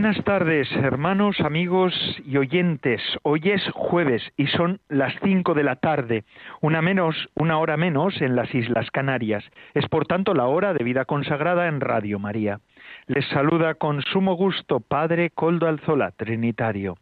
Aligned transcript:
Buenas 0.00 0.22
tardes, 0.22 0.70
hermanos, 0.76 1.40
amigos 1.40 1.92
y 2.24 2.36
oyentes. 2.36 3.02
Hoy 3.24 3.40
es 3.46 3.60
jueves 3.72 4.22
y 4.36 4.46
son 4.46 4.78
las 4.88 5.12
cinco 5.24 5.54
de 5.54 5.64
la 5.64 5.74
tarde, 5.74 6.22
una 6.60 6.80
menos, 6.80 7.16
una 7.34 7.58
hora 7.58 7.76
menos 7.76 8.22
en 8.22 8.36
las 8.36 8.54
Islas 8.54 8.92
Canarias. 8.92 9.42
Es 9.74 9.88
por 9.88 10.06
tanto 10.06 10.34
la 10.34 10.46
hora 10.46 10.72
de 10.72 10.84
vida 10.84 11.04
consagrada 11.04 11.66
en 11.66 11.80
Radio 11.80 12.20
María. 12.20 12.60
Les 13.08 13.26
saluda 13.30 13.74
con 13.74 14.00
sumo 14.02 14.34
gusto 14.34 14.78
Padre 14.78 15.30
Coldo 15.30 15.66
Alzola, 15.66 16.12
Trinitario. 16.12 16.96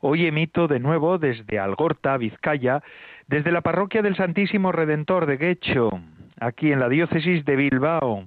Hoy 0.00 0.26
emito 0.26 0.66
de 0.66 0.80
nuevo 0.80 1.18
desde 1.18 1.60
Algorta, 1.60 2.16
Vizcaya, 2.16 2.82
desde 3.28 3.52
la 3.52 3.60
parroquia 3.60 4.02
del 4.02 4.16
Santísimo 4.16 4.72
Redentor 4.72 5.26
de 5.26 5.36
Guecho, 5.36 6.00
aquí 6.40 6.72
en 6.72 6.80
la 6.80 6.88
diócesis 6.88 7.44
de 7.44 7.54
Bilbao 7.54 8.24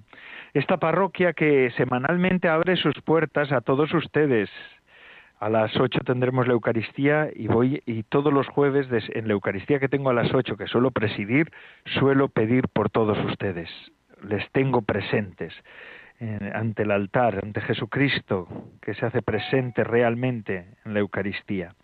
esta 0.54 0.78
parroquia 0.78 1.34
que 1.34 1.72
semanalmente 1.78 2.48
abre 2.48 2.76
sus 2.76 2.96
puertas 3.02 3.52
a 3.52 3.62
todos 3.62 3.94
ustedes. 3.94 4.50
A 5.40 5.50
las 5.50 5.76
ocho 5.78 6.00
tendremos 6.06 6.48
la 6.48 6.54
Eucaristía 6.54 7.30
y 7.36 7.48
voy 7.48 7.82
y 7.86 8.04
todos 8.04 8.32
los 8.32 8.48
jueves 8.48 8.88
en 9.10 9.28
la 9.28 9.34
Eucaristía 9.34 9.80
que 9.80 9.90
tengo 9.90 10.10
a 10.10 10.14
las 10.14 10.34
ocho 10.34 10.56
que 10.56 10.68
suelo 10.68 10.92
presidir, 10.92 11.52
suelo 11.86 12.30
pedir 12.30 12.70
por 12.70 12.90
todos 12.90 13.18
ustedes. 13.26 13.70
Les 14.22 14.50
tengo 14.52 14.84
presentes 14.84 15.54
ante 16.54 16.84
el 16.84 16.92
altar, 16.92 17.40
ante 17.44 17.60
Jesucristo, 17.62 18.48
que 18.82 18.94
se 18.94 19.06
hace 19.06 19.22
presente 19.22 19.84
realmente 19.84 20.66
en 20.86 20.94
la 20.94 21.00
Eucaristía. 21.02 21.76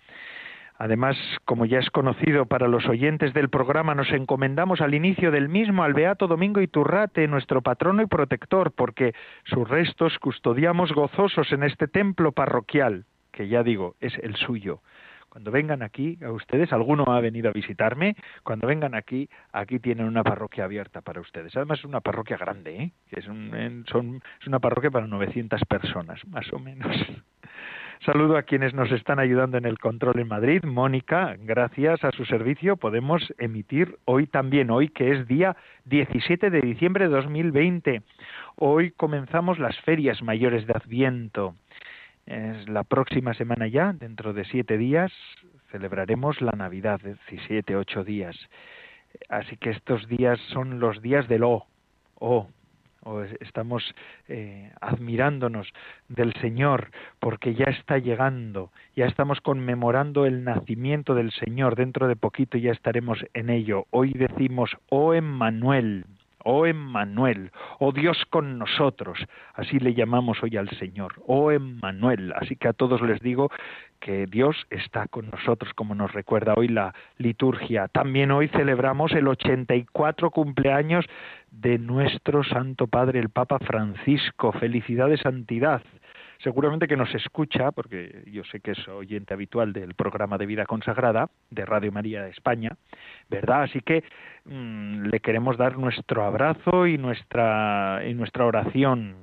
Además, 0.82 1.18
como 1.44 1.66
ya 1.66 1.80
es 1.80 1.90
conocido 1.90 2.46
para 2.46 2.70
los 2.70 2.88
oyentes 2.88 3.34
del 3.34 3.50
programa, 3.50 3.96
nos 3.96 4.10
encomendamos 4.14 4.80
al 4.80 4.94
inicio 4.94 5.30
del 5.30 5.50
mismo 5.50 5.84
al 5.84 5.94
Beato 5.94 6.26
Domingo 6.26 6.62
Iturrate, 6.62 7.28
nuestro 7.28 7.62
patrono 7.62 8.02
y 8.02 8.06
protector, 8.06 8.72
porque 8.72 9.14
sus 9.44 9.68
restos 9.68 10.18
custodiamos 10.20 10.94
gozosos 10.94 11.52
en 11.52 11.64
este 11.64 11.90
templo 11.90 12.32
parroquial, 12.32 13.04
que 13.34 13.50
ya 13.50 13.62
digo, 13.62 13.98
es 14.00 14.18
el 14.20 14.38
suyo. 14.38 14.82
Cuando 15.28 15.52
vengan 15.52 15.84
aquí, 15.84 16.18
a 16.24 16.32
ustedes, 16.32 16.72
alguno 16.72 17.04
ha 17.12 17.20
venido 17.20 17.50
a 17.50 17.54
visitarme, 17.54 18.16
cuando 18.44 18.66
vengan 18.66 18.96
aquí, 18.96 19.30
aquí 19.52 19.80
tienen 19.80 20.06
una 20.06 20.24
parroquia 20.24 20.64
abierta 20.64 21.02
para 21.02 21.20
ustedes. 21.20 21.58
Además 21.58 21.80
es 21.80 21.86
una 21.86 22.00
parroquia 22.00 22.38
grande, 22.38 22.76
¿eh? 22.78 22.92
es, 23.12 23.26
son, 23.26 24.22
es 24.40 24.48
una 24.48 24.60
parroquia 24.60 24.92
para 24.92 25.08
900 25.08 25.60
personas, 25.66 26.26
más 26.26 26.52
o 26.54 26.58
menos. 26.58 26.96
Saludo 28.06 28.38
a 28.38 28.44
quienes 28.44 28.74
nos 28.74 28.90
están 28.94 29.20
ayudando 29.20 29.58
en 29.58 29.66
el 29.66 29.78
control 29.78 30.20
en 30.20 30.30
Madrid. 30.30 30.64
Mónica, 30.64 31.36
gracias 31.38 32.02
a 32.06 32.12
su 32.12 32.24
servicio 32.24 32.78
podemos 32.78 33.34
emitir 33.38 33.98
hoy 34.06 34.26
también, 34.26 34.72
hoy 34.72 34.88
que 34.88 35.12
es 35.12 35.28
día 35.28 35.58
17 35.84 36.50
de 36.50 36.62
diciembre 36.62 37.10
de 37.10 37.14
2020. 37.14 38.02
Hoy 38.56 38.92
comenzamos 38.92 39.60
las 39.60 39.78
ferias 39.82 40.24
mayores 40.24 40.66
de 40.66 40.74
Adviento. 40.74 41.56
Es 42.26 42.70
la 42.70 42.86
próxima 42.86 43.34
semana 43.34 43.68
ya, 43.68 43.92
dentro 43.92 44.32
de 44.32 44.46
siete 44.46 44.78
días, 44.78 45.12
celebraremos 45.70 46.42
la 46.42 46.54
Navidad, 46.54 47.02
17, 47.04 47.76
ocho 47.76 48.06
días. 48.06 48.38
Así 49.28 49.58
que 49.58 49.72
estos 49.72 50.08
días 50.08 50.40
son 50.54 50.80
los 50.80 51.02
días 51.02 51.28
del 51.28 51.44
O. 51.44 51.68
O, 52.16 52.48
o 53.10 53.24
estamos 53.24 53.96
eh, 54.28 54.72
admirándonos 54.80 55.68
del 56.08 56.34
Señor 56.34 56.92
porque 57.20 57.56
ya 57.56 57.66
está 57.66 57.98
llegando, 57.98 58.72
ya 58.96 59.06
estamos 59.06 59.42
conmemorando 59.42 60.26
el 60.26 60.44
nacimiento 60.44 61.16
del 61.16 61.32
Señor, 61.32 61.76
dentro 61.76 62.08
de 62.08 62.16
poquito 62.16 62.58
ya 62.58 62.72
estaremos 62.72 63.20
en 63.34 63.50
ello. 63.50 63.86
Hoy 63.90 64.14
decimos, 64.14 64.78
oh 64.90 65.14
Emmanuel, 65.14 66.06
oh 66.44 66.66
Emmanuel, 66.66 67.52
oh 67.80 67.92
Dios 67.92 68.18
con 68.30 68.58
nosotros, 68.58 69.20
así 69.54 69.80
le 69.80 69.94
llamamos 69.94 70.42
hoy 70.44 70.58
al 70.58 70.70
Señor, 70.78 71.14
oh 71.26 71.52
Emmanuel, 71.52 72.34
así 72.36 72.56
que 72.56 72.68
a 72.68 72.74
todos 72.74 73.02
les 73.02 73.20
digo 73.22 73.50
que 74.00 74.26
Dios 74.26 74.56
está 74.70 75.08
con 75.08 75.30
nosotros, 75.30 75.74
como 75.74 75.94
nos 75.96 76.14
recuerda 76.14 76.54
hoy 76.56 76.68
la 76.70 76.94
liturgia. 77.18 77.88
También 77.88 78.32
hoy 78.32 78.48
celebramos 78.48 79.12
el 79.12 79.28
84 79.28 80.32
cumpleaños 80.32 81.06
de 81.52 81.78
nuestro 81.78 82.44
Santo 82.44 82.88
Padre, 82.88 83.20
el 83.20 83.30
Papa 83.30 83.60
Francisco. 83.60 84.52
Felicidades, 84.54 85.20
santidad. 85.22 85.82
Seguramente 86.42 86.88
que 86.88 86.96
nos 86.96 87.14
escucha, 87.14 87.72
porque 87.72 88.24
yo 88.32 88.44
sé 88.46 88.62
que 88.62 88.72
es 88.72 88.88
oyente 88.88 89.34
habitual 89.34 89.74
del 89.74 89.94
programa 89.94 90.38
de 90.38 90.46
vida 90.46 90.66
consagrada 90.66 91.30
de 91.50 91.66
Radio 91.66 91.92
María 91.92 92.24
de 92.24 92.30
España, 92.30 92.78
¿verdad? 93.30 93.64
Así 93.64 93.82
que 93.82 94.04
mm, 94.46 95.08
le 95.08 95.20
queremos 95.20 95.58
dar 95.58 95.78
nuestro 95.78 96.24
abrazo 96.24 96.88
y 96.88 96.98
nuestra, 96.98 98.04
y 98.08 98.14
nuestra 98.14 98.46
oración. 98.46 99.16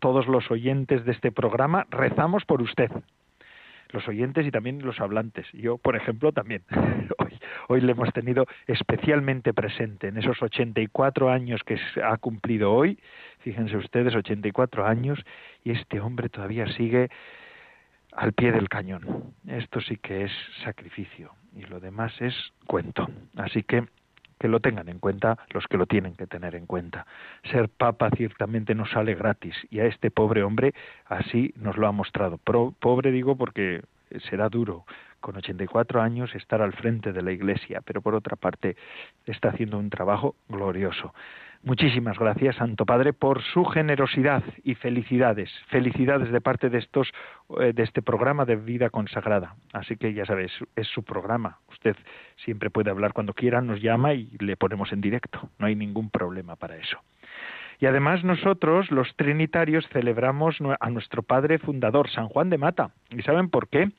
Todos 0.00 0.26
los 0.26 0.50
oyentes 0.50 1.04
de 1.04 1.12
este 1.12 1.30
programa 1.30 1.86
rezamos 1.88 2.44
por 2.44 2.62
usted, 2.62 2.90
los 3.90 4.08
oyentes 4.08 4.44
y 4.44 4.50
también 4.50 4.84
los 4.84 5.00
hablantes. 5.00 5.46
Yo, 5.52 5.78
por 5.78 5.94
ejemplo, 5.94 6.32
también. 6.32 6.62
hoy 7.68 7.80
le 7.80 7.92
hemos 7.92 8.12
tenido 8.12 8.46
especialmente 8.66 9.52
presente 9.52 10.08
en 10.08 10.18
esos 10.18 10.42
84 10.42 11.30
años 11.30 11.62
que 11.64 11.78
ha 12.02 12.16
cumplido 12.18 12.72
hoy. 12.72 12.98
Fíjense 13.40 13.76
ustedes, 13.76 14.14
84 14.14 14.86
años 14.86 15.18
y 15.64 15.72
este 15.72 16.00
hombre 16.00 16.28
todavía 16.28 16.66
sigue 16.72 17.10
al 18.12 18.32
pie 18.32 18.52
del 18.52 18.68
cañón. 18.68 19.34
Esto 19.46 19.80
sí 19.80 19.96
que 19.96 20.24
es 20.24 20.32
sacrificio 20.64 21.32
y 21.54 21.62
lo 21.62 21.80
demás 21.80 22.12
es 22.20 22.34
cuento. 22.66 23.08
Así 23.36 23.62
que 23.62 23.84
que 24.40 24.48
lo 24.48 24.60
tengan 24.60 24.88
en 24.88 24.98
cuenta 24.98 25.36
los 25.50 25.66
que 25.66 25.76
lo 25.76 25.84
tienen 25.84 26.14
que 26.16 26.26
tener 26.26 26.54
en 26.54 26.64
cuenta. 26.64 27.06
Ser 27.52 27.68
papa 27.68 28.10
ciertamente 28.16 28.74
no 28.74 28.86
sale 28.86 29.14
gratis 29.14 29.54
y 29.68 29.80
a 29.80 29.84
este 29.84 30.10
pobre 30.10 30.42
hombre 30.42 30.72
así 31.04 31.52
nos 31.56 31.76
lo 31.76 31.86
ha 31.86 31.92
mostrado. 31.92 32.38
pobre 32.38 33.12
digo 33.12 33.36
porque 33.36 33.82
será 34.30 34.48
duro 34.48 34.86
con 35.20 35.36
84 35.36 36.00
años 36.00 36.34
estar 36.34 36.62
al 36.62 36.72
frente 36.72 37.12
de 37.12 37.22
la 37.22 37.32
Iglesia, 37.32 37.80
pero 37.84 38.02
por 38.02 38.14
otra 38.14 38.36
parte 38.36 38.76
está 39.26 39.50
haciendo 39.50 39.78
un 39.78 39.90
trabajo 39.90 40.34
glorioso. 40.48 41.12
Muchísimas 41.62 42.18
gracias, 42.18 42.56
Santo 42.56 42.86
Padre, 42.86 43.12
por 43.12 43.42
su 43.42 43.66
generosidad 43.66 44.42
y 44.64 44.76
felicidades. 44.76 45.50
Felicidades 45.68 46.32
de 46.32 46.40
parte 46.40 46.70
de 46.70 46.78
estos 46.78 47.12
eh, 47.60 47.74
de 47.74 47.82
este 47.82 48.00
programa 48.00 48.46
de 48.46 48.56
vida 48.56 48.88
consagrada. 48.88 49.56
Así 49.74 49.96
que 49.96 50.14
ya 50.14 50.24
sabes, 50.24 50.50
es 50.74 50.88
su 50.88 51.02
programa. 51.02 51.58
Usted 51.68 51.96
siempre 52.36 52.70
puede 52.70 52.90
hablar 52.90 53.12
cuando 53.12 53.34
quiera, 53.34 53.60
nos 53.60 53.82
llama 53.82 54.14
y 54.14 54.30
le 54.38 54.56
ponemos 54.56 54.90
en 54.92 55.02
directo. 55.02 55.50
No 55.58 55.66
hay 55.66 55.76
ningún 55.76 56.08
problema 56.08 56.56
para 56.56 56.76
eso. 56.76 56.98
Y 57.80 57.86
además 57.86 58.22
nosotros, 58.24 58.90
los 58.90 59.08
trinitarios, 59.16 59.88
celebramos 59.88 60.58
a 60.80 60.90
nuestro 60.90 61.22
padre 61.22 61.58
fundador, 61.58 62.10
San 62.10 62.28
Juan 62.28 62.50
de 62.50 62.58
Mata. 62.58 62.90
¿Y 63.10 63.22
saben 63.22 63.48
por 63.48 63.68
qué? 63.68 63.90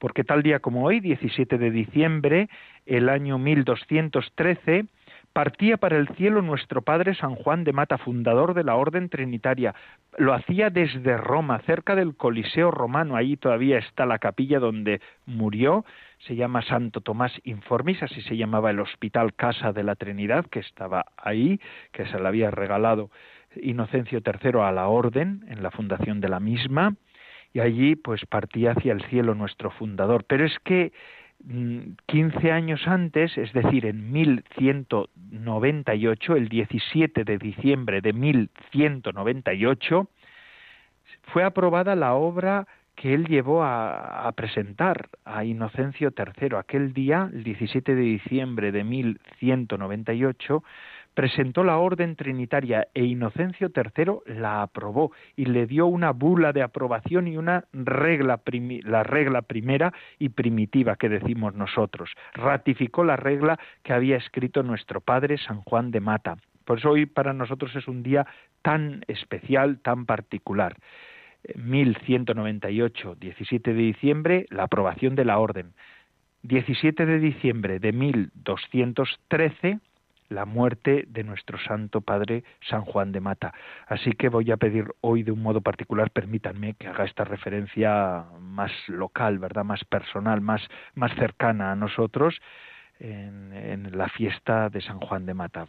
Porque 0.00 0.24
tal 0.24 0.42
día 0.42 0.58
como 0.58 0.84
hoy, 0.84 0.98
17 0.98 1.56
de 1.56 1.70
diciembre, 1.70 2.48
el 2.84 3.08
año 3.08 3.38
1213, 3.38 4.86
partía 5.32 5.76
para 5.76 5.98
el 5.98 6.08
cielo 6.16 6.42
nuestro 6.42 6.82
Padre 6.82 7.14
San 7.14 7.36
Juan 7.36 7.62
de 7.62 7.72
Mata, 7.72 7.96
fundador 7.98 8.54
de 8.54 8.64
la 8.64 8.74
Orden 8.74 9.08
Trinitaria. 9.08 9.72
Lo 10.16 10.34
hacía 10.34 10.70
desde 10.70 11.16
Roma, 11.16 11.60
cerca 11.60 11.94
del 11.94 12.16
Coliseo 12.16 12.72
romano. 12.72 13.14
Ahí 13.14 13.36
todavía 13.36 13.78
está 13.78 14.04
la 14.04 14.18
capilla 14.18 14.58
donde 14.58 15.00
murió. 15.26 15.84
Se 16.26 16.34
llama 16.34 16.62
Santo 16.62 17.00
Tomás 17.00 17.32
Informis, 17.44 18.02
así 18.02 18.20
se 18.22 18.36
llamaba 18.36 18.70
el 18.70 18.80
Hospital 18.80 19.34
Casa 19.34 19.72
de 19.72 19.84
la 19.84 19.94
Trinidad, 19.94 20.46
que 20.46 20.58
estaba 20.58 21.06
ahí, 21.16 21.60
que 21.92 22.06
se 22.06 22.18
le 22.18 22.26
había 22.26 22.50
regalado 22.50 23.10
Inocencio 23.56 24.20
III 24.24 24.60
a 24.60 24.72
la 24.72 24.88
Orden 24.88 25.44
en 25.48 25.62
la 25.62 25.70
fundación 25.70 26.20
de 26.20 26.28
la 26.28 26.40
misma. 26.40 26.96
Y 27.52 27.60
allí 27.60 27.94
pues 27.96 28.26
partía 28.26 28.72
hacia 28.72 28.92
el 28.92 29.02
cielo 29.04 29.34
nuestro 29.34 29.70
fundador. 29.70 30.24
Pero 30.24 30.44
es 30.44 30.58
que 30.64 30.92
15 32.06 32.38
mm, 32.38 32.50
años 32.50 32.86
antes, 32.86 33.38
es 33.38 33.52
decir, 33.52 33.86
en 33.86 34.12
1198, 34.12 36.36
el 36.36 36.48
17 36.48 37.24
de 37.24 37.38
diciembre 37.38 38.00
de 38.00 38.12
1198, 38.12 40.08
fue 41.32 41.44
aprobada 41.44 41.94
la 41.94 42.14
obra 42.14 42.66
que 42.98 43.14
él 43.14 43.26
llevó 43.28 43.62
a, 43.62 44.30
presentar 44.34 45.08
a 45.24 45.44
Inocencio 45.44 46.12
III. 46.16 46.56
Aquel 46.56 46.92
día, 46.92 47.30
el 47.32 47.44
17 47.44 47.94
de 47.94 48.02
diciembre 48.02 48.72
de 48.72 48.82
1198, 48.82 50.64
presentó 51.14 51.62
la 51.62 51.78
orden 51.78 52.16
trinitaria 52.16 52.88
e 52.94 53.04
Inocencio 53.04 53.70
III 53.72 54.34
la 54.40 54.62
aprobó 54.62 55.12
y 55.36 55.44
le 55.44 55.66
dio 55.66 55.86
una 55.86 56.10
bula 56.10 56.52
de 56.52 56.62
aprobación 56.62 57.28
y 57.28 57.36
una 57.36 57.66
regla, 57.72 58.40
la 58.82 59.04
regla 59.04 59.42
primera 59.42 59.92
y 60.18 60.30
primitiva 60.30 60.96
que 60.96 61.08
decimos 61.08 61.54
nosotros. 61.54 62.10
Ratificó 62.34 63.04
la 63.04 63.16
regla 63.16 63.60
que 63.84 63.92
había 63.92 64.16
escrito 64.16 64.64
nuestro 64.64 65.00
padre 65.00 65.38
San 65.38 65.62
Juan 65.62 65.92
de 65.92 66.00
Mata 66.00 66.36
Por 66.64 66.78
eso 66.78 66.90
hoy 66.90 67.06
para 67.06 67.32
nosotros 67.32 67.74
es 67.76 67.86
un 67.86 68.02
día 68.02 68.26
tan 68.62 69.04
especial, 69.06 69.78
tan 69.78 70.04
particular. 70.04 70.74
1198, 71.54 73.16
17 73.18 73.72
de 73.72 73.80
diciembre, 73.80 74.46
la 74.50 74.64
aprobación 74.64 75.14
de 75.14 75.24
la 75.24 75.38
orden. 75.38 75.72
17 76.42 77.06
de 77.06 77.18
diciembre 77.18 77.78
de 77.80 77.92
1213, 77.92 79.80
la 80.28 80.44
muerte 80.44 81.04
de 81.08 81.24
nuestro 81.24 81.58
Santo 81.58 82.00
Padre 82.00 82.44
San 82.68 82.82
Juan 82.82 83.12
de 83.12 83.20
Mata. 83.20 83.54
Así 83.86 84.12
que 84.12 84.28
voy 84.28 84.50
a 84.50 84.56
pedir 84.56 84.86
hoy 85.00 85.22
de 85.22 85.32
un 85.32 85.42
modo 85.42 85.60
particular, 85.60 86.10
permítanme 86.10 86.74
que 86.74 86.86
haga 86.86 87.04
esta 87.04 87.24
referencia 87.24 88.26
más 88.40 88.72
local, 88.88 89.38
¿verdad? 89.38 89.64
Más 89.64 89.84
personal, 89.84 90.40
más, 90.40 90.62
más 90.94 91.14
cercana 91.14 91.72
a 91.72 91.76
nosotros 91.76 92.38
en, 93.00 93.96
la 93.96 94.08
fiesta 94.08 94.68
de 94.68 94.80
San 94.80 95.00
Juan 95.00 95.26
de 95.26 95.34
Mata. 95.34 95.66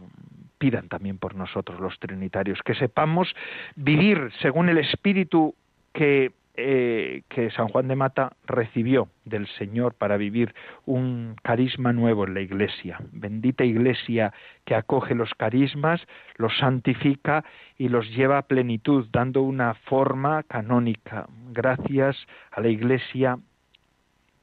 Pidan 0.57 0.89
también 0.89 1.17
por 1.17 1.35
nosotros 1.35 1.79
los 1.79 1.97
trinitarios, 1.99 2.59
que 2.63 2.75
sepamos 2.75 3.33
vivir 3.75 4.31
según 4.41 4.69
el 4.69 4.77
espíritu 4.77 5.55
que 5.93 6.31
eh, 6.61 7.21
que 7.29 7.51
San 7.51 7.69
Juan 7.69 7.87
de 7.87 7.95
Mata 7.95 8.33
recibió 8.45 9.07
del 9.23 9.47
Señor 9.47 9.93
para 9.93 10.17
vivir 10.17 10.53
un 10.85 11.35
carisma 11.41 11.93
nuevo 11.93 12.25
en 12.25 12.33
la 12.33 12.41
Iglesia. 12.41 12.99
Bendita 13.13 13.63
Iglesia 13.63 14.33
que 14.65 14.75
acoge 14.75 15.15
los 15.15 15.33
carismas, 15.35 16.05
los 16.35 16.57
santifica 16.57 17.45
y 17.77 17.87
los 17.87 18.13
lleva 18.13 18.39
a 18.39 18.41
plenitud, 18.41 19.07
dando 19.09 19.41
una 19.41 19.73
forma 19.73 20.43
canónica. 20.43 21.27
Gracias 21.53 22.17
a 22.51 22.59
la 22.59 22.67
Iglesia, 22.67 23.39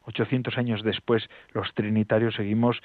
800 0.06 0.56
años 0.58 0.82
después, 0.82 1.28
los 1.52 1.72
trinitarios 1.74 2.34
seguimos 2.34 2.80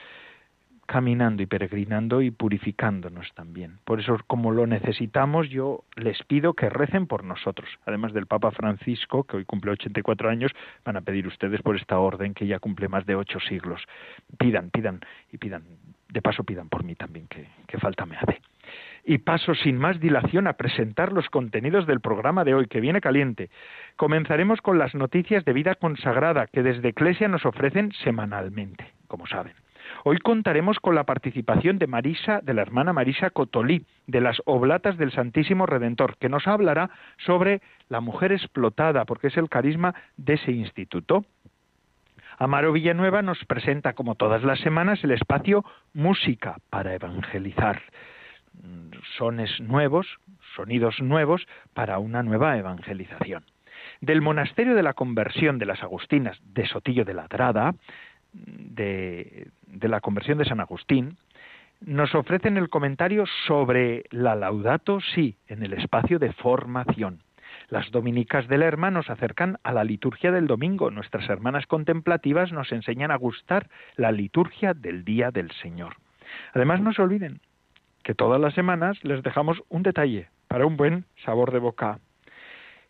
caminando 0.92 1.42
y 1.42 1.46
peregrinando 1.46 2.22
y 2.22 2.32
purificándonos 2.32 3.32
también. 3.34 3.78
Por 3.86 4.02
eso, 4.02 4.18
como 4.28 4.52
lo 4.52 4.68
necesitamos, 4.68 5.50
yo 5.50 5.86
les 5.96 6.22
pido 6.24 6.54
que 6.54 6.70
recen 6.70 7.08
por 7.08 7.24
nosotros. 7.24 7.70
Además 7.86 8.12
del 8.12 8.28
Papa 8.28 8.52
Francisco, 8.52 9.24
que 9.24 9.38
hoy 9.38 9.46
cumple 9.46 9.72
84 9.72 10.30
años, 10.30 10.52
van 10.84 10.98
a 10.98 11.02
pedir 11.02 11.28
ustedes 11.28 11.62
por 11.62 11.78
esta 11.78 11.98
orden 11.98 12.34
que 12.34 12.46
ya 12.46 12.60
cumple 12.60 12.90
más 12.90 13.06
de 13.06 13.16
ocho 13.16 13.40
siglos. 13.40 13.82
Pidan, 14.38 14.70
pidan 14.70 15.00
y 15.32 15.38
pidan. 15.38 15.64
De 16.10 16.22
paso, 16.22 16.44
pidan 16.44 16.68
por 16.68 16.84
mí 16.84 16.96
también, 16.96 17.26
que, 17.28 17.48
que 17.68 17.78
falta 17.78 18.06
me 18.06 18.18
hace. 18.18 18.42
Y 19.04 19.20
paso 19.20 19.56
sin 19.56 19.78
más 19.78 20.00
dilación 20.00 20.48
a 20.48 20.54
presentar 20.54 21.12
los 21.12 21.30
contenidos 21.30 21.88
del 21.88 22.02
programa 22.02 22.44
de 22.44 22.54
hoy, 22.54 22.68
que 22.68 22.82
viene 22.82 23.02
caliente. 23.02 23.50
Comenzaremos 23.96 24.62
con 24.62 24.78
las 24.78 24.94
noticias 24.96 25.44
de 25.46 25.54
vida 25.54 25.76
consagrada 25.76 26.48
que 26.48 26.64
desde 26.64 26.90
Eclesia 26.90 27.28
nos 27.28 27.46
ofrecen 27.46 27.92
semanalmente, 28.04 28.94
como 29.08 29.26
saben. 29.28 29.54
Hoy 30.04 30.18
contaremos 30.18 30.80
con 30.80 30.96
la 30.96 31.04
participación 31.04 31.78
de 31.78 31.88
Marisa, 31.88 32.42
de 32.42 32.54
la 32.54 32.62
hermana 32.62 32.94
Marisa 32.94 33.30
Cotolí, 33.30 33.86
de 34.08 34.22
las 34.22 34.42
Oblatas 34.46 34.98
del 34.98 35.12
Santísimo 35.12 35.66
Redentor, 35.66 36.18
que 36.18 36.30
nos 36.30 36.48
hablará 36.48 36.90
sobre 37.18 37.62
la 37.90 38.02
mujer 38.02 38.32
explotada, 38.32 39.06
porque 39.06 39.28
es 39.28 39.38
el 39.38 39.50
carisma 39.50 39.94
de 40.18 40.34
ese 40.34 40.52
instituto. 40.52 41.26
Amaro 42.38 42.72
Villanueva 42.72 43.22
nos 43.22 43.44
presenta, 43.46 43.94
como 43.94 44.16
todas 44.16 44.44
las 44.44 44.60
semanas, 44.62 45.04
el 45.04 45.12
espacio 45.12 45.64
Música 45.94 46.58
para 46.70 46.96
Evangelizar. 46.96 47.82
Sones 49.22 49.62
nuevos, 49.62 50.08
sonidos 50.56 51.00
nuevos 51.00 51.46
para 51.76 52.00
una 52.00 52.24
nueva 52.24 52.58
evangelización. 52.58 53.44
Del 54.00 54.20
Monasterio 54.20 54.74
de 54.74 54.82
la 54.82 54.96
Conversión 54.96 55.60
de 55.60 55.68
las 55.68 55.84
Agustinas 55.84 56.40
de 56.44 56.66
Sotillo 56.66 57.06
de 57.06 57.14
Ladrada 57.14 57.76
de, 58.34 59.50
de 59.68 59.88
la 59.88 60.02
conversión 60.02 60.40
de 60.40 60.46
San 60.46 60.60
Agustín, 60.60 61.18
nos 61.82 62.16
ofrecen 62.16 62.58
el 62.58 62.70
comentario 62.70 63.26
sobre 63.46 64.06
la 64.10 64.34
Laudato 64.34 65.00
Si 65.14 65.38
en 65.46 65.62
el 65.62 65.74
espacio 65.74 66.18
de 66.18 66.34
formación. 66.34 67.22
Las 67.70 67.92
dominicas 67.92 68.48
del 68.48 68.62
Lerma 68.62 68.90
nos 68.90 69.12
acercan 69.12 69.60
a 69.62 69.72
la 69.72 69.84
liturgia 69.84 70.32
del 70.32 70.48
domingo. 70.48 70.90
Nuestras 70.90 71.30
hermanas 71.30 71.68
contemplativas 71.68 72.52
nos 72.52 72.72
enseñan 72.72 73.12
a 73.12 73.18
gustar 73.18 73.70
la 73.98 74.12
liturgia 74.12 74.74
del 74.74 75.06
día 75.06 75.30
del 75.30 75.52
Señor. 75.62 75.98
Además, 76.56 76.82
no 76.82 76.92
se 76.92 77.04
olviden 77.04 77.40
que 78.12 78.16
todas 78.16 78.42
las 78.42 78.54
semanas 78.54 79.02
les 79.04 79.24
dejamos 79.24 79.64
un 79.70 79.84
detalle 79.84 80.28
para 80.50 80.66
un 80.66 80.76
buen 80.76 81.06
sabor 81.24 81.54
de 81.54 81.60
boca. 81.60 82.00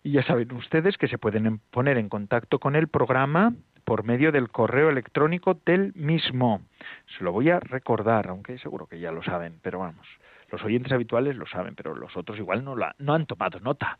Y 0.02 0.14
ya 0.14 0.24
saben 0.24 0.52
ustedes 0.54 0.98
que 0.98 1.08
se 1.08 1.20
pueden 1.20 1.60
poner 1.70 2.00
en 2.00 2.10
contacto 2.10 2.58
con 2.58 2.76
el 2.76 2.88
programa 2.88 3.54
por 3.86 4.04
medio 4.04 4.32
del 4.32 4.50
correo 4.50 4.90
electrónico 4.90 5.60
del 5.64 5.94
mismo. 5.94 6.62
Se 7.16 7.24
lo 7.24 7.32
voy 7.32 7.52
a 7.52 7.60
recordar, 7.60 8.30
aunque 8.30 8.58
seguro 8.58 8.88
que 8.88 9.00
ya 9.00 9.12
lo 9.12 9.22
saben, 9.22 9.60
pero 9.62 9.78
vamos, 9.78 10.08
los 10.52 10.64
oyentes 10.64 10.92
habituales 10.92 11.36
lo 11.36 11.46
saben, 11.46 11.76
pero 11.76 11.94
los 11.94 12.18
otros 12.18 12.40
igual 12.40 12.66
no, 12.66 12.76
la, 12.76 12.96
no 12.98 13.14
han 13.14 13.28
tomado 13.28 13.60
nota 13.60 14.00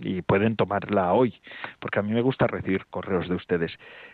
y 0.00 0.22
pueden 0.22 0.56
tomarla 0.56 1.12
hoy, 1.12 1.34
porque 1.80 1.98
a 1.98 2.02
mí 2.02 2.12
me 2.12 2.22
gusta 2.22 2.46
recibir 2.46 2.86
correos 2.86 3.28
de 3.28 3.34
ustedes, 3.34 3.72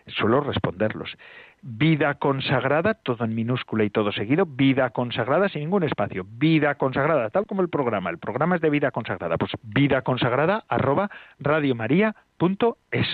suelo 0.09 0.41
responderlos. 0.41 1.17
Vida 1.63 2.15
consagrada, 2.15 2.95
todo 2.95 3.25
en 3.25 3.35
minúscula 3.35 3.85
y 3.85 3.91
todo 3.91 4.13
seguido, 4.13 4.47
vida 4.47 4.91
consagrada 4.91 5.49
sin 5.49 5.63
ningún 5.63 5.83
espacio, 5.83 6.25
vida 6.29 6.77
consagrada, 6.77 7.31
tal 7.31 7.47
como 7.47 7.63
el 7.63 7.69
programa, 7.69 8.11
el 8.11 8.19
programa 8.19 8.57
es 8.57 8.63
de 8.63 8.71
vida 8.71 8.91
consagrada, 8.91 9.37
pues 9.37 9.53
vida 9.63 10.03
consagrada 10.03 10.65
arroba 10.69 11.11
radiomaria.es 11.41 13.09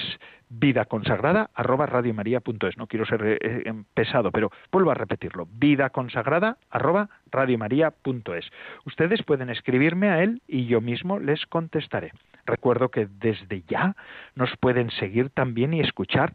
vida 0.59 0.85
consagrada 0.85 1.51
arroba 1.55 1.87
radiomaria.es. 1.87 2.77
No 2.77 2.87
quiero 2.87 3.07
ser 3.07 3.23
eh, 3.25 3.39
eh, 3.41 3.73
pesado, 3.95 4.31
pero 4.31 4.51
vuelvo 4.71 4.91
a 4.91 4.95
repetirlo. 4.95 5.49
Vida 5.51 5.91
consagrada 5.91 6.59
arroba 6.71 7.09
radiomaria.es. 7.31 8.51
Ustedes 8.85 9.23
pueden 9.23 9.51
escribirme 9.51 10.11
a 10.11 10.23
él 10.23 10.43
y 10.47 10.67
yo 10.67 10.81
mismo 10.81 11.19
les 11.19 11.45
contestaré. 11.47 12.13
Recuerdo 12.47 12.91
que 12.91 13.07
desde 13.07 13.63
ya 13.63 13.97
nos 14.35 14.57
pueden 14.59 14.91
seguir 14.91 15.31
también 15.31 15.75
y 15.75 15.81
escuchar 15.81 16.35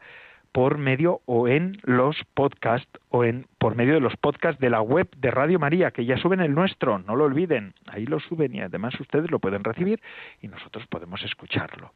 por 0.59 0.77
medio 0.77 1.21
o 1.25 1.47
en 1.47 1.77
los 1.83 2.17
podcasts 2.33 2.99
o 3.07 3.23
en 3.23 3.47
por 3.59 3.77
medio 3.77 3.93
de 3.93 4.01
los 4.01 4.17
podcasts 4.17 4.59
de 4.59 4.69
la 4.69 4.81
web 4.81 5.07
de 5.15 5.31
Radio 5.31 5.57
María 5.57 5.91
que 5.91 6.03
ya 6.03 6.17
suben 6.17 6.41
el 6.41 6.53
nuestro, 6.53 6.99
no 6.99 7.15
lo 7.15 7.23
olviden, 7.23 7.73
ahí 7.87 8.05
lo 8.05 8.19
suben 8.19 8.53
y 8.53 8.59
además 8.59 8.93
ustedes 8.99 9.31
lo 9.31 9.39
pueden 9.39 9.63
recibir 9.63 10.01
y 10.41 10.49
nosotros 10.49 10.85
podemos 10.87 11.23
escucharlo. 11.23 11.93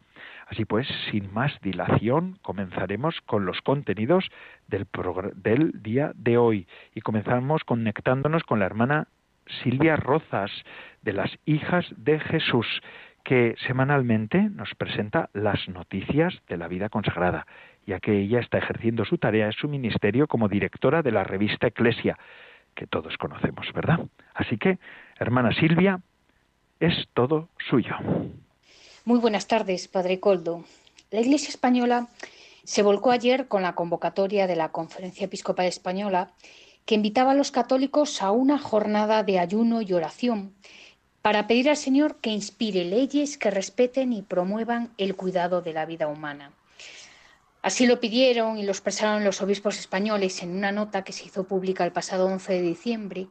Así 0.48 0.64
pues, 0.64 0.88
sin 1.12 1.34
más 1.34 1.52
dilación, 1.60 2.40
comenzaremos 2.42 3.20
con 3.26 3.46
los 3.46 3.60
contenidos 3.60 4.30
del, 4.70 4.88
del 5.36 5.84
día 5.84 6.14
de 6.16 6.38
hoy 6.38 6.66
y 6.96 7.02
comenzamos 7.02 7.66
conectándonos 7.66 8.44
con 8.44 8.60
la 8.60 8.66
hermana 8.66 9.10
Silvia 9.62 9.98
Rozas 9.98 10.52
de 11.02 11.12
las 11.12 11.38
Hijas 11.44 11.86
de 11.98 12.18
Jesús, 12.18 12.82
que 13.24 13.56
semanalmente 13.66 14.42
nos 14.42 14.76
presenta 14.76 15.30
las 15.34 15.68
noticias 15.70 16.34
de 16.50 16.58
la 16.58 16.68
vida 16.68 16.90
consagrada, 16.90 17.48
ya 17.86 18.00
que 18.00 18.20
ella 18.20 18.40
está 18.40 18.58
ejerciendo 18.58 19.06
su 19.06 19.18
tarea 19.18 19.46
en 19.48 19.54
su 19.54 19.68
ministerio 19.68 20.28
como 20.28 20.50
directora 20.50 21.02
de 21.02 21.12
la 21.12 21.24
revista 21.24 21.68
Eclesia, 21.68 22.18
que 22.76 22.88
todos 22.88 23.18
conocemos, 23.18 23.72
¿verdad? 23.74 24.00
Así 24.34 24.58
que, 24.58 24.78
hermana 25.20 25.54
Silvia, 25.54 26.02
es 26.80 27.08
todo 27.14 27.50
suyo. 27.70 27.96
Muy 29.06 29.20
buenas 29.20 29.48
tardes, 29.48 29.88
Padre 29.88 30.20
Coldo. 30.20 30.66
La 31.12 31.22
Iglesia 31.22 31.50
española 31.50 32.08
se 32.64 32.84
volcó 32.84 33.12
ayer 33.12 33.48
con 33.48 33.62
la 33.62 33.76
convocatoria 33.76 34.48
de 34.48 34.56
la 34.56 34.70
Conferencia 34.70 35.26
Episcopal 35.26 35.66
Española 35.66 36.32
que 36.86 36.96
invitaba 36.96 37.32
a 37.32 37.36
los 37.36 37.52
católicos 37.52 38.22
a 38.22 38.32
una 38.32 38.58
jornada 38.58 39.24
de 39.24 39.40
ayuno 39.40 39.82
y 39.82 39.94
oración 39.94 40.54
para 41.24 41.48
pedir 41.48 41.70
al 41.70 41.78
Señor 41.78 42.18
que 42.18 42.32
inspire 42.32 42.84
leyes 42.84 43.38
que 43.38 43.50
respeten 43.50 44.12
y 44.12 44.22
promuevan 44.22 44.92
el 44.98 45.16
cuidado 45.16 45.62
de 45.62 45.72
la 45.72 45.86
vida 45.86 46.08
humana. 46.08 46.52
Así 47.62 47.88
lo 47.88 48.02
pidieron 48.02 48.58
y 48.58 48.64
lo 48.64 48.74
expresaron 48.74 49.24
los 49.24 49.42
obispos 49.42 49.80
españoles 49.80 50.44
en 50.44 50.54
una 50.54 50.74
nota 50.74 51.06
que 51.06 51.14
se 51.14 51.24
hizo 51.24 51.46
pública 51.46 51.86
el 51.86 51.94
pasado 51.94 52.26
11 52.26 52.52
de 52.52 52.62
diciembre 52.62 53.28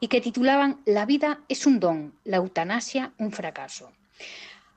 y 0.00 0.08
que 0.08 0.20
titulaban 0.20 0.80
La 0.86 1.06
vida 1.06 1.38
es 1.48 1.66
un 1.66 1.78
don, 1.78 2.14
la 2.24 2.38
eutanasia 2.38 3.12
un 3.16 3.30
fracaso. 3.30 3.92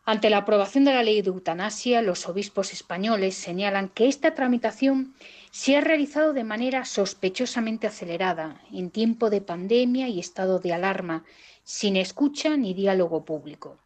Ante 0.05 0.29
la 0.29 0.37
aprobación 0.37 0.85
de 0.85 0.93
la 0.93 1.01
ley 1.01 1.23
de 1.23 1.29
eutanasia, 1.29 2.03
los 2.03 2.27
obispos 2.27 2.71
españoles 2.71 3.33
señalan 3.33 3.89
que 3.89 4.07
esta 4.07 4.35
tramitación 4.35 5.15
se 5.49 5.75
ha 5.75 5.81
realizado 5.81 6.33
de 6.33 6.43
manera 6.43 6.85
sospechosamente 6.85 7.87
acelerada, 7.87 8.61
en 8.71 8.91
tiempo 8.91 9.31
de 9.31 9.41
pandemia 9.41 10.07
y 10.07 10.19
estado 10.19 10.59
de 10.59 10.73
alarma, 10.73 11.23
sin 11.69 11.97
escucha 11.97 12.57
ni 12.57 12.73
diálogo 12.73 13.23
público. 13.23 13.77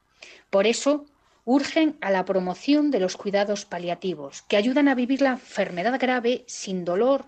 Por 0.49 0.67
eso, 0.67 1.05
urgen 1.43 1.97
a 1.99 2.11
la 2.11 2.23
promoción 2.23 2.91
de 2.91 3.01
los 3.01 3.17
cuidados 3.17 3.65
paliativos, 3.65 4.41
que 4.43 4.55
ayudan 4.55 4.87
a 4.87 4.95
vivir 4.95 5.21
la 5.21 5.31
enfermedad 5.31 5.99
grave 5.99 6.45
sin 6.47 6.85
dolor 6.85 7.25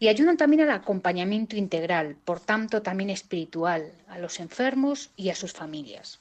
y 0.00 0.08
ayudan 0.08 0.36
también 0.36 0.62
al 0.62 0.72
acompañamiento 0.72 1.54
integral, 1.54 2.16
por 2.24 2.40
tanto 2.40 2.82
también 2.82 3.10
espiritual, 3.10 3.92
a 4.08 4.18
los 4.18 4.40
enfermos 4.40 5.10
y 5.14 5.30
a 5.30 5.36
sus 5.36 5.52
familias. 5.52 6.18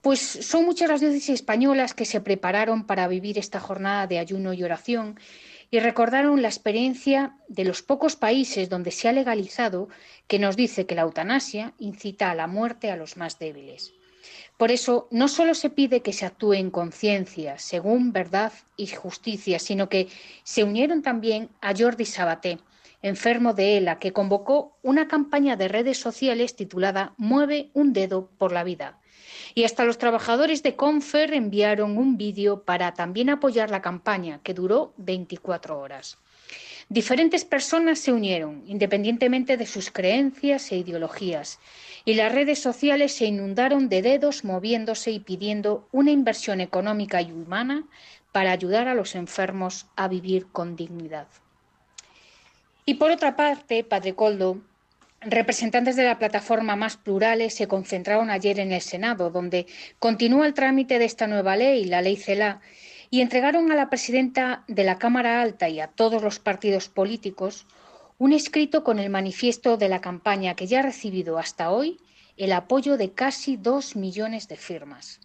Pues 0.00 0.18
son 0.20 0.64
muchas 0.64 0.88
las 0.88 1.00
diócesis 1.00 1.28
españolas 1.28 1.94
que 1.94 2.06
se 2.06 2.20
prepararon 2.20 2.88
para 2.88 3.06
vivir 3.06 3.38
esta 3.38 3.60
jornada 3.60 4.08
de 4.08 4.18
ayuno 4.18 4.52
y 4.52 4.64
oración 4.64 5.16
y 5.72 5.80
recordaron 5.80 6.42
la 6.42 6.48
experiencia 6.48 7.34
de 7.48 7.64
los 7.64 7.80
pocos 7.80 8.14
países 8.14 8.68
donde 8.68 8.90
se 8.90 9.08
ha 9.08 9.12
legalizado 9.12 9.88
que 10.28 10.38
nos 10.38 10.54
dice 10.54 10.84
que 10.84 10.94
la 10.94 11.02
eutanasia 11.02 11.72
incita 11.78 12.30
a 12.30 12.34
la 12.34 12.46
muerte 12.46 12.90
a 12.90 12.96
los 12.96 13.16
más 13.16 13.38
débiles. 13.38 13.94
Por 14.58 14.70
eso, 14.70 15.08
no 15.10 15.28
solo 15.28 15.54
se 15.54 15.70
pide 15.70 16.02
que 16.02 16.12
se 16.12 16.26
actúe 16.26 16.52
en 16.52 16.70
conciencia, 16.70 17.58
según 17.58 18.12
verdad 18.12 18.52
y 18.76 18.86
justicia, 18.88 19.58
sino 19.58 19.88
que 19.88 20.08
se 20.44 20.62
unieron 20.62 21.00
también 21.00 21.48
a 21.62 21.74
Jordi 21.74 22.04
Sabaté, 22.04 22.58
enfermo 23.00 23.54
de 23.54 23.78
ELA, 23.78 23.98
que 23.98 24.12
convocó 24.12 24.76
una 24.82 25.08
campaña 25.08 25.56
de 25.56 25.68
redes 25.68 25.96
sociales 25.96 26.54
titulada 26.54 27.14
Mueve 27.16 27.70
un 27.72 27.94
dedo 27.94 28.28
por 28.36 28.52
la 28.52 28.62
vida. 28.62 29.00
Y 29.54 29.64
hasta 29.64 29.84
los 29.84 29.98
trabajadores 29.98 30.62
de 30.62 30.76
Confer 30.76 31.34
enviaron 31.34 31.98
un 31.98 32.16
vídeo 32.16 32.62
para 32.62 32.94
también 32.94 33.30
apoyar 33.30 33.70
la 33.70 33.82
campaña, 33.82 34.40
que 34.42 34.54
duró 34.54 34.94
24 34.96 35.78
horas. 35.78 36.18
Diferentes 36.88 37.44
personas 37.44 38.00
se 38.00 38.12
unieron, 38.12 38.64
independientemente 38.66 39.56
de 39.56 39.66
sus 39.66 39.90
creencias 39.90 40.70
e 40.72 40.76
ideologías, 40.76 41.58
y 42.04 42.14
las 42.14 42.32
redes 42.32 42.58
sociales 42.58 43.14
se 43.14 43.26
inundaron 43.26 43.88
de 43.88 44.02
dedos 44.02 44.44
moviéndose 44.44 45.10
y 45.10 45.20
pidiendo 45.20 45.88
una 45.92 46.10
inversión 46.10 46.60
económica 46.60 47.22
y 47.22 47.32
humana 47.32 47.84
para 48.32 48.52
ayudar 48.52 48.88
a 48.88 48.94
los 48.94 49.14
enfermos 49.14 49.86
a 49.96 50.08
vivir 50.08 50.46
con 50.52 50.76
dignidad. 50.76 51.28
Y 52.84 52.94
por 52.94 53.10
otra 53.10 53.36
parte, 53.36 53.84
Padre 53.84 54.14
Coldo, 54.14 54.58
representantes 55.24 55.96
de 55.96 56.04
la 56.04 56.18
plataforma 56.18 56.76
Más 56.76 56.96
Plurales 56.96 57.54
se 57.54 57.68
concentraron 57.68 58.30
ayer 58.30 58.58
en 58.58 58.72
el 58.72 58.80
Senado, 58.80 59.30
donde 59.30 59.66
continúa 59.98 60.46
el 60.46 60.54
trámite 60.54 60.98
de 60.98 61.04
esta 61.04 61.26
nueva 61.26 61.56
ley, 61.56 61.84
la 61.84 62.02
ley 62.02 62.16
CELA, 62.16 62.60
y 63.10 63.20
entregaron 63.20 63.70
a 63.70 63.74
la 63.74 63.90
presidenta 63.90 64.64
de 64.68 64.84
la 64.84 64.98
Cámara 64.98 65.42
Alta 65.42 65.68
y 65.68 65.80
a 65.80 65.88
todos 65.88 66.22
los 66.22 66.38
partidos 66.38 66.88
políticos 66.88 67.66
un 68.18 68.32
escrito 68.32 68.84
con 68.84 68.98
el 68.98 69.10
manifiesto 69.10 69.76
de 69.76 69.88
la 69.88 70.00
campaña 70.00 70.54
que 70.54 70.66
ya 70.66 70.80
ha 70.80 70.82
recibido 70.82 71.38
hasta 71.38 71.70
hoy 71.70 71.98
el 72.36 72.52
apoyo 72.52 72.96
de 72.96 73.12
casi 73.12 73.56
dos 73.56 73.96
millones 73.96 74.48
de 74.48 74.56
firmas. 74.56 75.20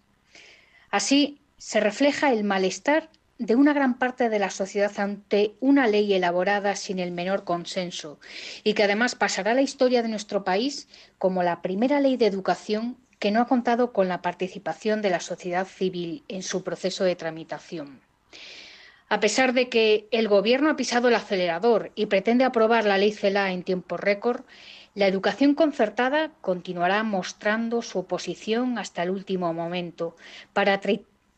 Así 0.90 1.40
se 1.56 1.80
refleja 1.80 2.32
el 2.32 2.44
malestar 2.44 3.08
de 3.38 3.54
una 3.54 3.72
gran 3.72 3.98
parte 3.98 4.28
de 4.28 4.38
la 4.40 4.50
sociedad 4.50 4.92
ante 4.98 5.54
una 5.60 5.86
ley 5.86 6.12
elaborada 6.12 6.74
sin 6.74 6.98
el 6.98 7.12
menor 7.12 7.44
consenso 7.44 8.18
y 8.64 8.74
que 8.74 8.82
además 8.82 9.14
pasará 9.14 9.52
a 9.52 9.54
la 9.54 9.62
historia 9.62 10.02
de 10.02 10.08
nuestro 10.08 10.42
país 10.42 10.88
como 11.18 11.42
la 11.44 11.62
primera 11.62 12.00
ley 12.00 12.16
de 12.16 12.26
educación 12.26 12.96
que 13.20 13.30
no 13.30 13.40
ha 13.40 13.46
contado 13.46 13.92
con 13.92 14.08
la 14.08 14.22
participación 14.22 15.02
de 15.02 15.10
la 15.10 15.20
sociedad 15.20 15.66
civil 15.66 16.24
en 16.28 16.42
su 16.42 16.62
proceso 16.62 17.04
de 17.04 17.16
tramitación. 17.16 18.00
A 19.08 19.20
pesar 19.20 19.54
de 19.54 19.68
que 19.68 20.06
el 20.10 20.28
Gobierno 20.28 20.68
ha 20.68 20.76
pisado 20.76 21.08
el 21.08 21.14
acelerador 21.14 21.92
y 21.94 22.06
pretende 22.06 22.44
aprobar 22.44 22.84
la 22.84 22.98
ley 22.98 23.12
CELA 23.12 23.52
en 23.52 23.62
tiempo 23.62 23.96
récord, 23.96 24.42
la 24.94 25.06
educación 25.06 25.54
concertada 25.54 26.32
continuará 26.40 27.02
mostrando 27.04 27.82
su 27.82 28.00
oposición 28.00 28.78
hasta 28.78 29.02
el 29.02 29.10
último 29.10 29.54
momento 29.54 30.16
para 30.52 30.80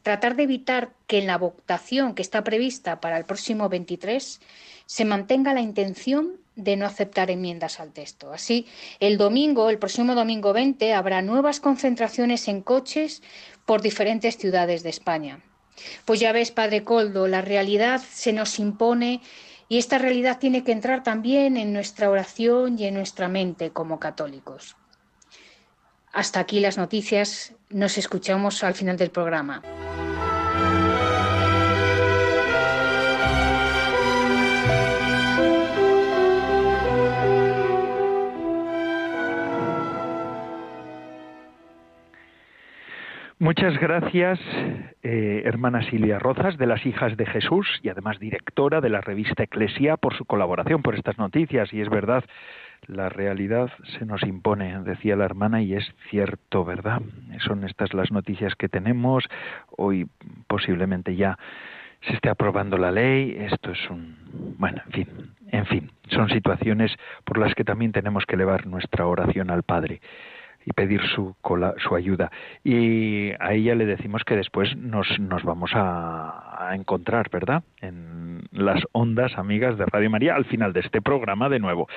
tratar 0.02 0.36
de 0.36 0.44
evitar 0.44 0.92
que 1.06 1.18
en 1.18 1.26
la 1.26 1.38
votación 1.38 2.14
que 2.14 2.22
está 2.22 2.42
prevista 2.44 3.00
para 3.00 3.18
el 3.18 3.24
próximo 3.24 3.68
23 3.68 4.40
se 4.86 5.04
mantenga 5.04 5.54
la 5.54 5.60
intención 5.60 6.40
de 6.56 6.76
no 6.76 6.86
aceptar 6.86 7.30
enmiendas 7.30 7.80
al 7.80 7.92
texto. 7.92 8.32
Así, 8.32 8.66
el 8.98 9.18
domingo, 9.18 9.70
el 9.70 9.78
próximo 9.78 10.14
domingo 10.14 10.52
20, 10.52 10.92
habrá 10.94 11.22
nuevas 11.22 11.60
concentraciones 11.60 12.48
en 12.48 12.62
coches 12.62 13.22
por 13.64 13.82
diferentes 13.82 14.36
ciudades 14.36 14.82
de 14.82 14.90
España. 14.90 15.40
Pues 16.04 16.20
ya 16.20 16.32
ves, 16.32 16.50
Padre 16.50 16.84
Coldo, 16.84 17.28
la 17.28 17.40
realidad 17.40 18.02
se 18.02 18.32
nos 18.32 18.58
impone 18.58 19.20
y 19.68 19.78
esta 19.78 19.98
realidad 19.98 20.38
tiene 20.38 20.64
que 20.64 20.72
entrar 20.72 21.02
también 21.02 21.56
en 21.56 21.72
nuestra 21.72 22.10
oración 22.10 22.78
y 22.78 22.86
en 22.86 22.94
nuestra 22.94 23.28
mente 23.28 23.70
como 23.70 24.00
católicos. 24.00 24.76
Hasta 26.12 26.40
aquí 26.40 26.60
las 26.60 26.76
noticias. 26.76 27.54
Nos 27.70 27.98
escuchamos 27.98 28.64
al 28.64 28.74
final 28.74 28.96
del 28.96 29.10
programa. 29.10 29.62
Muchas 43.42 43.80
gracias, 43.80 44.38
eh, 45.02 45.42
hermana 45.46 45.82
Silvia 45.88 46.18
Rozas, 46.18 46.58
de 46.58 46.66
las 46.66 46.84
Hijas 46.84 47.16
de 47.16 47.24
Jesús 47.24 47.66
y 47.82 47.88
además 47.88 48.18
directora 48.18 48.82
de 48.82 48.90
la 48.90 49.00
revista 49.00 49.44
Eclesia, 49.44 49.96
por 49.96 50.14
su 50.14 50.26
colaboración, 50.26 50.82
por 50.82 50.94
estas 50.94 51.16
noticias. 51.16 51.72
Y 51.72 51.80
es 51.80 51.88
verdad, 51.88 52.22
la 52.86 53.08
realidad 53.08 53.70
se 53.98 54.04
nos 54.04 54.22
impone, 54.22 54.80
decía 54.82 55.16
la 55.16 55.24
hermana, 55.24 55.62
y 55.62 55.74
es 55.74 55.84
cierto, 56.08 56.64
¿verdad? 56.64 57.02
Son 57.40 57.64
estas 57.64 57.94
las 57.94 58.10
noticias 58.10 58.54
que 58.54 58.68
tenemos. 58.68 59.24
Hoy 59.76 60.08
posiblemente 60.46 61.16
ya 61.16 61.38
se 62.02 62.14
esté 62.14 62.28
aprobando 62.28 62.76
la 62.76 62.90
ley. 62.90 63.36
Esto 63.38 63.72
es 63.72 63.90
un. 63.90 64.16
Bueno, 64.58 64.82
en 64.86 64.92
fin, 64.92 65.08
en 65.48 65.66
fin, 65.66 65.92
son 66.10 66.28
situaciones 66.30 66.96
por 67.24 67.38
las 67.38 67.54
que 67.54 67.64
también 67.64 67.92
tenemos 67.92 68.24
que 68.26 68.34
elevar 68.36 68.66
nuestra 68.66 69.06
oración 69.06 69.50
al 69.50 69.62
Padre 69.62 70.00
y 70.64 70.72
pedir 70.72 71.00
su, 71.14 71.34
su 71.78 71.94
ayuda. 71.94 72.30
Y 72.64 73.30
a 73.40 73.52
ella 73.54 73.74
le 73.74 73.86
decimos 73.86 74.24
que 74.24 74.36
después 74.36 74.76
nos, 74.76 75.18
nos 75.18 75.42
vamos 75.42 75.70
a, 75.74 76.68
a, 76.68 76.74
encontrar, 76.74 77.30
¿verdad? 77.30 77.62
En 77.80 78.42
las 78.52 78.82
ondas 78.92 79.38
amigas 79.38 79.78
de 79.78 79.86
Radio 79.86 80.10
María 80.10 80.34
al 80.34 80.44
final 80.44 80.72
de 80.72 80.80
este 80.80 81.00
programa 81.00 81.48
de 81.48 81.60
nuevo. 81.60 81.88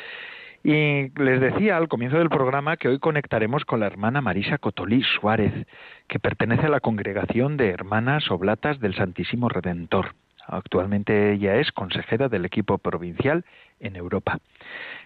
Y 0.63 1.09
les 1.19 1.41
decía 1.41 1.75
al 1.75 1.89
comienzo 1.89 2.17
del 2.17 2.29
programa 2.29 2.77
que 2.77 2.87
hoy 2.87 2.97
conectaremos 2.97 3.65
con 3.65 3.81
la 3.81 3.87
hermana 3.87 4.21
Marisa 4.21 4.57
Cotolí 4.57 5.03
Suárez, 5.03 5.67
que 6.07 6.19
pertenece 6.19 6.67
a 6.67 6.69
la 6.69 6.79
congregación 6.79 7.57
de 7.57 7.69
hermanas 7.69 8.31
oblatas 8.31 8.79
del 8.79 8.95
Santísimo 8.95 9.49
Redentor. 9.49 10.15
Actualmente 10.47 11.33
ella 11.33 11.55
es 11.57 11.71
consejera 11.73 12.29
del 12.29 12.45
equipo 12.45 12.77
provincial 12.77 13.43
en 13.81 13.97
Europa. 13.97 14.39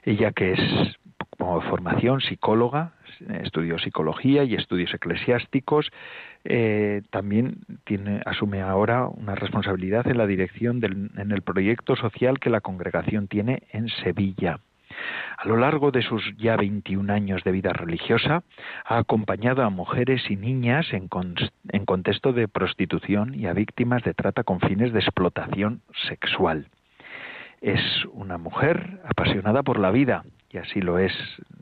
Ella 0.03 0.31
que 0.31 0.53
es 0.53 0.59
como 1.37 1.59
formación 1.61 2.21
psicóloga, 2.21 2.93
estudió 3.41 3.79
psicología 3.79 4.43
y 4.43 4.53
estudios 4.53 4.93
eclesiásticos, 4.93 5.89
eh, 6.43 7.01
también 7.09 7.57
asume 8.25 8.61
ahora 8.61 9.07
una 9.07 9.33
responsabilidad 9.33 10.07
en 10.07 10.17
la 10.17 10.27
dirección 10.27 10.79
del, 10.79 11.09
en 11.17 11.31
el 11.31 11.41
proyecto 11.41 11.95
social 11.95 12.39
que 12.39 12.51
la 12.51 12.61
congregación 12.61 13.27
tiene 13.27 13.63
en 13.71 13.89
Sevilla. 13.89 14.59
A 15.38 15.48
lo 15.48 15.58
largo 15.58 15.92
de 15.92 16.01
sus 16.01 16.24
ya 16.38 16.56
21 16.56 17.12
años 17.13 17.44
de 17.44 17.51
vida 17.51 17.74
religiosa, 17.74 18.44
ha 18.86 18.98
acompañado 18.98 19.63
a 19.63 19.70
mujeres 19.70 20.30
y 20.30 20.36
niñas 20.36 20.88
en, 20.92 21.10
en 21.70 21.86
contexto 21.86 22.34
de 22.34 22.48
prostitución 22.48 23.36
y 23.36 23.48
a 23.48 23.54
víctimas 23.54 24.04
de 24.04 24.13
trata 24.13 24.44
con 24.44 24.60
fines 24.60 24.94
de 24.94 25.00
explotación 25.00 25.82
sexual. 26.08 26.68
Es 27.62 27.82
una 28.13 28.38
mujer 28.38 29.01
apasionada 29.06 29.63
por 29.63 29.80
la 29.80 29.92
vida, 29.92 30.24
y 30.50 30.58
así 30.58 30.82
lo 30.82 31.00
es, 31.00 31.13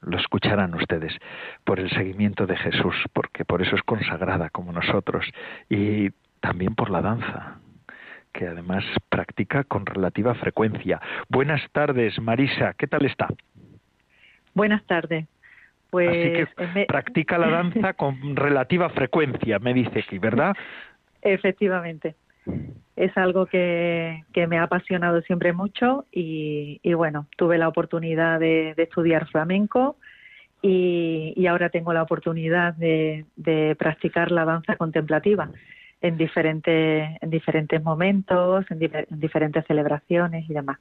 lo 0.02 0.18
escucharán 0.18 0.76
ustedes, 0.76 1.18
por 1.64 1.80
el 1.80 1.90
seguimiento 1.90 2.46
de 2.46 2.58
Jesús, 2.58 2.96
porque 3.14 3.46
por 3.46 3.62
eso 3.62 3.76
es 3.76 3.84
consagrada 3.84 4.50
como 4.50 4.72
nosotros, 4.72 5.26
y 5.70 6.10
también 6.42 6.76
por 6.76 6.90
la 6.90 7.02
danza, 7.02 7.60
que 8.38 8.48
además 8.48 8.84
practica 9.10 9.64
con 9.64 9.86
relativa 9.86 10.36
frecuencia. 10.36 11.00
Buenas 11.30 11.62
tardes, 11.72 12.20
Marisa, 12.20 12.74
¿qué 12.78 12.88
tal 12.88 13.06
está? 13.06 13.28
Buenas 14.54 14.84
tardes. 14.86 15.26
Pues 15.90 16.10
Así 16.10 16.46
que 16.74 16.86
practica 16.86 17.38
la 17.38 17.50
danza 17.50 17.94
con 17.94 18.18
relativa 18.36 18.90
frecuencia, 18.90 19.60
me 19.60 19.74
dice 19.74 20.00
aquí, 20.00 20.20
¿verdad? 20.20 20.56
Efectivamente 21.22 22.16
es 22.96 23.18
algo 23.18 23.46
que, 23.46 24.24
me 24.48 24.58
ha 24.58 24.64
apasionado 24.64 25.22
siempre 25.22 25.54
mucho 25.54 26.06
y, 26.12 26.80
bueno, 26.94 27.28
tuve 27.38 27.58
la 27.58 27.68
oportunidad 27.68 28.40
de, 28.40 28.74
estudiar 28.78 29.28
flamenco 29.28 29.98
y, 30.62 31.46
ahora 31.48 31.70
tengo 31.70 31.94
la 31.94 32.04
oportunidad 32.04 32.74
de, 32.76 33.26
practicar 33.78 34.32
la 34.32 34.46
danza 34.46 34.76
contemplativa 34.76 35.50
en 36.06 36.18
diferentes, 36.18 37.18
en 37.22 37.30
diferentes 37.30 37.82
momentos, 37.84 38.66
en 38.70 38.80
diferentes 39.10 39.66
celebraciones 39.66 40.50
y 40.50 40.54
demás. 40.54 40.78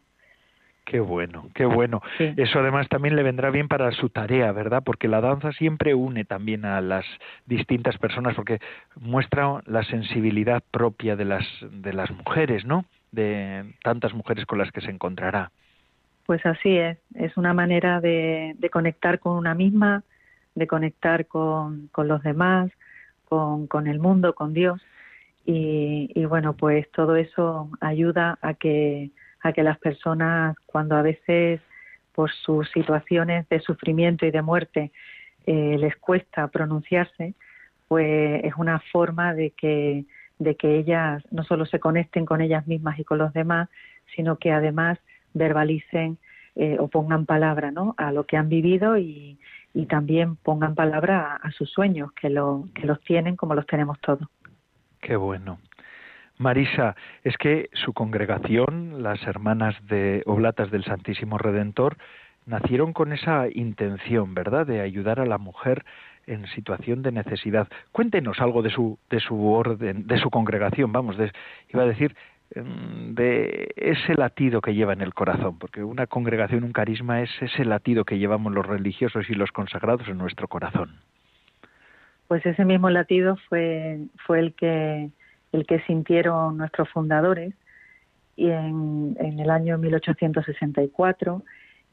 Qué 0.85 1.01
bueno, 1.01 1.49
qué 1.55 1.65
bueno. 1.65 2.03
Eso 2.19 2.59
además 2.59 2.89
también 2.91 3.17
le 3.17 3.23
vendrá 3.23 3.49
bien 3.49 3.69
para 3.69 3.91
su 3.93 4.11
tarea, 4.11 4.53
¿verdad? 4.53 4.83
Porque 4.85 5.09
la 5.09 5.23
danza 5.23 5.51
siempre 5.53 5.95
une 5.95 6.27
también 6.27 6.67
a 6.67 6.83
las 6.83 7.07
distintas 7.47 7.97
personas, 7.97 8.35
porque 8.35 8.59
muestra 9.01 9.63
la 9.65 9.83
sensibilidad 9.85 10.63
propia 10.71 11.17
de 11.17 11.25
las 11.25 11.45
de 11.63 11.95
las 11.95 12.11
mujeres, 12.11 12.67
¿no? 12.67 12.85
De 13.13 13.65
tantas 13.83 14.13
mujeres 14.13 14.45
con 14.45 14.59
las 14.59 14.71
que 14.73 14.83
se 14.83 14.91
encontrará. 14.91 15.51
Pues 16.27 16.45
así 16.45 16.77
es. 16.77 16.99
Es 17.15 17.35
una 17.39 17.55
manera 17.55 18.03
de, 18.03 18.55
conectar 18.71 19.21
con 19.21 19.39
una 19.39 19.55
misma, 19.55 20.03
de 20.55 20.67
conectar 20.67 21.27
con, 21.27 21.89
con 21.93 22.09
los 22.09 22.23
demás, 22.23 22.71
con, 23.25 23.67
con 23.69 23.87
el 23.87 24.01
mundo, 24.01 24.35
con 24.35 24.53
Dios. 24.53 24.83
Y, 25.47 26.11
y 26.15 26.25
bueno, 26.25 26.55
pues 26.55 26.91
todo 26.93 27.17
eso 27.17 27.71
ayuda 27.81 28.39
a 28.41 28.55
que 28.55 29.11
a 29.45 29.53
que 29.53 29.63
las 29.63 29.79
personas 29.79 30.57
cuando 30.67 30.97
a 30.97 31.03
veces 31.03 31.61
por 32.15 32.31
sus 32.31 32.69
situaciones 32.71 33.49
de 33.49 33.61
sufrimiento 33.61 34.25
y 34.27 34.31
de 34.31 34.43
muerte 34.43 34.91
eh, 35.47 35.77
les 35.79 35.97
cuesta 35.97 36.49
pronunciarse, 36.49 37.35
pues 37.87 38.43
es 38.43 38.55
una 38.57 38.81
forma 38.93 39.35
de 39.35 39.51
que, 39.51 40.07
de 40.39 40.57
que 40.57 40.79
ellas 40.79 41.23
no 41.31 41.45
solo 41.45 41.67
se 41.67 41.81
conecten 41.81 42.25
con 42.25 42.41
ellas 42.41 42.67
mismas 42.67 42.99
y 42.99 43.05
con 43.05 43.19
los 43.19 43.33
demás, 43.35 43.69
sino 44.17 44.37
que 44.37 44.53
además 44.53 44.99
verbalicen 45.35 46.19
eh, 46.57 46.77
o 46.79 46.89
pongan 46.89 47.27
palabra 47.27 47.71
¿no? 47.71 47.95
a 47.99 48.13
lo 48.13 48.25
que 48.25 48.37
han 48.37 48.49
vivido 48.49 48.97
y, 48.97 49.39
y 49.75 49.87
también 49.87 50.37
pongan 50.37 50.75
palabra 50.75 51.37
a, 51.43 51.51
sus 51.51 51.71
sueños, 51.71 52.13
que, 52.13 52.31
lo, 52.31 52.69
que 52.75 52.87
los 52.87 53.01
tienen 53.03 53.37
como 53.37 53.55
los 53.55 53.67
tenemos 53.67 54.01
todos. 54.01 54.29
Qué 55.05 55.17
bueno. 55.17 55.59
Marisa, 56.39 56.97
es 57.25 57.37
que 57.37 57.69
su 57.75 57.93
congregación, 57.93 59.03
las 59.03 59.23
hermanas 59.27 59.77
de 59.87 60.23
Oblatas 60.25 60.71
del 60.71 60.83
Santísimo 60.83 61.37
Redentor, 61.37 61.99
nacieron 62.47 62.95
con 62.95 63.13
esa 63.13 63.49
intención, 63.53 64.33
¿verdad?, 64.33 64.67
de 64.67 64.81
ayudar 64.81 65.21
a 65.21 65.27
la 65.27 65.37
mujer 65.37 65.85
en 66.27 66.47
situación 66.47 67.03
de 67.03 67.13
necesidad. 67.13 67.69
Cuéntenos 67.93 68.41
algo 68.41 68.63
de 68.63 68.71
su 68.71 68.99
de 69.11 69.21
su 69.21 69.47
orden, 69.47 70.07
de 70.07 70.17
su 70.17 70.31
congregación, 70.31 70.91
vamos, 70.91 71.17
iba 71.69 71.83
a 71.83 71.87
decir 71.87 72.17
em, 72.55 73.15
de 73.15 73.75
ese 73.77 74.15
latido 74.15 74.63
que 74.63 74.73
lleva 74.73 74.95
en 74.95 75.03
el 75.03 75.13
corazón, 75.13 75.59
porque 75.59 75.85
una 75.85 76.07
congregación, 76.07 76.65
un 76.65 76.73
carisma 76.73 77.21
es 77.21 77.31
ese 77.43 77.67
latido 77.67 78.07
que 78.07 78.17
llevamos 78.17 78.55
los 78.55 78.65
religiosos 78.65 79.29
y 79.29 79.35
los 79.35 79.53
consagrados 79.53 80.09
en 80.09 80.17
nuestro 80.17 80.49
corazón. 80.49 80.97
Pues 82.35 82.47
ese 82.47 82.65
mismo 82.65 82.91
latido 82.91 83.37
fue 83.49 84.01
fue 84.27 84.41
el 84.41 84.55
que 84.55 85.09
el 85.53 85.67
que 85.69 85.79
sintieron 85.83 86.57
nuestros 86.57 86.89
fundadores 86.89 87.55
y 88.35 88.51
en, 88.51 89.15
el 89.21 89.49
año 89.51 89.79
1864 89.79 91.45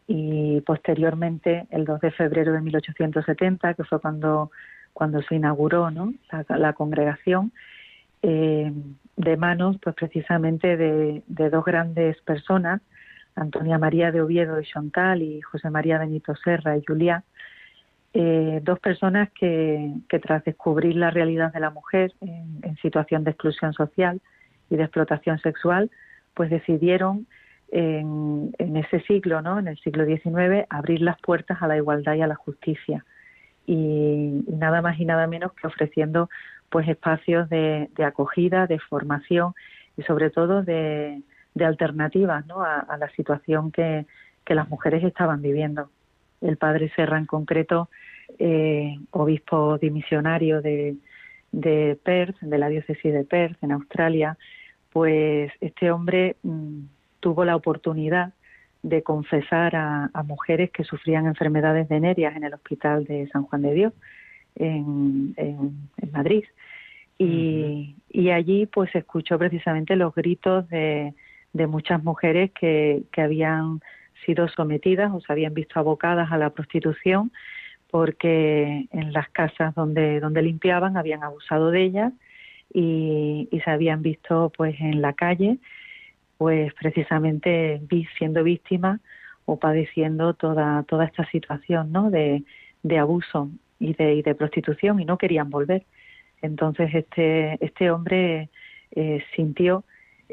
y 0.07 0.62
posteriormente 0.62 1.67
el 1.69 1.86
2 1.86 2.01
de 2.01 2.10
febrero 2.10 2.53
de 2.53 2.62
1870, 2.62 3.75
que 3.75 3.83
fue 3.83 4.01
cuando, 4.01 4.50
cuando 4.93 5.21
se 5.21 5.36
inauguró 5.36 5.91
¿no? 5.91 6.12
la, 6.50 6.74
congregación, 6.74 7.51
eh, 8.24 8.74
de 9.17 9.38
manos 9.38 9.77
pues 9.79 9.93
precisamente 9.93 10.75
de, 10.75 11.21
dos 11.51 11.63
grandes 11.63 12.19
personas, 12.21 12.81
Antonia 13.36 13.77
María 13.77 14.12
de 14.12 14.21
Oviedo 14.21 14.60
y 14.60 14.65
Chantal 14.65 15.21
y 15.21 15.39
José 15.41 15.69
María 15.69 16.00
Benito 16.00 16.33
Serra 16.36 16.75
y 16.77 16.83
Juliá, 16.83 17.24
eh, 18.13 18.60
dos 18.63 18.80
personas 18.80 19.30
que, 19.32 19.94
que, 20.10 20.20
tras 20.20 20.44
descubrir 20.44 20.98
la 20.98 21.12
realidad 21.12 21.53
de 21.53 21.62
la 21.62 21.70
mujer 21.70 22.13
en, 22.20 22.75
situación 22.82 23.24
de 23.24 23.32
exclusión 23.32 23.72
social 23.74 24.20
y 24.70 24.75
de 24.75 24.84
explotación 24.84 25.39
sexual, 25.39 25.89
pues 26.34 26.50
decidieron 26.50 27.25
en, 27.72 28.53
en, 28.58 28.75
ese 28.75 29.00
siglo, 29.01 29.41
¿no? 29.41 29.60
en 29.60 29.70
el 29.70 29.77
siglo 29.80 30.06
XIX, 30.06 30.65
abrir 30.70 31.01
las 31.01 31.22
puertas 31.22 31.62
a 31.62 31.68
la 31.68 31.77
igualdad 31.77 32.15
y 32.15 32.22
a 32.22 32.27
la 32.27 32.36
justicia. 32.36 33.06
Y, 33.65 34.44
nada 34.48 34.82
más 34.82 35.00
y 35.00 35.06
nada 35.06 35.27
menos 35.27 35.53
que 35.53 35.68
ofreciendo 35.68 36.30
pues 36.70 36.89
espacios 36.89 37.50
de, 37.50 37.89
acogida, 38.06 38.68
de 38.68 38.80
formación 38.80 39.53
y 39.96 40.03
sobre 40.03 40.32
todo 40.32 40.63
de, 40.63 41.21
alternativas 41.60 42.45
¿no? 42.45 42.62
a, 42.62 42.97
la 42.97 43.10
situación 43.12 43.71
que, 43.71 44.06
que 44.45 44.56
las 44.56 44.67
mujeres 44.67 45.04
estaban 45.04 45.41
viviendo 45.41 45.89
el 46.41 46.58
padre 46.58 46.91
Serra 46.95 47.17
en 47.17 47.25
concreto, 47.25 47.89
eh, 48.39 48.97
obispo 49.12 49.77
dimisionario 49.77 50.62
de, 50.62 50.95
de 51.51 51.97
Perth, 52.04 52.39
de 52.41 52.58
la 52.58 52.69
diócesis 52.69 53.13
de 53.13 53.23
Perth, 53.23 53.58
en 53.63 53.71
Australia, 53.71 54.38
pues 54.91 55.51
este 55.62 55.91
hombre 55.91 56.36
mm, 56.43 56.80
tuvo 57.19 57.45
la 57.45 57.56
oportunidad 57.56 58.34
de 58.84 59.04
confesar 59.04 59.75
a, 59.75 60.10
mujeres 60.25 60.71
que 60.71 60.84
sufrían 60.84 61.27
enfermedades 61.27 61.88
venéreas 61.88 62.36
en 62.36 62.43
el 62.43 62.54
hospital 62.54 63.06
de 63.06 63.27
San 63.27 63.43
Juan 63.43 63.62
de 63.62 63.73
Dios, 63.73 63.93
en, 64.56 65.36
Madrid. 66.12 66.43
Y, 67.17 67.95
y, 68.10 68.32
allí 68.32 68.65
pues 68.65 68.93
escuchó 68.95 69.38
precisamente 69.38 69.95
los 69.95 70.15
gritos 70.15 70.67
de, 70.69 71.13
de 71.54 71.67
muchas 71.67 72.04
mujeres 72.04 72.51
que, 72.60 73.04
que 73.12 73.21
habían 73.21 73.82
sido 74.25 74.47
sometidas 74.49 75.12
o 75.13 75.21
se 75.21 75.31
habían 75.31 75.53
visto 75.53 75.79
abocadas 75.79 76.31
a 76.31 76.38
la 76.38 76.51
prostitución 76.51 77.31
porque 77.89 78.88
en 78.91 79.13
las 79.13 79.29
casas 79.29 79.75
donde, 79.75 80.19
donde 80.19 80.41
limpiaban 80.41 80.97
habían 80.97 81.23
abusado 81.23 81.71
de 81.71 81.84
ellas 81.84 82.13
y, 82.73 83.49
se 83.63 83.69
habían 83.69 84.01
visto 84.01 84.51
pues 84.55 84.79
en 84.79 85.01
la 85.01 85.13
calle 85.13 85.57
pues 86.38 86.73
precisamente 86.73 87.81
siendo 88.17 88.43
víctimas 88.43 88.99
o 89.45 89.60
padeciendo 89.60 90.34
toda, 90.34 90.84
toda 90.84 91.05
esta 91.05 91.29
situación 91.29 91.91
¿no? 91.91 92.10
de, 92.10 92.43
de 92.81 92.97
abuso 92.97 93.49
y 93.79 93.93
de, 93.93 94.15
y 94.15 94.21
de 94.21 94.36
prostitución 94.36 94.99
y 94.99 95.05
no 95.05 95.17
querían 95.17 95.49
volver. 95.49 95.84
Entonces 96.41 96.89
este, 96.93 97.63
este 97.63 97.91
hombre 97.91 98.49
eh, 98.91 99.23
sintió 99.36 99.84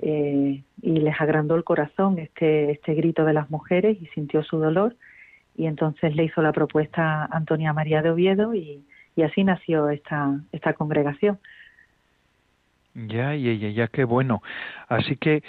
eh, 0.03 0.63
y 0.83 0.93
les 1.01 1.21
agrandó 1.21 1.55
el 1.57 1.65
corazón 1.65 2.19
este, 2.19 2.71
este 2.71 2.95
grito 2.95 3.25
de 3.25 3.33
las 3.33 3.51
mujeres 3.51 3.99
y 4.01 4.07
sintió 4.07 4.43
su 4.43 4.59
dolor 4.59 4.97
y 5.57 5.67
entonces 5.67 6.15
le 6.15 6.25
hizo 6.25 6.41
la 6.41 6.53
propuesta 6.53 7.25
a 7.25 7.37
Antonia 7.37 7.73
María 7.73 8.01
de 8.01 8.11
Oviedo 8.11 8.55
y, 8.55 8.85
así 9.25 9.43
nació 9.43 9.91
esta, 9.91 10.41
esta 10.53 10.75
congregación. 10.75 11.41
Ya, 12.95 13.35
ya, 13.35 13.53
ya, 13.53 13.69
ya, 13.71 13.89
qué 13.89 14.05
bueno. 14.05 14.43
Así 14.89 15.17
que 15.17 15.43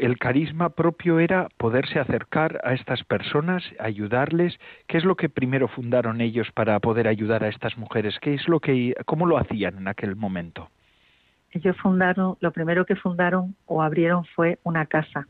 el 0.00 0.18
carisma 0.18 0.70
propio 0.70 1.18
era 1.18 1.48
poderse 1.56 1.98
acercar 1.98 2.60
a 2.62 2.74
estas 2.74 3.02
personas, 3.02 3.64
ayudarles. 3.80 4.58
¿Qué 4.86 4.98
es 4.98 5.04
lo 5.04 5.16
que 5.16 5.28
primero 5.28 5.66
fundaron 5.66 6.20
ellos 6.20 6.48
para 6.52 6.78
poder 6.78 7.08
ayudar 7.08 7.42
a 7.42 7.48
estas 7.48 7.76
mujeres? 7.76 8.18
¿Qué 8.20 8.34
es 8.34 8.48
lo 8.48 8.60
que, 8.60 8.94
cómo 9.06 9.26
lo 9.26 9.38
hacían 9.38 9.78
en 9.78 9.88
aquel 9.88 10.14
momento? 10.14 10.70
Ellos 11.52 11.76
fundaron, 11.78 12.36
lo 12.40 12.52
primero 12.52 12.84
que 12.84 12.96
fundaron 12.96 13.54
o 13.66 13.82
abrieron 13.82 14.24
fue 14.36 14.58
una 14.64 14.86
casa 14.86 15.26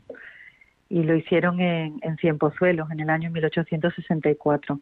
y 0.89 1.03
lo 1.03 1.15
hicieron 1.15 1.61
en, 1.61 1.99
en 2.01 2.17
Cienpozuelos 2.17 2.89
en 2.91 2.99
el 2.99 3.09
año 3.09 3.29
1864. 3.31 4.79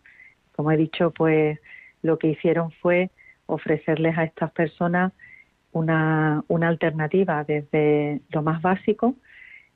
Como 0.56 0.72
he 0.72 0.78
dicho, 0.78 1.12
pues 1.12 1.60
lo 2.02 2.18
que 2.18 2.30
hicieron 2.30 2.72
fue 2.82 3.12
ofrecerles 3.46 4.18
a 4.18 4.24
estas 4.24 4.52
personas 4.52 5.14
una, 5.72 6.44
una 6.48 6.70
alternativa 6.70 7.44
desde 7.44 8.22
lo 8.30 8.42
más 8.42 8.62
básico, 8.62 9.16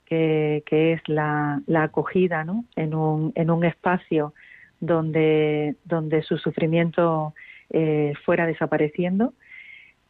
que, 0.05 0.63
que 0.65 0.93
es 0.93 1.01
la, 1.07 1.61
la 1.67 1.83
acogida 1.83 2.43
¿no? 2.43 2.65
en, 2.75 2.95
un, 2.95 3.31
en 3.35 3.49
un 3.49 3.63
espacio 3.63 4.33
donde, 4.79 5.75
donde 5.85 6.23
su 6.23 6.37
sufrimiento 6.37 7.33
eh, 7.69 8.13
fuera 8.25 8.45
desapareciendo 8.45 9.33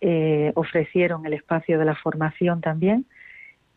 eh, 0.04 0.52
ofrecieron 0.56 1.28
el 1.28 1.34
espacio 1.34 1.78
de 1.78 1.86
la 1.86 1.94
formación 1.96 2.60
también. 2.60 3.06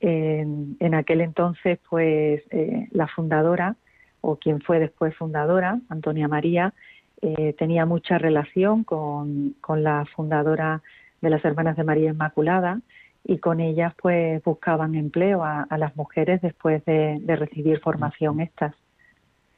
En, 0.01 0.95
aquel 0.95 1.21
entonces, 1.21 1.79
pues 1.89 2.43
eh, 2.51 2.89
la 2.93 3.07
fundadora, 3.09 3.77
o 4.23 4.37
quien 4.37 4.63
fue 4.63 4.79
después 4.79 5.15
fundadora, 5.17 5.81
Antonia 5.91 6.27
María, 6.27 6.73
eh, 7.21 7.55
tenía 7.59 7.85
mucha 7.85 8.17
relación 8.17 8.85
con, 8.85 9.55
la 9.69 10.07
fundadora 10.17 10.83
de 11.21 11.31
las 11.31 11.45
Hermanas 11.45 11.77
de 11.77 11.85
María 11.85 12.11
Inmaculada 12.11 12.81
y 13.23 13.39
con 13.39 13.61
ellas 13.61 13.95
pues 14.01 14.43
buscaban 14.45 14.95
empleo 14.95 15.45
a, 15.45 15.67
las 15.77 15.95
mujeres 15.95 16.41
después 16.41 16.83
de, 16.87 17.21
recibir 17.37 17.81
formación 17.81 18.41
estas. 18.41 18.75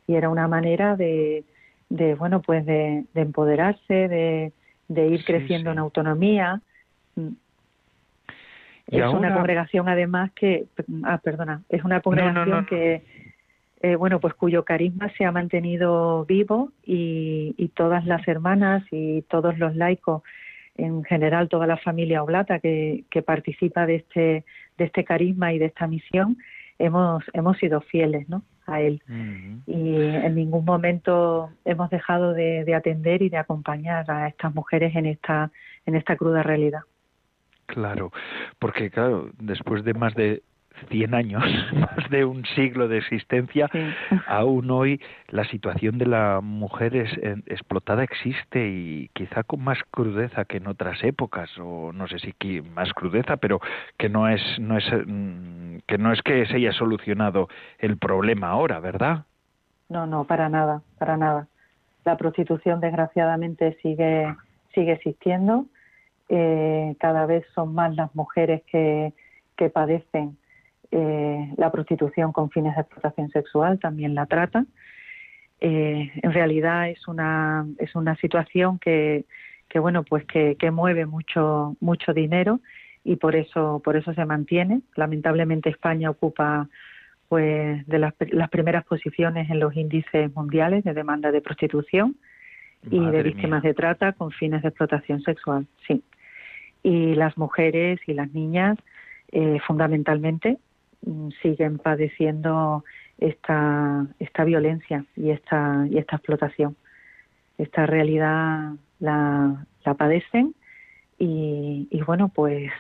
Y 0.09 0.15
era 0.15 0.31
una 0.31 0.49
manera 0.49 0.97
de, 0.97 1.45
de 1.91 2.15
bueno, 2.17 2.43
pues 2.43 2.67
de 2.67 3.07
empoderarse, 3.15 4.09
de, 4.09 4.53
de 4.89 5.09
ir 5.09 5.25
creciendo 5.25 5.71
en 5.73 5.79
autonomía. 5.79 6.61
Mm. 7.15 7.29
es 8.89 9.13
una 9.13 9.35
congregación 9.35 9.89
además 9.89 10.31
que, 10.33 10.67
ah, 11.05 11.19
perdona, 11.19 11.63
es 11.69 11.83
una 11.85 12.01
congregación 12.01 12.67
que, 12.67 13.03
eh, 13.83 13.97
bueno, 13.97 14.21
pues 14.21 14.35
cuyo 14.35 14.65
carisma 14.65 15.11
se 15.17 15.25
ha 15.25 15.33
mantenido 15.33 16.25
vivo 16.25 16.73
y, 16.85 17.55
y, 17.57 17.69
todas 17.69 18.07
las 18.07 18.27
hermanas 18.29 18.85
y 18.91 19.23
todos 19.23 19.59
los 19.59 19.75
laicos, 19.77 20.23
en 20.77 21.05
general 21.05 21.49
toda 21.49 21.67
la 21.67 21.77
familia 21.79 22.23
oblata 22.23 22.59
que, 22.59 23.05
que 23.11 23.23
participa 23.23 23.87
de 23.87 23.97
este, 23.97 24.45
de 24.79 24.85
este 24.85 25.05
carisma 25.05 25.53
y 25.53 25.59
de 25.59 25.67
esta 25.67 25.87
misión, 25.87 26.37
hemos, 26.79 27.25
hemos 27.33 27.57
sido 27.59 27.81
fieles, 27.81 28.29
¿no? 28.29 28.43
A 28.67 28.81
él. 28.81 29.03
Y 29.67 29.97
en 29.97 30.35
ningún 30.35 30.65
momento 30.65 31.51
hemos 31.65 31.91
dejado 31.91 32.33
de, 32.33 32.75
atender 32.75 33.23
y 33.23 33.29
de 33.29 33.39
acompañar 33.39 34.11
a 34.11 34.29
estas 34.29 34.55
mujeres 34.55 34.95
en 34.97 35.07
esta, 35.07 35.51
en 35.87 35.95
esta 35.95 36.17
cruda 36.17 36.43
realidad. 36.43 36.81
Claro, 37.67 38.13
porque 38.59 38.91
claro, 38.91 39.31
después 39.39 39.85
de 39.85 39.95
más 39.95 40.15
de 40.15 40.43
100 40.91 41.15
años, 41.15 41.43
más 41.73 42.11
de 42.11 42.25
un 42.25 42.45
siglo 42.55 42.89
de 42.89 42.99
existencia, 42.99 43.69
aún 44.27 44.71
hoy 44.71 45.01
la 45.29 45.45
situación 45.45 45.99
de 45.99 46.07
la 46.07 46.41
mujer 46.43 46.97
es, 46.97 47.13
explotada 47.47 48.05
existe 48.05 48.69
y 48.69 49.11
quizá 49.13 49.43
con 49.43 49.63
más 49.63 49.79
crudeza 49.91 50.45
que 50.45 50.59
en 50.59 50.67
otras 50.67 51.03
épocas, 51.03 51.51
o 51.59 51.93
no 51.93 52.07
sé 52.09 52.19
si 52.19 52.61
más 52.63 52.93
crudeza, 52.93 53.37
pero 53.37 53.61
que 53.99 54.09
no 54.09 54.29
es, 54.29 54.43
no 54.59 54.77
es 54.77 54.85
mm, 55.07 55.79
que 55.87 55.99
no 55.99 56.13
es 56.13 56.23
que 56.23 56.47
se 56.47 56.57
haya 56.57 56.73
solucionado 56.73 57.49
el 57.79 57.97
problema 57.99 58.49
ahora, 58.49 58.81
¿verdad? 58.81 59.25
No, 59.89 60.07
no, 60.07 60.25
para 60.25 60.49
nada, 60.49 60.83
para 60.99 61.17
nada. 61.17 61.49
La 62.05 62.17
prostitución, 62.17 62.81
desgraciadamente, 62.81 63.77
sigue, 63.83 64.35
sigue 64.75 64.93
existiendo. 64.93 65.67
Eh, 66.29 66.97
cada 66.99 67.27
vez 67.27 67.47
son 67.55 67.75
más 67.75 67.95
las 67.95 68.15
mujeres 68.15 68.63
que, 68.71 69.13
que 69.57 69.71
padecen 69.71 70.37
eh, 70.91 71.53
la 71.57 71.71
prostitución 71.71 72.33
con 72.33 72.51
fines 72.51 72.75
de 72.75 72.83
explotación 72.83 73.31
sexual, 73.31 73.79
también 73.79 74.15
la 74.15 74.27
trata. 74.27 74.65
Eh, 75.61 76.11
en 76.23 76.33
realidad 76.33 76.91
es 76.91 77.09
una, 77.09 77.67
es 77.79 77.95
una 77.95 78.15
situación 78.17 78.79
que, 78.79 79.25
que 79.69 79.79
bueno, 79.79 80.03
pues 80.03 80.25
que, 80.27 80.57
que 80.57 80.71
mueve 80.71 81.07
mucho, 81.07 81.77
mucho 81.81 82.13
dinero 82.13 82.61
y 83.05 83.17
por 83.17 83.37
eso, 83.37 83.81
por 83.85 83.97
eso 83.97 84.13
se 84.15 84.25
mantiene. 84.25 84.83
Lamentablemente 84.95 85.71
España 85.71 86.11
ocupa 86.11 86.69
pues 87.29 87.87
de 87.87 87.99
las, 87.99 88.15
las 88.31 88.51
primeras 88.51 88.85
posiciones 88.85 89.51
en 89.51 89.61
los 89.61 89.75
índices 89.75 90.35
mundiales 90.35 90.85
de 90.85 90.95
demanda 90.95 91.33
de 91.33 91.41
prostitución 91.41 92.17
y 92.89 93.01
de 93.01 93.23
víctimas 93.23 93.63
de 93.65 93.75
trata 93.75 94.13
con 94.13 94.31
fines 94.31 94.63
de 94.63 94.69
explotación 94.69 95.21
sexual, 95.23 95.67
sí. 95.89 96.05
Y 96.85 97.17
las 97.17 97.37
mujeres 97.37 97.99
y 98.07 98.15
las 98.15 98.33
niñas, 98.33 98.79
eh, 99.33 99.59
fundamentalmente, 99.67 100.59
siguen 101.43 101.79
padeciendo 101.79 102.85
esta, 103.19 104.07
esta 104.19 104.45
violencia 104.45 105.05
y 105.17 105.31
esta, 105.31 105.87
y 105.91 105.99
esta 105.99 106.17
explotación. 106.17 106.77
Esta 107.59 107.87
realidad 107.87 108.73
la, 108.99 109.67
la 109.85 109.95
padecen 109.95 110.55
y, 111.19 111.89
y, 111.91 112.03
bueno, 112.03 112.29
pues 112.29 112.71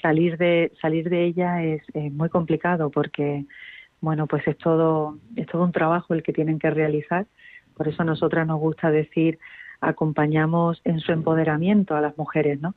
salir 0.00 0.36
de, 0.38 0.72
salir 0.80 1.08
de 1.08 1.24
ella 1.24 1.62
es, 1.62 1.82
es 1.94 2.12
muy 2.12 2.28
complicado 2.28 2.90
porque 2.90 3.44
bueno, 4.02 4.26
pues 4.26 4.46
es 4.48 4.58
todo, 4.58 5.16
es 5.36 5.46
todo 5.46 5.62
un 5.62 5.72
trabajo 5.72 6.12
el 6.12 6.24
que 6.24 6.32
tienen 6.32 6.58
que 6.58 6.70
realizar. 6.70 7.24
Por 7.76 7.86
eso 7.86 8.02
a 8.02 8.04
nosotras 8.04 8.46
nos 8.46 8.58
gusta 8.58 8.90
decir 8.90 9.38
acompañamos 9.80 10.80
en 10.84 11.00
su 11.00 11.12
empoderamiento 11.12 11.94
a 11.94 12.00
las 12.00 12.18
mujeres, 12.18 12.60
¿no? 12.60 12.74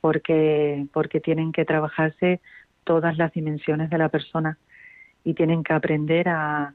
Porque, 0.00 0.86
porque 0.92 1.20
tienen 1.20 1.52
que 1.52 1.64
trabajarse 1.64 2.40
todas 2.88 3.18
las 3.18 3.30
dimensiones 3.34 3.90
de 3.90 3.98
la 3.98 4.08
persona 4.08 4.56
y 5.22 5.34
tienen 5.34 5.62
que 5.62 5.74
aprender 5.74 6.26
a, 6.30 6.72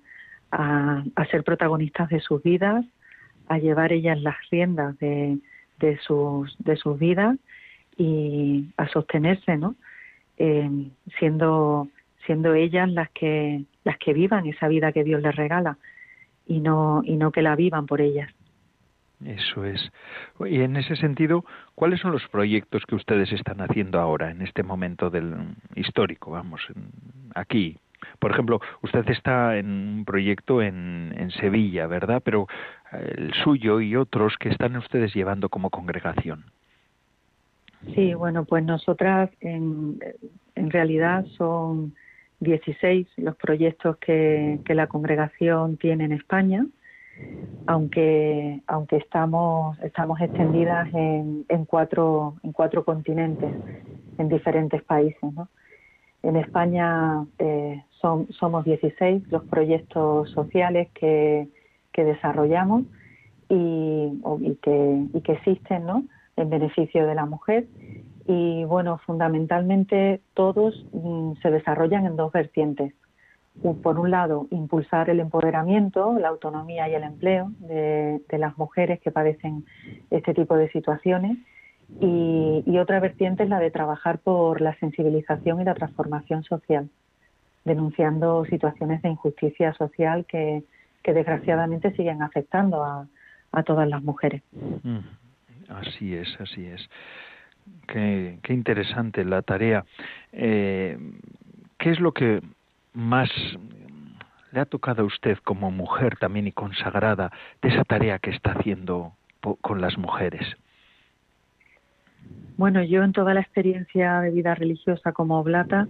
a, 0.51 1.25
ser 1.31 1.43
protagonistas 1.43 2.07
de 2.09 2.19
sus 2.19 2.43
vidas, 2.43 2.85
a 3.47 3.57
llevar 3.57 3.91
ellas 3.91 4.21
las 4.21 4.35
riendas 4.51 4.95
de, 4.99 5.39
sus, 6.05 6.55
vidas 6.99 7.35
y 7.97 8.67
a 8.77 8.87
sostenerse, 8.89 9.57
¿no? 9.57 9.75
Siendo, 11.17 11.87
siendo 12.27 12.53
ellas 12.53 12.91
las 12.91 13.09
que 13.09 13.63
las 13.83 13.97
que 13.97 14.13
vivan 14.13 14.45
esa 14.45 14.67
vida 14.67 14.91
que 14.91 15.03
Dios 15.03 15.21
les 15.21 15.35
regala 15.35 15.77
y 16.45 16.59
no, 16.59 17.01
y 17.03 17.15
no 17.17 17.31
que 17.31 17.41
la 17.41 17.55
vivan 17.55 17.87
por 17.87 18.01
ellas. 18.01 18.29
Eso 19.25 19.65
es. 19.65 19.91
Y 20.45 20.61
en 20.61 20.75
ese 20.75 20.95
sentido, 20.95 21.45
¿cuáles 21.75 21.99
son 21.99 22.11
los 22.11 22.27
proyectos 22.27 22.83
que 22.85 22.95
ustedes 22.95 23.31
están 23.31 23.61
haciendo 23.61 23.99
ahora, 23.99 24.31
en 24.31 24.41
este 24.41 24.63
momento 24.63 25.09
del 25.09 25.55
histórico, 25.75 26.31
vamos, 26.31 26.61
aquí? 27.35 27.77
Por 28.19 28.31
ejemplo, 28.31 28.59
usted 28.81 29.07
está 29.09 29.57
en 29.57 29.67
un 29.67 30.05
proyecto 30.05 30.61
en, 30.61 31.13
en 31.17 31.31
Sevilla, 31.31 31.87
¿verdad? 31.87 32.21
Pero 32.23 32.47
eh, 32.91 33.13
el 33.17 33.33
suyo 33.43 33.79
y 33.79 33.95
otros 33.95 34.35
que 34.37 34.49
están 34.49 34.75
ustedes 34.75 35.13
llevando 35.13 35.49
como 35.49 35.69
congregación. 35.69 36.45
Sí, 37.95 38.13
bueno, 38.13 38.45
pues 38.45 38.63
nosotras 38.63 39.29
en, 39.41 39.99
en 40.55 40.69
realidad 40.71 41.25
son 41.37 41.93
16 42.39 43.07
los 43.17 43.35
proyectos 43.35 43.97
que, 43.97 44.59
la 44.67 44.87
congregación 44.87 45.77
tiene 45.77 46.05
en 46.05 46.11
España, 46.11 46.65
aunque, 47.67 48.61
aunque 48.67 48.97
estamos, 48.97 49.79
estamos 49.79 50.19
extendidas 50.21 50.93
en, 50.93 51.45
en, 51.49 51.65
cuatro, 51.65 52.35
en 52.43 52.51
cuatro 52.51 52.83
continentes, 52.83 53.53
en 54.17 54.29
diferentes 54.29 54.81
países. 54.83 55.21
En 56.23 56.35
España 56.35 57.25
eh, 57.39 57.83
somos 58.29 58.65
16 58.65 59.31
los 59.31 59.43
proyectos 59.45 60.29
sociales 60.31 60.89
que, 60.93 61.47
que 61.91 62.03
desarrollamos 62.03 62.83
y, 63.49 64.19
que, 64.61 65.05
que 65.23 65.31
existen 65.33 65.85
¿no? 65.85 66.03
en 66.35 66.49
beneficio 66.49 67.05
de 67.05 67.15
la 67.15 67.25
mujer 67.25 67.67
y 68.25 68.63
bueno, 68.63 68.99
fundamentalmente 69.05 70.21
todos 70.33 70.85
mm, 70.93 71.33
se 71.41 71.51
desarrollan 71.51 72.05
en 72.05 72.15
dos 72.15 72.31
vertientes. 72.31 72.93
Por 73.61 73.99
un 73.99 74.09
lado, 74.09 74.47
impulsar 74.49 75.09
el 75.09 75.19
empoderamiento, 75.19 76.17
la 76.17 76.29
autonomía 76.29 76.89
y 76.89 76.95
el 76.95 77.03
empleo 77.03 77.51
de, 77.59 78.19
las 78.31 78.57
mujeres 78.57 78.99
que 78.99 79.11
padecen 79.11 79.63
este 80.09 80.33
tipo 80.33 80.57
de 80.57 80.69
situaciones. 80.71 81.37
Y, 82.01 82.77
otra 82.79 82.99
vertiente 82.99 83.43
es 83.43 83.49
la 83.49 83.59
de 83.59 83.69
trabajar 83.69 84.17
por 84.17 84.59
la 84.59 84.75
sensibilización 84.79 85.61
y 85.61 85.63
la 85.63 85.75
transformación 85.75 86.43
social, 86.43 86.89
denunciando 87.63 88.43
situaciones 88.45 89.01
de 89.03 89.09
injusticia 89.09 89.73
social 89.73 90.25
que, 90.25 90.63
desgraciadamente 91.03 91.91
siguen 91.95 92.23
afectando 92.23 92.83
a, 92.83 93.07
todas 93.65 93.87
las 93.87 94.01
mujeres. 94.01 94.41
Mm, 94.81 94.97
así 95.69 96.15
es, 96.15 96.35
así 96.39 96.65
es. 96.65 96.89
Qué, 97.87 98.39
interesante 98.49 99.23
la 99.23 99.43
tarea. 99.43 99.85
Eh, 100.31 100.97
¿Qué 101.77 101.91
es 101.91 101.99
lo 101.99 102.13
que 102.13 102.41
más 102.93 103.29
le 104.51 104.59
ha 104.59 104.65
tocado 104.65 105.03
a 105.03 105.05
usted 105.05 105.37
como 105.43 105.71
mujer 105.71 106.17
también 106.17 106.47
y 106.47 106.51
consagrada 106.51 107.31
de 107.61 107.69
esa 107.69 107.83
tarea 107.83 108.19
que 108.19 108.29
está 108.29 108.51
haciendo 108.51 109.13
con 109.61 109.81
las 109.81 109.97
mujeres? 109.97 110.45
Bueno, 112.55 112.83
yo 112.83 113.03
en 113.03 113.13
toda 113.13 113.33
la 113.33 113.41
experiencia 113.41 114.21
de 114.21 114.29
vida 114.29 114.55
religiosa 114.55 115.11
como 115.11 115.39
oblata 115.39 115.87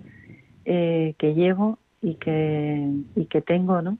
eh, 0.65 1.13
que 1.17 1.33
llevo 1.33 1.77
y 2.01 2.15
que, 2.15 2.89
y 3.15 3.25
que 3.25 3.41
tengo, 3.41 3.81
¿no? 3.81 3.97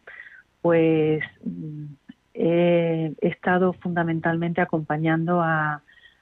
Pues 0.61 1.21
mm, 1.43 1.85
he, 2.33 3.13
estado 3.21 3.73
fundamentalmente 3.73 4.61
acompañando 4.61 5.41
a, 5.41 5.81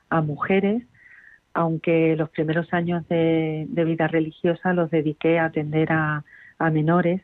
a 0.09 0.21
mujeres 0.21 0.83
aunque 1.53 2.15
los 2.15 2.29
primeros 2.29 2.71
años 2.73 3.07
de, 3.09 3.67
vida 3.69 4.07
religiosa 4.07 4.73
los 4.73 4.89
dediqué 4.89 5.39
a 5.39 5.45
atender 5.45 5.91
a, 5.91 6.23
menores 6.69 7.21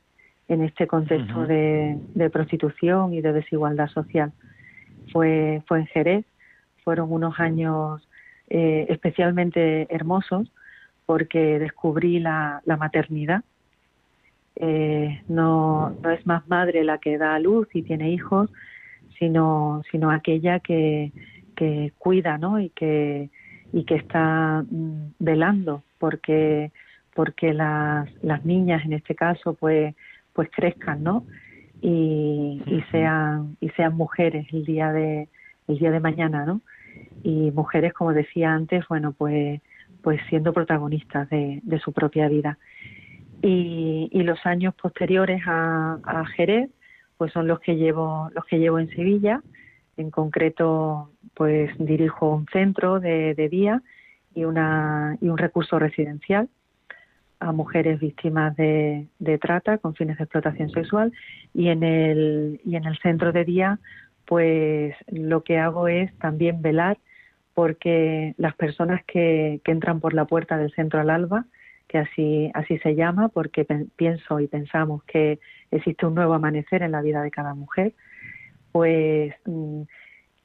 en 0.48 0.64
este 0.64 0.88
contexto 0.88 1.46
de, 1.46 2.00
prostitución 2.32 3.14
y 3.14 3.22
de 3.22 3.34
desigualdad 3.34 3.88
social. 3.90 4.32
Fue, 5.12 5.62
fue 5.68 5.80
en 5.80 5.88
Jerez, 5.88 6.26
fueron 6.84 7.12
unos 7.12 7.40
años 7.40 8.08
eh, 8.50 8.86
especialmente 8.90 9.94
hermosos 9.94 10.52
porque 11.06 11.60
descubrí 11.60 12.20
la, 12.20 12.62
maternidad. 12.66 13.44
Eh, 14.56 15.22
no, 15.28 15.92
no 16.02 16.10
es 16.10 16.26
más 16.26 16.48
madre 16.48 16.84
la 16.84 16.98
que 16.98 17.18
da 17.18 17.36
a 17.36 17.40
luz 17.40 17.68
y 17.74 17.84
tiene 17.84 18.12
hijos, 18.12 18.50
sino, 19.20 19.84
sino 19.92 20.12
aquella 20.12 20.60
que, 20.60 21.12
que 21.56 21.94
cuida 22.00 22.38
¿no? 22.38 22.60
y 22.60 22.70
que 22.70 23.30
y 23.74 23.84
que 23.84 23.96
está 23.96 24.64
mm, 24.70 25.14
velando 25.20 25.84
porque 26.00 26.72
porque 27.18 27.52
las, 27.52 28.08
las 28.22 28.46
niñas 28.46 28.86
en 28.86 28.94
este 28.94 29.16
caso 29.16 29.56
pues 29.56 29.96
pues 30.34 30.50
crezcan 30.56 31.04
no 31.04 31.26
y, 31.82 32.62
y 32.68 32.84
sean 32.92 33.58
y 33.60 33.70
sean 33.70 33.96
mujeres 33.96 34.46
el 34.54 34.64
día 34.64 34.92
de 34.92 35.28
el 35.68 35.80
día 35.80 35.90
de 35.90 36.00
mañana 36.00 36.46
no 36.46 36.62
y 37.24 37.50
mujeres 37.50 37.94
como 37.94 38.14
decía 38.14 38.54
antes 38.54 38.88
bueno 38.88 39.14
pues 39.14 39.62
pues 40.04 40.22
siendo 40.30 40.54
protagonistas 40.54 41.28
de, 41.32 41.60
de 41.64 41.80
su 41.80 41.92
propia 41.92 42.28
vida. 42.30 42.60
Y, 43.42 44.10
y 44.12 44.24
los 44.24 44.46
años 44.46 44.76
posteriores 44.76 45.42
a, 45.48 45.98
a 46.04 46.26
Jerez 46.28 46.70
pues 47.18 47.34
son 47.34 47.48
los 47.48 47.60
que 47.60 47.76
llevo 47.78 48.30
los 48.36 48.46
que 48.46 48.60
llevo 48.60 48.78
en 48.78 48.90
Sevilla. 48.90 49.42
En 49.98 50.12
concreto, 50.12 51.10
pues 51.34 51.72
dirijo 51.80 52.36
un 52.36 52.46
centro 52.54 53.00
de, 53.00 53.34
día 53.50 53.82
y, 54.36 54.44
una, 54.44 55.18
y 55.20 55.30
un 55.30 55.40
recurso 55.40 55.80
residencial 55.80 56.48
a 57.40 57.52
mujeres 57.52 58.00
víctimas 58.00 58.56
de, 58.56 59.08
trata 59.42 59.78
con 59.78 59.96
fines 59.96 60.18
de 60.18 60.24
explotación 60.24 60.70
sexual 60.72 61.12
y 61.54 61.70
en 61.70 61.84
el 61.84 62.60
y 62.66 62.76
en 62.76 62.86
el 62.86 62.98
centro 63.00 63.32
de 63.32 63.46
día 63.46 63.80
pues 64.26 64.96
lo 65.08 65.44
que 65.44 65.58
hago 65.58 65.88
es 65.88 66.14
también 66.18 66.62
velar 66.62 66.98
porque 67.54 68.34
las 68.38 68.56
personas 68.56 69.04
que, 69.06 69.62
que 69.64 69.72
entran 69.72 70.00
por 70.00 70.14
la 70.14 70.26
puerta 70.26 70.58
del 70.58 70.74
centro 70.74 71.00
al 71.00 71.10
alba 71.10 71.46
que 71.88 72.00
así 72.00 72.52
así 72.54 72.78
se 72.80 72.96
llama 72.96 73.30
porque 73.30 73.66
pienso 73.96 74.40
y 74.40 74.48
pensamos 74.48 75.04
que 75.04 75.40
existe 75.72 76.06
un 76.06 76.16
nuevo 76.16 76.34
amanecer 76.34 76.82
en 76.82 76.92
la 76.92 77.02
vida 77.02 77.22
de 77.22 77.32
cada 77.32 77.54
mujer 77.54 77.94
pues 78.72 79.34
mm, 79.46 79.84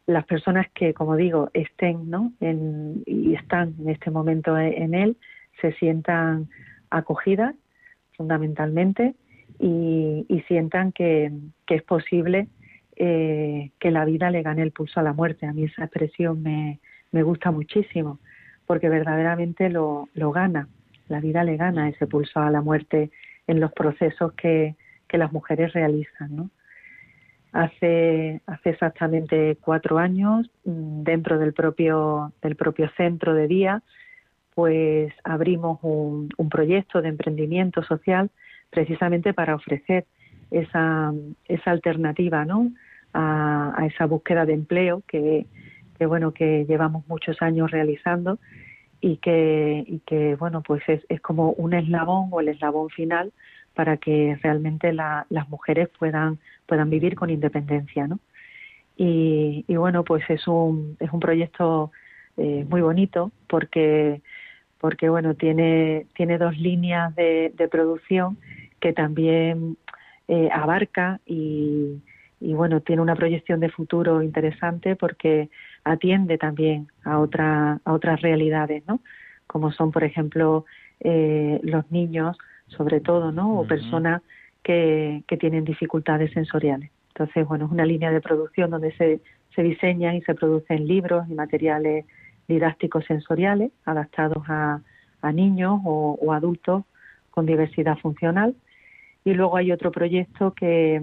las 0.07 0.25
personas 0.27 0.67
que, 0.75 0.95
como 0.95 1.17
digo, 1.17 1.51
estén 1.55 2.11
¿no? 2.11 2.33
y 2.41 3.35
están 3.35 3.75
en 3.81 3.91
este 3.91 4.11
momento 4.11 4.59
en 4.59 4.95
él, 4.95 5.17
se 5.61 5.73
sientan 5.75 6.49
acogidas 6.93 7.55
fundamentalmente 8.17 9.15
y, 9.59 10.45
sientan 10.49 10.93
que, 10.93 11.33
es 11.69 11.83
posible 11.83 12.49
eh, 12.97 13.71
que 13.79 13.91
la 13.91 14.05
vida 14.05 14.31
le 14.31 14.43
gane 14.43 14.63
el 14.63 14.73
pulso 14.73 15.01
a 15.01 15.03
la 15.03 15.13
muerte. 15.13 15.47
A 15.47 15.53
mí 15.53 15.65
esa 15.65 15.85
expresión 15.85 16.43
me, 16.43 16.79
gusta 17.23 17.51
muchísimo 17.51 18.19
porque 18.67 18.89
verdaderamente 18.89 19.71
lo, 19.71 20.09
gana. 20.15 20.69
La 21.09 21.21
vida 21.21 21.45
le 21.45 21.57
gana 21.57 21.89
ese 21.89 22.07
pulso 22.07 22.41
a 22.41 22.51
la 22.51 22.61
muerte 22.61 23.11
en 23.47 23.61
los 23.61 23.73
procesos 23.73 24.33
que, 24.35 24.77
las 25.13 25.31
mujeres 25.31 25.75
realizan. 25.75 26.51
Hace, 27.53 28.41
hace 28.47 28.71
exactamente 28.71 29.59
cuatro 29.61 29.99
años, 29.99 30.51
mm, 30.65 31.03
dentro 31.03 31.39
del 31.39 31.53
propio, 31.53 32.33
del 32.41 32.57
propio 32.57 32.89
centro 32.97 33.35
de 33.35 33.47
día, 33.47 33.83
pues 34.55 35.13
abrimos 35.25 35.79
un, 35.83 36.29
un 36.37 36.49
proyecto 36.49 37.01
de 37.01 37.09
emprendimiento 37.09 37.83
social 37.83 38.31
precisamente 38.71 39.35
para 39.35 39.55
ofrecer 39.55 40.07
esa, 40.51 41.13
esa 41.47 41.71
alternativa 41.71 42.45
¿no? 42.45 42.71
a, 43.15 43.87
esa 43.87 44.07
búsqueda 44.07 44.47
de 44.47 44.55
empleo 44.55 45.03
que, 45.07 45.47
que, 45.99 46.07
bueno 46.07 46.33
que 46.33 46.65
llevamos 46.67 47.07
muchos 47.09 47.41
años 47.43 47.71
realizando 47.71 48.39
y 49.01 49.17
que, 49.17 49.85
y 49.87 50.01
que 50.01 50.37
bueno 50.37 50.63
pues 50.63 50.83
es, 50.89 51.05
es 51.09 51.21
como 51.21 51.53
un 51.53 51.75
eslabón 51.75 52.29
o 52.31 52.41
el 52.41 52.49
eslabón 52.49 52.91
final 52.91 53.33
para 53.75 53.97
que 53.97 54.39
realmente 54.43 54.93
las 54.93 55.49
mujeres 55.49 55.89
puedan 55.99 56.39
puedan 56.67 56.91
vivir 56.91 57.15
con 57.15 57.31
independencia 57.31 58.07
¿no? 58.07 58.19
y, 58.97 59.65
y 59.67 59.77
bueno 59.77 60.05
pues 60.05 60.23
es 60.29 60.47
un 60.47 60.97
es 61.01 61.11
un 61.11 61.21
proyecto 61.21 61.91
eh, 62.37 62.65
muy 62.69 62.81
bonito 62.81 63.31
porque 63.49 64.23
porque 64.83 65.09
bueno 65.09 65.35
tiene 65.35 66.07
tiene 66.15 66.37
dos 66.37 66.59
líneas 66.59 67.15
de, 67.15 67.55
de 67.57 67.69
producción 67.69 68.37
que 68.81 68.93
también 68.93 69.79
eh, 70.29 70.51
abarca 70.53 71.21
y, 71.25 72.03
y 72.39 72.53
bueno 72.53 72.83
tiene 72.83 73.01
una 73.01 73.17
proyección 73.17 73.61
de 73.61 73.71
futuro 73.71 74.21
interesante 74.23 74.95
porque 74.97 75.49
atiende 75.85 76.37
también 76.37 76.89
a 77.05 77.19
otra 77.19 77.81
a 77.85 77.93
otras 77.95 78.21
realidades 78.21 78.83
no 78.87 79.01
como 79.47 79.73
son 79.73 79.91
por 79.93 80.05
ejemplo 80.05 80.67
eh, 81.01 81.59
los 81.63 81.91
niños 81.91 82.37
sobre 82.77 83.01
todo, 83.01 83.33
¿no? 83.33 83.61
O 83.61 83.67
personas 83.67 84.23
que, 84.63 85.23
que 85.27 85.37
tienen 85.37 85.65
dificultades 85.65 86.33
sensoriales. 86.33 86.91
Entonces, 87.09 87.47
bueno, 87.47 87.67
es 87.67 87.71
una 87.71 87.85
línea 87.85 88.11
de 88.11 88.21
producción 88.21 88.71
donde 88.71 88.93
se, 88.97 89.21
se 89.55 89.63
diseñan 89.63 90.17
y 90.17 90.23
se 90.23 90.35
producen 90.35 90.87
libros 90.87 91.29
y 91.29 91.35
materiales 91.35 92.07
didácticos 92.49 93.05
sensoriales 93.07 93.71
adaptados 93.85 94.43
a, 94.49 94.81
a 95.23 95.33
niños 95.33 95.81
o, 95.85 96.33
adultos 96.33 96.85
con 97.31 97.47
diversidad 97.47 97.97
funcional. 97.99 98.55
Y 99.25 99.35
luego 99.35 99.57
hay 99.57 99.73
otro 99.73 99.93
proyecto 99.93 100.53
que, 100.53 101.01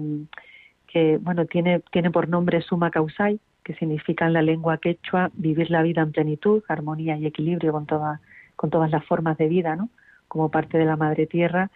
que 0.86 1.18
bueno, 1.18 1.46
tiene, 1.46 1.80
tiene 1.90 2.10
por 2.10 2.28
nombre 2.28 2.60
Suma 2.60 2.90
Causai, 2.90 3.40
que 3.64 3.74
significa 3.74 4.26
en 4.26 4.34
la 4.34 4.42
lengua 4.42 4.78
quechua 4.78 5.30
vivir 5.34 5.70
la 5.70 5.82
vida 5.82 6.02
en 6.02 6.12
plenitud, 6.12 6.62
armonía 6.68 7.16
y 7.16 7.26
equilibrio 7.26 7.72
con 7.72 7.86
todas, 7.86 8.20
con 8.56 8.70
todas 8.70 8.90
las 8.90 9.04
formas 9.04 9.38
de 9.38 9.48
vida, 9.48 9.76
¿no? 9.76 9.88
como 10.30 10.48
parte 10.48 10.78
de 10.78 10.84
la 10.84 10.96
madre 10.96 11.26
tierra 11.26 11.70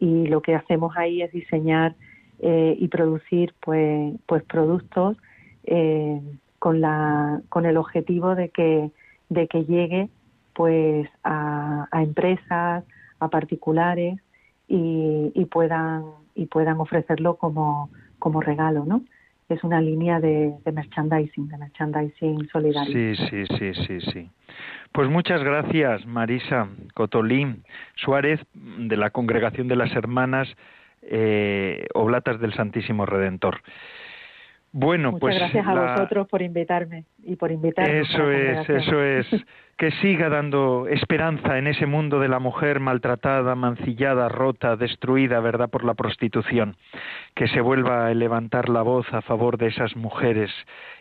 y 0.00 0.26
lo 0.26 0.42
que 0.42 0.56
hacemos 0.56 0.96
ahí 0.96 1.22
es 1.22 1.30
diseñar 1.30 1.94
eh, 2.40 2.74
y 2.76 2.88
producir 2.88 3.54
pues 3.60 4.14
pues 4.26 4.42
productos 4.42 5.16
eh, 5.64 6.20
con 6.58 6.80
la 6.80 7.40
con 7.48 7.66
el 7.66 7.76
objetivo 7.76 8.34
de 8.34 8.48
que 8.48 8.90
de 9.30 9.48
que 9.48 9.64
llegue 9.64 10.10
pues 10.54 11.08
a, 11.24 11.88
empresas 11.92 12.84
a 13.18 13.28
particulares 13.28 14.20
y, 14.68 15.32
y, 15.34 15.44
puedan 15.46 16.04
y 16.34 16.46
puedan 16.46 16.78
ofrecerlo 16.80 17.36
como 17.36 17.90
como 18.18 18.42
regalo 18.42 18.84
no 18.84 19.02
es 19.54 19.64
una 19.64 19.80
línea 19.80 20.20
de, 20.20 20.54
de 20.64 20.72
merchandising 20.72 21.48
de 21.48 21.58
merchandising 21.58 22.48
solidario. 22.50 23.14
Sí 23.16 23.26
sí 23.28 23.46
sí 23.58 23.74
sí 23.74 24.00
sí. 24.12 24.30
Pues 24.92 25.08
muchas 25.08 25.42
gracias, 25.42 26.06
Marisa 26.06 26.68
Cotolín 26.94 27.64
Suárez, 27.96 28.40
de 28.54 28.96
la 28.96 29.10
Congregación 29.10 29.68
de 29.68 29.76
las 29.76 29.92
Hermanas 29.94 30.48
eh, 31.02 31.86
Oblatas 31.94 32.40
del 32.40 32.54
Santísimo 32.54 33.06
Redentor. 33.06 33.62
Bueno, 34.72 35.12
Muchas 35.12 35.20
pues 35.20 35.38
gracias 35.38 35.66
a 35.66 35.74
vosotros 35.74 36.28
por 36.28 36.42
invitarme 36.42 37.04
y 37.24 37.36
por 37.36 37.50
invitarme. 37.50 38.00
Eso 38.00 38.30
es, 38.30 38.68
eso 38.68 39.02
es. 39.02 39.26
que 39.80 39.92
siga 39.92 40.28
dando 40.28 40.86
esperanza 40.88 41.56
en 41.56 41.66
ese 41.66 41.86
mundo 41.86 42.20
de 42.20 42.28
la 42.28 42.38
mujer 42.38 42.80
maltratada, 42.80 43.54
mancillada, 43.54 44.28
rota, 44.28 44.76
destruida, 44.76 45.40
¿verdad?, 45.40 45.70
por 45.70 45.84
la 45.84 45.94
prostitución. 45.94 46.76
Que 47.34 47.48
se 47.48 47.62
vuelva 47.62 48.08
a 48.08 48.12
levantar 48.12 48.68
la 48.68 48.82
voz 48.82 49.06
a 49.14 49.22
favor 49.22 49.56
de 49.56 49.68
esas 49.68 49.96
mujeres 49.96 50.50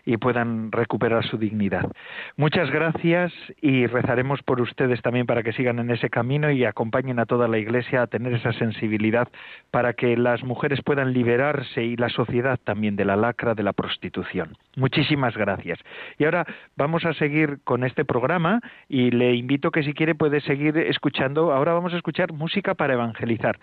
y 0.06 0.16
puedan 0.16 0.72
recuperar 0.72 1.26
su 1.26 1.38
dignidad. 1.38 1.92
Muchas 2.38 2.72
gracias 2.72 3.34
y 3.62 3.86
rezaremos 3.86 4.42
por 4.44 4.62
ustedes 4.62 5.02
también 5.02 5.26
para 5.26 5.44
que 5.44 5.52
sigan 5.52 5.80
en 5.80 5.92
ese 5.92 6.10
camino 6.10 6.50
y 6.50 6.64
acompañen 6.64 7.20
a 7.20 7.26
toda 7.26 7.50
la 7.50 7.58
Iglesia 7.58 8.04
a 8.04 8.08
tener 8.08 8.34
esa 8.34 8.54
sensibilidad 8.54 9.28
para 9.72 9.92
que 9.92 10.16
las 10.16 10.42
mujeres 10.44 10.82
puedan 10.86 11.12
liberarse 11.12 11.84
y 11.84 11.98
la 11.98 12.08
sociedad 12.08 12.58
también 12.64 12.96
de 12.96 13.04
la 13.04 13.18
lacra 13.18 13.56
de 13.56 13.64
la 13.64 13.74
prostitución. 13.74 14.56
Muchísimas 14.78 15.36
gracias. 15.36 15.80
Y 16.18 16.26
ahora 16.26 16.46
vamos 16.76 17.06
a 17.06 17.14
seguir 17.14 17.60
con 17.64 17.84
este 17.84 18.06
programa 18.06 18.62
y 18.88 19.12
le 19.12 19.36
invito 19.36 19.72
que 19.72 19.84
si 19.84 19.94
quiere 19.94 20.16
puede 20.16 20.42
seguir 20.42 20.78
escuchando. 20.78 21.52
Ahora 21.52 21.74
vamos 21.74 21.94
a 21.94 21.98
escuchar 21.98 22.34
música 22.34 22.74
para 22.74 22.94
evangelizar, 22.94 23.60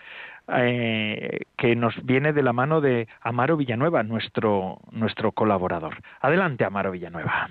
eh, 0.55 1.39
que 1.57 1.75
nos 1.75 1.93
viene 2.05 2.33
de 2.33 2.43
la 2.43 2.53
mano 2.53 2.81
de 2.81 3.07
Amaro 3.21 3.57
Villanueva, 3.57 4.03
nuestro, 4.03 4.79
nuestro 4.91 5.31
colaborador. 5.31 5.95
Adelante, 6.21 6.65
Amaro 6.65 6.91
Villanueva. 6.91 7.49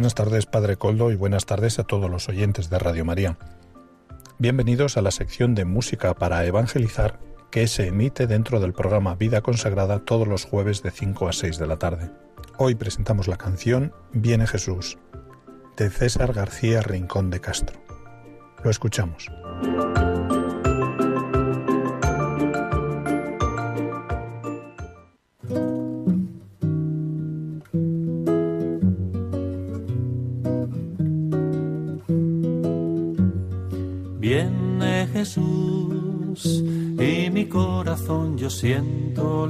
Buenas 0.00 0.14
tardes, 0.14 0.46
Padre 0.46 0.78
Coldo, 0.78 1.10
y 1.10 1.14
buenas 1.14 1.44
tardes 1.44 1.78
a 1.78 1.84
todos 1.84 2.10
los 2.10 2.30
oyentes 2.30 2.70
de 2.70 2.78
Radio 2.78 3.04
María. 3.04 3.36
Bienvenidos 4.38 4.96
a 4.96 5.02
la 5.02 5.10
sección 5.10 5.54
de 5.54 5.66
música 5.66 6.14
para 6.14 6.42
evangelizar 6.46 7.20
que 7.50 7.68
se 7.68 7.88
emite 7.88 8.26
dentro 8.26 8.60
del 8.60 8.72
programa 8.72 9.14
Vida 9.14 9.42
Consagrada 9.42 9.98
todos 9.98 10.26
los 10.26 10.46
jueves 10.46 10.82
de 10.82 10.90
5 10.90 11.28
a 11.28 11.34
6 11.34 11.58
de 11.58 11.66
la 11.66 11.76
tarde. 11.76 12.10
Hoy 12.56 12.76
presentamos 12.76 13.28
la 13.28 13.36
canción 13.36 13.92
Viene 14.14 14.46
Jesús, 14.46 14.96
de 15.76 15.90
César 15.90 16.32
García 16.32 16.80
Rincón 16.80 17.28
de 17.28 17.42
Castro. 17.42 17.78
Lo 18.64 18.70
escuchamos. 18.70 19.30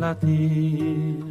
Latir 0.01 1.25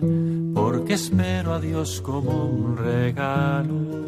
porque 0.53 0.93
espero 0.93 1.53
a 1.53 1.59
Dios 1.59 2.01
como 2.01 2.45
un 2.45 2.77
regalo 2.77 3.99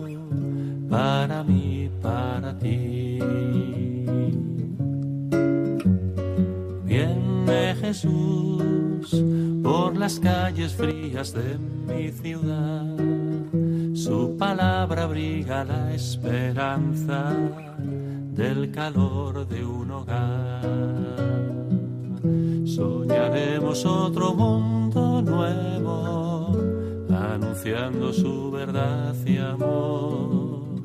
para 0.89 1.43
mí, 1.43 1.89
para 2.01 2.57
ti. 2.59 3.19
Viene 6.85 7.75
Jesús 7.81 9.23
por 9.63 9.97
las 9.97 10.19
calles 10.19 10.73
frías 10.73 11.33
de 11.33 11.57
mi 11.87 12.11
ciudad, 12.11 12.97
su 13.95 14.35
palabra 14.37 15.03
abriga 15.03 15.63
la 15.63 15.93
esperanza 15.93 17.33
del 18.35 18.71
calor 18.71 19.47
de 19.47 19.65
un 19.65 19.91
hogar. 19.91 21.30
Soñaremos 22.81 23.85
otro 23.85 24.33
mundo 24.33 25.21
nuevo, 25.21 26.57
anunciando 27.15 28.11
su 28.11 28.49
verdad 28.49 29.13
y 29.23 29.37
amor. 29.37 30.81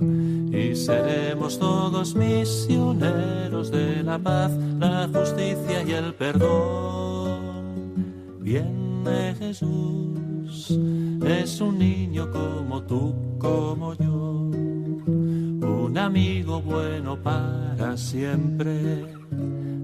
Y 0.53 0.77
seremos 0.77 1.59
todos 1.59 2.15
misioneros 2.15 3.71
de 3.71 4.03
la 4.03 4.19
paz, 4.19 4.53
la 4.79 5.09
justicia 5.11 5.83
y 5.87 5.93
el 5.93 6.13
perdón. 6.13 7.41
Viene 8.41 9.35
Jesús, 9.39 10.79
es 11.25 11.61
un 11.63 11.79
niño 11.79 12.31
como 12.31 12.83
tú, 12.83 13.15
como 13.39 13.95
yo 13.95 14.51
un 15.87 15.97
amigo 15.97 16.61
bueno 16.61 17.17
para 17.23 17.97
siempre, 17.97 19.03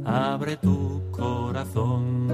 abre 0.04 0.56
tu 0.56 1.02
corazón. 1.10 2.28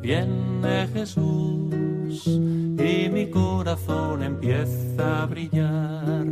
Viene 0.00 0.88
Jesús 0.92 2.26
y 2.26 3.08
mi 3.10 3.30
corazón 3.30 4.22
empieza 4.22 5.22
a 5.22 5.26
brillar 5.26 6.26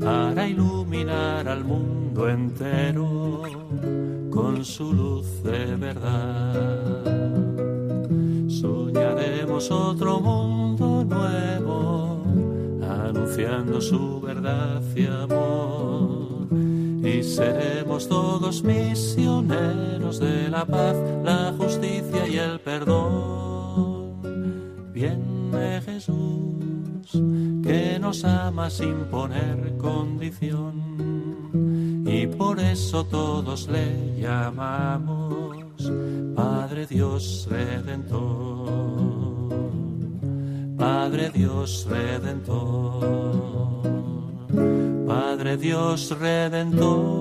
para 0.00 0.46
iluminar 0.46 1.48
al 1.48 1.64
mundo 1.64 2.28
entero 2.28 3.42
con 4.30 4.64
su 4.64 4.92
luz 4.92 5.42
de 5.42 5.76
verdad. 5.76 7.04
Soñaremos 8.48 9.70
otro 9.70 10.20
mundo 10.20 11.04
nuevo, 11.04 12.22
anunciando 12.82 13.80
su 13.80 14.20
verdad 14.20 14.82
y 14.94 15.06
amor. 15.06 16.11
Seremos 17.22 18.08
todos 18.08 18.64
misioneros 18.64 20.18
de 20.18 20.48
la 20.48 20.66
paz, 20.66 20.96
la 21.24 21.54
justicia 21.56 22.26
y 22.26 22.36
el 22.36 22.58
perdón. 22.60 24.20
Viene 24.92 25.80
Jesús, 25.82 27.12
que 27.62 27.98
nos 28.00 28.24
ama 28.24 28.68
sin 28.68 29.04
poner 29.04 29.76
condición. 29.78 30.82
Y 32.06 32.26
por 32.26 32.58
eso 32.58 33.04
todos 33.04 33.68
le 33.68 34.20
llamamos 34.20 35.56
Padre 36.34 36.86
Dios 36.86 37.46
Redentor. 37.48 38.72
Padre 40.76 41.30
Dios 41.30 41.86
Redentor. 41.88 43.22
Padre 45.12 45.58
Dios 45.58 46.18
Redentor. 46.18 47.20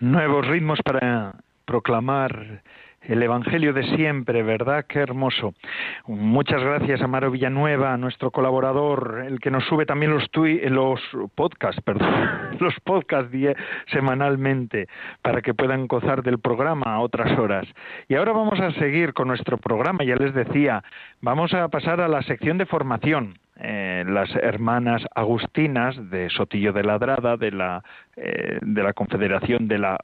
Nuevos 0.00 0.48
ritmos 0.48 0.80
para 0.84 1.36
proclamar 1.64 2.62
el 3.08 3.22
Evangelio 3.22 3.72
de 3.72 3.84
siempre, 3.96 4.42
¿verdad? 4.42 4.84
Qué 4.86 5.00
hermoso. 5.00 5.54
Muchas 6.06 6.62
gracias 6.62 7.00
a 7.00 7.06
Maro 7.06 7.30
Villanueva, 7.30 7.96
nuestro 7.96 8.30
colaborador, 8.30 9.24
el 9.26 9.40
que 9.40 9.50
nos 9.50 9.64
sube 9.64 9.86
también 9.86 10.12
los, 10.12 10.28
los 10.34 11.00
podcasts, 11.34 11.80
perdón, 11.84 12.10
los 12.60 12.74
podcasts 12.84 13.34
semanalmente 13.86 14.88
para 15.22 15.40
que 15.40 15.54
puedan 15.54 15.86
gozar 15.86 16.22
del 16.22 16.38
programa 16.38 16.94
a 16.94 17.00
otras 17.00 17.36
horas. 17.38 17.66
Y 18.08 18.14
ahora 18.14 18.32
vamos 18.32 18.60
a 18.60 18.72
seguir 18.72 19.14
con 19.14 19.28
nuestro 19.28 19.56
programa, 19.56 20.04
ya 20.04 20.16
les 20.16 20.34
decía, 20.34 20.84
vamos 21.22 21.54
a 21.54 21.68
pasar 21.68 22.02
a 22.02 22.08
la 22.08 22.22
sección 22.22 22.58
de 22.58 22.66
formación. 22.66 23.38
Eh, 23.60 24.04
las 24.06 24.32
hermanas 24.36 25.02
agustinas 25.16 25.96
de 26.10 26.30
Sotillo 26.30 26.72
de 26.72 26.84
Ladrada, 26.84 27.36
de 27.36 27.50
la, 27.50 27.82
eh, 28.16 28.58
de 28.62 28.82
la 28.84 28.92
Confederación 28.92 29.66
de 29.66 29.78
la 29.78 29.98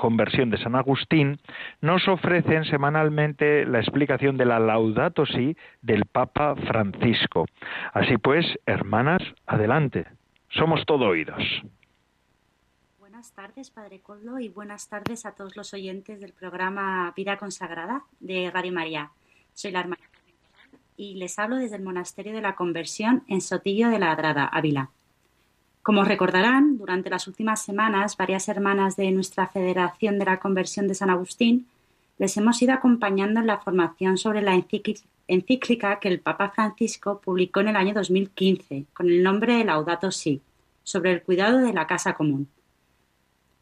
Conversión 0.00 0.48
de 0.48 0.56
San 0.56 0.76
Agustín, 0.76 1.38
nos 1.82 2.08
ofrecen 2.08 2.64
semanalmente 2.64 3.66
la 3.66 3.80
explicación 3.80 4.38
de 4.38 4.46
la 4.46 4.58
Laudato 4.58 5.26
Si 5.26 5.58
del 5.82 6.06
Papa 6.06 6.56
Francisco. 6.56 7.44
Así 7.92 8.16
pues, 8.16 8.46
hermanas, 8.64 9.20
adelante. 9.46 10.06
Somos 10.48 10.86
todo 10.86 11.08
oídos. 11.08 11.42
Buenas 12.98 13.32
tardes, 13.32 13.70
Padre 13.70 14.00
Coldo, 14.00 14.38
y 14.38 14.48
buenas 14.48 14.88
tardes 14.88 15.26
a 15.26 15.32
todos 15.32 15.54
los 15.54 15.74
oyentes 15.74 16.18
del 16.18 16.32
programa 16.32 17.12
Vida 17.14 17.36
Consagrada 17.36 18.04
de 18.20 18.50
Radio 18.50 18.72
María. 18.72 19.10
Soy 19.52 19.70
la 19.70 19.80
hermana 19.80 20.02
y 20.96 21.16
les 21.16 21.38
hablo 21.38 21.56
desde 21.56 21.76
el 21.76 21.82
Monasterio 21.82 22.32
de 22.32 22.40
la 22.40 22.56
Conversión 22.56 23.22
en 23.28 23.42
Sotillo 23.42 23.90
de 23.90 23.98
la 23.98 24.12
Adrada, 24.12 24.46
Ávila. 24.46 24.88
Como 25.82 26.04
recordarán, 26.04 26.76
durante 26.76 27.08
las 27.08 27.26
últimas 27.26 27.62
semanas, 27.62 28.18
varias 28.18 28.48
hermanas 28.48 28.96
de 28.96 29.10
nuestra 29.12 29.46
Federación 29.48 30.18
de 30.18 30.26
la 30.26 30.38
Conversión 30.38 30.86
de 30.88 30.94
San 30.94 31.08
Agustín 31.08 31.68
les 32.18 32.36
hemos 32.36 32.60
ido 32.60 32.74
acompañando 32.74 33.40
en 33.40 33.46
la 33.46 33.60
formación 33.60 34.18
sobre 34.18 34.42
la 34.42 34.54
encíclica 34.54 35.98
que 35.98 36.08
el 36.08 36.20
Papa 36.20 36.50
Francisco 36.50 37.18
publicó 37.24 37.60
en 37.60 37.68
el 37.68 37.76
año 37.76 37.94
2015 37.94 38.84
con 38.92 39.08
el 39.08 39.22
nombre 39.22 39.54
de 39.54 39.64
Laudato 39.64 40.10
Si, 40.10 40.42
sobre 40.84 41.12
el 41.12 41.22
cuidado 41.22 41.58
de 41.58 41.72
la 41.72 41.86
casa 41.86 42.12
común. 42.12 42.48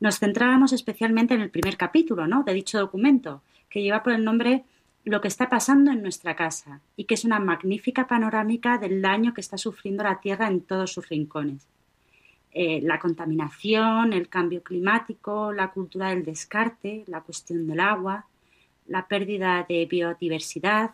Nos 0.01 0.19
centrábamos 0.19 0.73
especialmente 0.73 1.35
en 1.35 1.41
el 1.41 1.51
primer 1.51 1.77
capítulo 1.77 2.27
¿no? 2.27 2.43
de 2.43 2.53
dicho 2.53 2.81
documento, 2.81 3.43
que 3.71 3.81
lleva 3.81 4.03
por 4.03 4.13
el 4.13 4.25
nombre 4.25 4.65
Lo 5.05 5.21
que 5.21 5.29
está 5.29 5.49
pasando 5.49 5.93
en 5.93 6.03
nuestra 6.03 6.35
casa 6.35 6.81
y 6.97 7.05
que 7.05 7.15
es 7.15 7.25
una 7.25 7.39
magnífica 7.39 8.09
panorámica 8.09 8.77
del 8.77 9.01
daño 9.01 9.35
que 9.35 9.41
está 9.41 9.57
sufriendo 9.57 10.03
la 10.03 10.21
Tierra 10.21 10.49
en 10.49 10.63
todos 10.63 10.93
sus 10.93 11.09
rincones. 11.09 11.69
Eh, 12.53 12.81
la 12.83 12.99
contaminación, 12.99 14.13
el 14.13 14.29
cambio 14.29 14.63
climático, 14.63 15.53
la 15.53 15.71
cultura 15.71 16.09
del 16.11 16.25
descarte, 16.25 17.05
la 17.07 17.21
cuestión 17.21 17.67
del 17.67 17.79
agua, 17.79 18.27
la 18.87 19.07
pérdida 19.07 19.67
de 19.69 19.85
biodiversidad, 19.85 20.93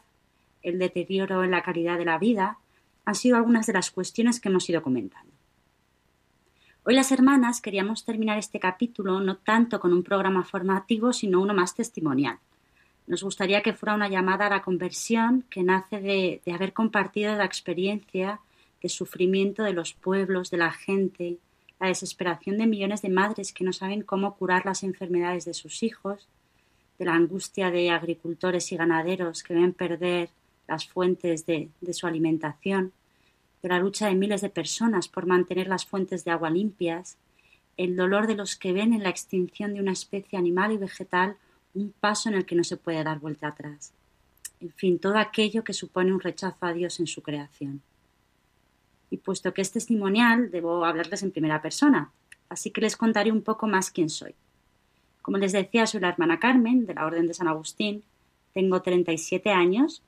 el 0.63 0.79
deterioro 0.79 1.45
en 1.45 1.53
la 1.53 1.63
calidad 1.63 1.97
de 1.97 2.05
la 2.05 2.19
vida, 2.19 2.59
han 3.05 3.15
sido 3.15 3.37
algunas 3.37 3.67
de 3.67 3.73
las 3.73 3.91
cuestiones 3.91 4.41
que 4.41 4.49
hemos 4.49 4.69
ido 4.69 4.83
comentando. 4.83 5.33
Hoy 6.85 6.95
las 6.95 7.13
hermanas 7.13 7.61
queríamos 7.61 8.05
terminar 8.05 8.37
este 8.37 8.59
capítulo 8.59 9.21
no 9.21 9.37
tanto 9.37 9.79
con 9.79 9.93
un 9.93 10.03
programa 10.03 10.45
formativo, 10.45 11.13
sino 11.13 11.41
uno 11.41 11.55
más 11.55 11.75
testimonial. 11.75 12.39
Nos 13.07 13.23
gustaría 13.23 13.63
que 13.63 13.75
fuera 13.75 13.95
una 13.95 14.09
llamada 14.09 14.47
a 14.47 14.51
la 14.51 14.63
conversión 14.63 15.45
que 15.49 15.63
nace 15.63 16.01
de, 16.01 16.43
de 16.45 16.53
haber 16.53 16.73
compartido 16.73 17.37
la 17.37 17.45
experiencia 17.45 18.41
de 18.85 18.91
sufrimiento 18.91 19.63
de 19.63 19.73
los 19.73 19.95
pueblos, 19.95 20.51
de 20.51 20.59
la 20.59 20.71
gente, 20.71 21.39
la 21.81 21.89
desesperación 21.89 22.59
de 22.59 22.67
millones 22.67 23.01
de 23.01 23.09
madres 23.09 23.55
que 23.55 23.65
no 23.65 23.73
saben 23.73 24.03
cómo 24.03 24.35
curar 24.37 24.67
las 24.67 24.83
enfermedades 24.83 25.47
de 25.47 25.55
sus 25.55 25.83
hijos, 25.83 26.29
de 26.99 27.07
la 27.07 27.15
angustia 27.15 27.71
de 27.71 27.89
agricultores 27.89 28.71
y 28.73 28.77
ganaderos 28.77 29.43
que 29.43 29.55
ven 29.55 29.73
perder 29.73 30.29
las 30.69 30.87
fuentes 30.87 31.47
de, 31.47 31.71
de 31.81 31.95
su 31.95 32.07
alimentación, 32.07 32.93
de 33.63 33.71
la 33.71 33.79
lucha 33.79 34.07
de 34.07 34.17
miles 34.17 34.43
de 34.43 34.51
personas 34.51 35.09
por 35.09 35.25
mantener 35.25 35.67
las 35.67 35.87
fuentes 35.87 36.23
de 36.27 36.33
agua 36.33 36.51
limpias, 36.51 37.17
el 37.79 37.97
dolor 37.97 38.27
de 38.27 38.35
los 38.35 38.55
que 38.55 38.75
ven 38.75 38.93
en 38.93 39.03
la 39.03 39.09
extinción 39.09 39.73
de 39.73 39.81
una 39.81 39.93
especie 39.93 40.39
animal 40.39 40.73
y 40.73 40.77
vegetal 40.77 41.39
un 41.73 41.95
paso 41.99 42.29
en 42.29 42.35
el 42.35 42.45
que 42.45 42.55
no 42.55 42.65
se 42.65 42.77
puede 42.77 43.03
dar 43.03 43.19
vuelta 43.19 43.49
atrás. 43.49 43.95
En 44.61 44.73
fin, 44.73 44.99
todo 44.99 45.17
aquello 45.17 45.65
que 45.65 45.73
supone 45.73 46.13
un 46.13 46.21
rechazo 46.21 46.67
a 46.67 46.75
Dios 46.75 47.01
en 47.01 47.07
su 47.07 47.23
creación 47.23 47.81
y 49.15 49.19
puesto 49.19 49.55
que 49.55 49.63
es 49.63 49.71
testimonial, 49.71 50.51
debo 50.51 50.85
hablarles 50.85 51.23
en 51.23 51.31
primera 51.31 51.63
persona, 51.63 52.11
así 52.49 52.73
que 52.73 52.81
les 52.81 52.97
contaré 52.97 53.31
un 53.31 53.43
poco 53.43 53.69
más 53.69 53.93
quién 53.93 54.11
soy. 54.11 54.35
Como 55.23 55.39
les 55.39 55.53
decía, 55.53 55.87
soy 55.87 56.01
la 56.01 56.09
hermana 56.09 56.41
Carmen, 56.41 56.85
de 56.85 56.95
la 56.95 57.07
Orden 57.07 57.29
de 57.29 57.35
San 57.35 57.47
Agustín, 57.47 58.03
tengo 58.53 58.83
37 58.83 59.51
años 59.51 60.03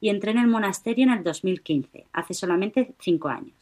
y 0.00 0.08
entré 0.08 0.30
en 0.30 0.38
el 0.38 0.46
monasterio 0.46 1.04
en 1.04 1.10
el 1.10 1.24
2015, 1.24 2.06
hace 2.12 2.32
solamente 2.32 2.94
cinco 3.00 3.28
años. 3.28 3.56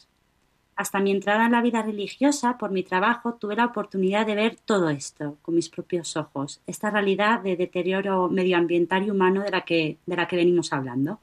Hasta 0.77 1.01
mi 1.01 1.11
entrada 1.11 1.47
en 1.47 1.53
la 1.53 1.63
vida 1.63 1.83
religiosa, 1.83 2.59
por 2.59 2.71
mi 2.71 2.83
trabajo, 2.83 3.35
tuve 3.35 3.57
la 3.57 3.65
oportunidad 3.65 4.27
de 4.27 4.35
ver 4.35 4.57
todo 4.63 4.91
esto 4.91 5.39
con 5.41 5.55
mis 5.55 5.71
propios 5.71 6.19
ojos, 6.19 6.61
esta 6.67 6.91
realidad 6.91 7.41
de 7.41 7.57
deterioro 7.57 8.29
medioambiental 8.29 9.07
y 9.07 9.11
humano 9.11 9.43
de 9.43 9.51
la 9.51 9.63
que, 9.63 9.97
de 10.05 10.17
la 10.17 10.29
que 10.29 10.37
venimos 10.37 10.75
hablando. 10.75 11.19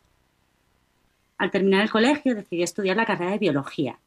Al 1.39 1.51
terminar 1.51 1.81
el 1.81 1.89
colegio 1.89 2.35
decidí 2.35 2.61
estudiar 2.63 2.97
la 2.97 3.05
carrera 3.05 3.31
de 3.31 3.39
biología. 3.39 3.97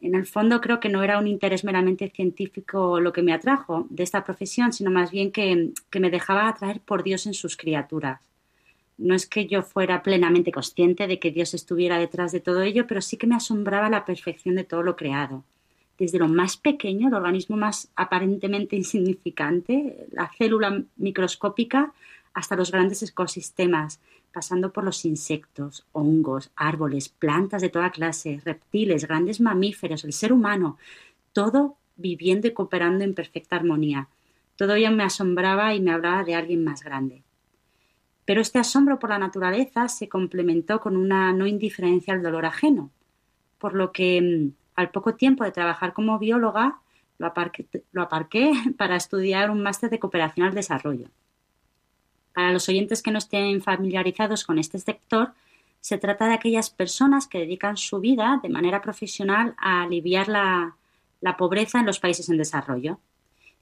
En 0.00 0.14
el 0.14 0.26
fondo 0.26 0.60
creo 0.62 0.80
que 0.80 0.88
no 0.88 1.02
era 1.02 1.18
un 1.18 1.26
interés 1.28 1.64
meramente 1.64 2.08
científico 2.08 2.98
lo 2.98 3.12
que 3.12 3.22
me 3.22 3.34
atrajo 3.34 3.86
de 3.90 4.02
esta 4.02 4.24
profesión, 4.24 4.72
sino 4.72 4.90
más 4.90 5.10
bien 5.10 5.30
que, 5.32 5.72
me 6.00 6.10
dejaba 6.10 6.48
atraer 6.48 6.80
por 6.80 7.02
Dios 7.02 7.26
en 7.26 7.34
sus 7.34 7.58
criaturas. 7.58 8.20
No 8.96 9.14
es 9.14 9.26
que 9.26 9.46
yo 9.46 9.62
fuera 9.62 10.02
plenamente 10.02 10.50
consciente 10.50 11.06
de 11.06 11.18
que 11.18 11.30
Dios 11.30 11.52
estuviera 11.52 11.98
detrás 11.98 12.32
de 12.32 12.40
todo 12.40 12.62
ello, 12.62 12.86
pero 12.86 13.02
sí 13.02 13.18
que 13.18 13.26
me 13.26 13.36
asombraba 13.36 13.90
la 13.90 14.06
perfección 14.06 14.54
de 14.54 14.64
todo 14.64 14.82
lo 14.82 14.96
creado. 14.96 15.44
Desde 15.98 16.18
lo 16.18 16.28
más 16.28 16.56
pequeño, 16.56 17.08
el 17.08 17.14
organismo 17.14 17.58
más 17.58 17.90
aparentemente 17.96 18.76
insignificante, 18.76 20.06
la 20.10 20.30
célula 20.38 20.82
microscópica, 20.96 21.92
hasta 22.32 22.56
los 22.56 22.70
grandes 22.70 23.02
ecosistemas, 23.02 24.00
pasando 24.36 24.70
por 24.70 24.84
los 24.84 25.06
insectos, 25.06 25.86
hongos, 25.92 26.50
árboles, 26.56 27.08
plantas 27.08 27.62
de 27.62 27.70
toda 27.70 27.90
clase, 27.90 28.38
reptiles, 28.44 29.08
grandes 29.08 29.40
mamíferos, 29.40 30.04
el 30.04 30.12
ser 30.12 30.30
humano, 30.30 30.76
todo 31.32 31.78
viviendo 31.96 32.46
y 32.46 32.52
cooperando 32.52 33.02
en 33.02 33.14
perfecta 33.14 33.56
armonía. 33.56 34.10
Todo 34.56 34.74
ello 34.74 34.90
me 34.90 35.04
asombraba 35.04 35.74
y 35.74 35.80
me 35.80 35.90
hablaba 35.90 36.22
de 36.22 36.34
alguien 36.34 36.64
más 36.64 36.82
grande. 36.84 37.22
Pero 38.26 38.42
este 38.42 38.58
asombro 38.58 38.98
por 38.98 39.08
la 39.08 39.18
naturaleza 39.18 39.88
se 39.88 40.06
complementó 40.06 40.80
con 40.80 40.98
una 40.98 41.32
no 41.32 41.46
indiferencia 41.46 42.12
al 42.12 42.22
dolor 42.22 42.44
ajeno, 42.44 42.90
por 43.56 43.72
lo 43.72 43.90
que 43.90 44.20
mm, 44.20 44.52
al 44.74 44.90
poco 44.90 45.14
tiempo 45.14 45.44
de 45.44 45.52
trabajar 45.52 45.94
como 45.94 46.18
bióloga 46.18 46.80
lo 47.16 47.26
aparqué, 48.02 48.52
para 48.76 48.96
estudiar 48.96 49.50
un 49.50 49.62
máster 49.62 49.88
de 49.88 49.98
cooperación 49.98 50.46
al 50.46 50.54
desarrollo. 50.54 51.08
Para 52.36 52.52
los 52.52 52.68
oyentes 52.68 53.02
que 53.02 53.10
no 53.10 53.16
estén 53.16 53.62
familiarizados 53.62 54.44
con 54.44 54.58
este 54.58 54.78
sector, 54.78 55.32
se 55.80 55.96
trata 55.96 56.26
de 56.26 56.34
aquellas 56.34 56.68
personas 56.68 57.28
que 57.28 57.38
dedican 57.38 57.78
su 57.78 57.98
vida 57.98 58.40
de 58.42 58.50
manera 58.50 58.82
profesional 58.82 59.54
a 59.56 59.84
aliviar 59.84 60.28
la, 60.28 60.76
pobreza 61.38 61.80
en 61.80 61.86
los 61.86 61.98
países 61.98 62.28
en 62.28 62.36
desarrollo. 62.36 63.00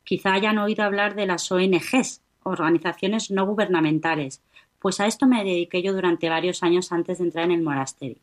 Quizá 0.02 0.32
hayan 0.32 0.58
oído 0.58 0.82
hablar 0.82 1.14
de 1.14 1.24
las 1.24 1.52
ONGs, 1.52 2.20
organizaciones 2.42 3.30
no 3.30 3.46
gubernamentales, 3.46 4.42
pues 4.80 4.98
a 4.98 5.06
esto 5.06 5.28
me 5.28 5.44
dediqué 5.44 5.80
yo 5.80 5.92
durante 5.92 6.28
varios 6.28 6.64
años 6.64 6.90
antes 6.90 7.18
de 7.18 7.26
entrar 7.26 7.44
en 7.44 7.52
el 7.52 7.62
monasterio. 7.62 8.18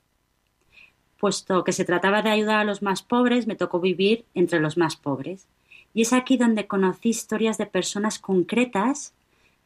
Puesto 1.17 1.63
que 1.63 1.71
se 1.71 1.85
trataba 1.85 2.23
de 2.23 2.29
ayudar 2.29 2.57
a 2.57 2.65
los 2.65 2.81
más 2.81 3.03
pobres, 3.03 3.47
me 3.47 3.55
tocó 3.55 3.79
vivir 3.79 4.25
entre 4.33 4.59
los 4.59 4.75
más 4.75 4.97
pobres. 4.97 5.47
Y 5.93 6.01
es 6.01 6.11
aquí 6.11 6.35
donde 6.35 6.67
conocí 6.67 7.07
historias 7.07 7.57
de 7.57 7.67
personas 7.67 8.19
concretas, 8.19 9.13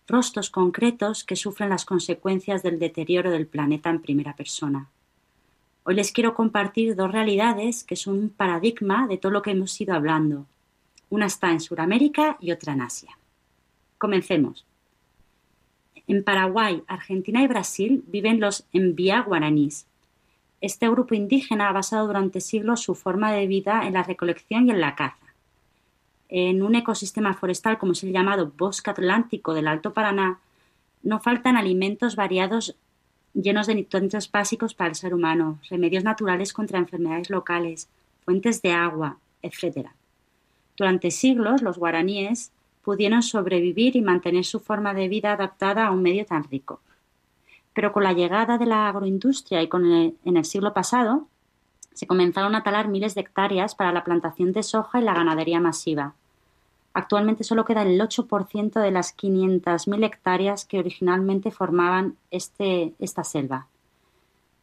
rostros 0.08 0.50
concretos 0.50 1.24
que 1.24 1.36
sufren 1.36 1.70
las 1.70 1.86
consecuencias 1.86 2.64
del 2.64 2.80
deterioro 2.80 3.32
del 3.32 3.48
planeta 3.48 3.90
en 3.90 4.02
primera 4.02 4.36
persona. 4.36 4.90
Hoy 5.84 5.96
les 5.96 6.12
quiero 6.12 6.34
compartir 6.34 6.96
dos 6.96 7.12
realidades 7.12 7.84
que 7.84 7.96
son 7.96 8.18
un 8.18 8.30
paradigma 8.30 9.08
de 9.08 9.18
todo 9.18 9.32
lo 9.32 9.42
que 9.42 9.52
hemos 9.52 9.80
ido 9.80 9.94
hablando. 9.94 10.46
Una 11.10 11.28
está 11.28 11.52
en 11.52 11.60
Sudamérica 11.60 12.38
y 12.40 12.52
otra 12.52 12.74
en 12.74 12.82
Asia. 12.82 13.18
Comencemos. 13.98 14.66
En 16.08 16.24
Paraguay, 16.24 16.84
Argentina 16.88 17.42
y 17.42 17.48
Brasil 17.48 18.04
viven 18.08 18.40
los 18.40 18.66
envía 18.74 19.22
guaraníes, 19.22 19.88
este 20.62 20.90
grupo 20.90 21.14
indígena 21.14 21.70
ha 21.70 21.74
basado 21.74 22.08
durante 22.08 22.42
siglos 22.42 22.82
su 22.82 22.96
forma 22.96 23.32
de 23.32 23.46
vida 23.46 23.86
en 23.86 23.94
la 23.94 24.02
recolección 24.02 24.68
y 24.68 24.72
en 24.72 24.82
la 24.82 24.96
caza. 24.96 25.25
En 26.38 26.64
un 26.64 26.76
ecosistema 26.76 27.34
forestal 27.34 27.78
como 27.78 27.94
es 27.94 28.04
el 28.04 28.12
llamado 28.12 28.52
bosque 28.58 28.90
atlántico 28.90 29.54
del 29.54 29.70
Alto 29.70 29.94
Paraná, 29.94 30.42
no 31.02 31.22
faltan 31.22 31.56
alimentos 31.56 32.18
variados 32.18 32.76
llenos 33.34 33.68
de 33.68 33.76
nutrientes 33.76 34.30
básicos 34.30 34.74
para 34.74 34.90
el 34.90 34.96
ser 34.96 35.14
humano, 35.14 35.60
remedios 35.70 36.04
naturales 36.04 36.52
contra 36.52 36.78
enfermedades 36.78 37.30
locales, 37.30 37.88
fuentes 38.26 38.62
de 38.62 38.74
agua, 38.74 39.18
etc. 39.44 39.88
Durante 40.76 41.10
siglos 41.10 41.62
los 41.62 41.78
guaraníes 41.78 42.52
pudieron 42.84 43.24
sobrevivir 43.24 43.96
y 43.96 44.02
mantener 44.02 44.44
su 44.44 44.60
forma 44.60 44.94
de 44.94 45.08
vida 45.08 45.32
adaptada 45.32 45.88
a 45.88 45.92
un 45.92 46.02
medio 46.02 46.26
tan 46.26 46.44
rico. 46.44 46.82
Pero 47.74 47.94
con 47.94 48.04
la 48.04 48.12
llegada 48.12 48.58
de 48.58 48.66
la 48.66 48.90
agroindustria 48.90 49.64
y 49.64 49.70
con 49.70 49.86
en 49.86 50.36
el 50.36 50.44
siglo 50.44 50.74
pasado, 50.74 51.30
se 51.94 52.08
comenzaron 52.08 52.56
a 52.56 52.64
talar 52.64 52.90
miles 52.90 53.16
de 53.16 53.22
hectáreas 53.22 53.74
para 53.74 53.94
la 53.94 54.04
plantación 54.04 54.52
de 54.52 54.64
soja 54.64 55.00
y 55.00 55.04
la 55.06 55.14
ganadería 55.14 55.62
masiva. 55.62 56.14
Actualmente 56.96 57.44
solo 57.44 57.66
queda 57.66 57.82
el 57.82 58.00
8% 58.00 58.80
de 58.80 58.90
las 58.90 59.18
500.000 59.18 60.06
hectáreas 60.06 60.64
que 60.64 60.80
originalmente 60.80 61.52
formaban 61.52 62.16
este, 62.32 62.94
esta 63.00 63.26
selva. 63.26 63.68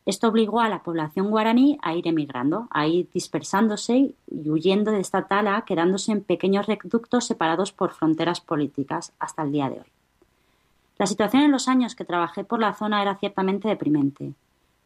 Esto 0.06 0.28
obligó 0.28 0.60
a 0.60 0.70
la 0.70 0.82
población 0.82 1.28
guaraní 1.28 1.78
a 1.82 1.94
ir 1.94 2.08
emigrando, 2.08 2.68
a 2.70 2.86
ir 2.86 3.06
dispersándose 3.12 4.14
y 4.30 4.48
huyendo 4.48 4.92
de 4.92 5.00
esta 5.00 5.26
tala, 5.26 5.62
quedándose 5.66 6.10
en 6.10 6.24
pequeños 6.24 6.64
reductos 6.64 7.26
separados 7.26 7.70
por 7.70 7.92
fronteras 7.92 8.40
políticas 8.40 9.12
hasta 9.18 9.42
el 9.42 9.52
día 9.52 9.68
de 9.68 9.80
hoy. 9.80 9.92
La 10.96 11.06
situación 11.06 11.42
en 11.42 11.52
los 11.52 11.68
años 11.68 11.94
que 11.94 12.06
trabajé 12.06 12.44
por 12.44 12.60
la 12.60 12.72
zona 12.72 13.02
era 13.02 13.14
ciertamente 13.16 13.68
deprimente. 13.68 14.32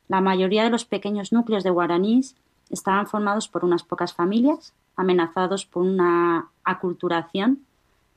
La 0.08 0.20
mayoría 0.20 0.64
de 0.64 0.70
los 0.70 0.84
pequeños 0.84 1.32
núcleos 1.32 1.62
de 1.62 1.70
guaraníes 1.70 2.34
estaban 2.70 3.06
formados 3.06 3.46
por 3.46 3.64
unas 3.64 3.84
pocas 3.84 4.12
familias, 4.12 4.74
amenazados 4.96 5.66
por 5.66 5.82
una 5.82 6.48
aculturación, 6.64 7.60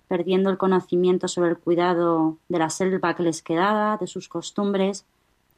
perdiendo 0.07 0.49
el 0.49 0.57
conocimiento 0.57 1.27
sobre 1.27 1.51
el 1.51 1.57
cuidado 1.57 2.37
de 2.47 2.59
la 2.59 2.69
selva 2.69 3.15
que 3.15 3.23
les 3.23 3.43
quedaba, 3.43 3.97
de 3.97 4.07
sus 4.07 4.27
costumbres. 4.27 5.05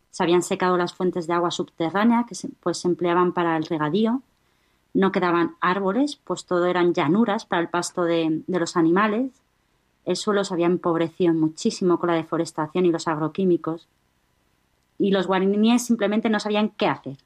Se 0.10 0.24
habían 0.24 0.42
secado 0.42 0.78
las 0.78 0.94
fuentes 0.94 1.28
de 1.28 1.34
agua 1.34 1.52
subterránea 1.52 2.26
que 2.28 2.36
se, 2.36 2.50
pues 2.62 2.80
se 2.80 2.88
empleaban 2.88 3.32
para 3.32 3.56
el 3.56 3.66
regadío. 3.66 4.22
No 4.94 5.12
quedaban 5.12 5.56
árboles, 5.62 6.18
pues 6.18 6.46
todo 6.46 6.66
eran 6.66 6.94
llanuras 6.94 7.46
para 7.46 7.62
el 7.62 7.70
pasto 7.70 8.04
de 8.04 8.44
los 8.48 8.76
animales 8.76 9.32
el 10.06 10.16
suelo 10.16 10.44
se 10.44 10.54
había 10.54 10.66
empobrecido 10.66 11.34
muchísimo 11.34 12.00
con 12.00 12.08
la 12.08 12.16
deforestación 12.16 12.86
y 12.86 12.92
los 12.92 13.08
agroquímicos, 13.08 13.88
y 14.98 15.12
los 15.12 15.28
guaraníes 15.28 15.86
simplemente 15.86 16.30
no 16.30 16.40
sabían 16.40 16.70
qué 16.70 16.88
hacer. 16.88 17.18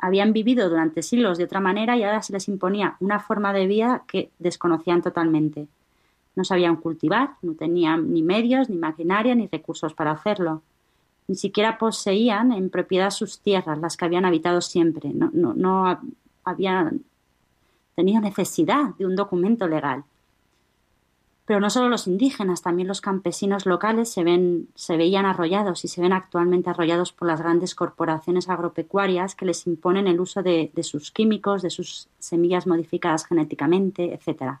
Habían 0.00 0.32
vivido 0.32 0.68
durante 0.68 1.02
siglos 1.02 1.38
de 1.38 1.44
otra 1.44 1.60
manera 1.60 1.96
y 1.96 2.02
ahora 2.02 2.22
se 2.22 2.32
les 2.32 2.48
imponía 2.48 2.96
una 3.00 3.20
forma 3.20 3.52
de 3.52 3.66
vida 3.66 4.02
que 4.06 4.30
desconocían 4.38 5.02
totalmente. 5.02 5.68
No 6.36 6.44
sabían 6.44 6.76
cultivar, 6.76 7.30
no 7.42 7.54
tenían 7.54 8.12
ni 8.12 8.22
medios, 8.22 8.70
ni 8.70 8.76
maquinaria, 8.76 9.34
ni 9.34 9.46
recursos 9.46 9.94
para 9.94 10.12
hacerlo. 10.12 10.62
Ni 11.28 11.36
siquiera 11.36 11.78
poseían 11.78 12.52
en 12.52 12.70
propiedad 12.70 13.10
sus 13.10 13.40
tierras, 13.40 13.78
las 13.78 13.96
que 13.96 14.04
habían 14.04 14.24
habitado 14.24 14.60
siempre. 14.60 15.10
No, 15.10 15.30
no, 15.32 15.54
no 15.54 16.00
habían 16.44 17.02
tenido 17.94 18.20
necesidad 18.20 18.94
de 18.98 19.06
un 19.06 19.16
documento 19.16 19.68
legal. 19.68 20.04
Pero 21.50 21.58
no 21.58 21.68
solo 21.68 21.88
los 21.88 22.06
indígenas, 22.06 22.62
también 22.62 22.86
los 22.86 23.00
campesinos 23.00 23.66
locales 23.66 24.08
se, 24.08 24.22
ven, 24.22 24.68
se 24.76 24.96
veían 24.96 25.26
arrollados 25.26 25.84
y 25.84 25.88
se 25.88 26.00
ven 26.00 26.12
actualmente 26.12 26.70
arrollados 26.70 27.12
por 27.12 27.26
las 27.26 27.40
grandes 27.40 27.74
corporaciones 27.74 28.48
agropecuarias 28.48 29.34
que 29.34 29.46
les 29.46 29.66
imponen 29.66 30.06
el 30.06 30.20
uso 30.20 30.44
de, 30.44 30.70
de 30.72 30.82
sus 30.84 31.10
químicos, 31.10 31.62
de 31.62 31.70
sus 31.70 32.06
semillas 32.20 32.68
modificadas 32.68 33.26
genéticamente, 33.26 34.14
etc. 34.14 34.58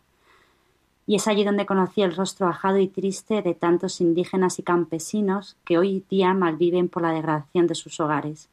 Y 1.06 1.14
es 1.14 1.28
allí 1.28 1.44
donde 1.44 1.64
conocí 1.64 2.02
el 2.02 2.16
rostro 2.16 2.48
ajado 2.48 2.78
y 2.78 2.88
triste 2.88 3.40
de 3.40 3.54
tantos 3.54 4.00
indígenas 4.00 4.58
y 4.58 4.64
campesinos 4.64 5.56
que 5.64 5.78
hoy 5.78 6.04
día 6.10 6.34
malviven 6.34 6.88
por 6.88 7.02
la 7.02 7.12
degradación 7.12 7.68
de 7.68 7.76
sus 7.76 8.00
hogares. 8.00 8.48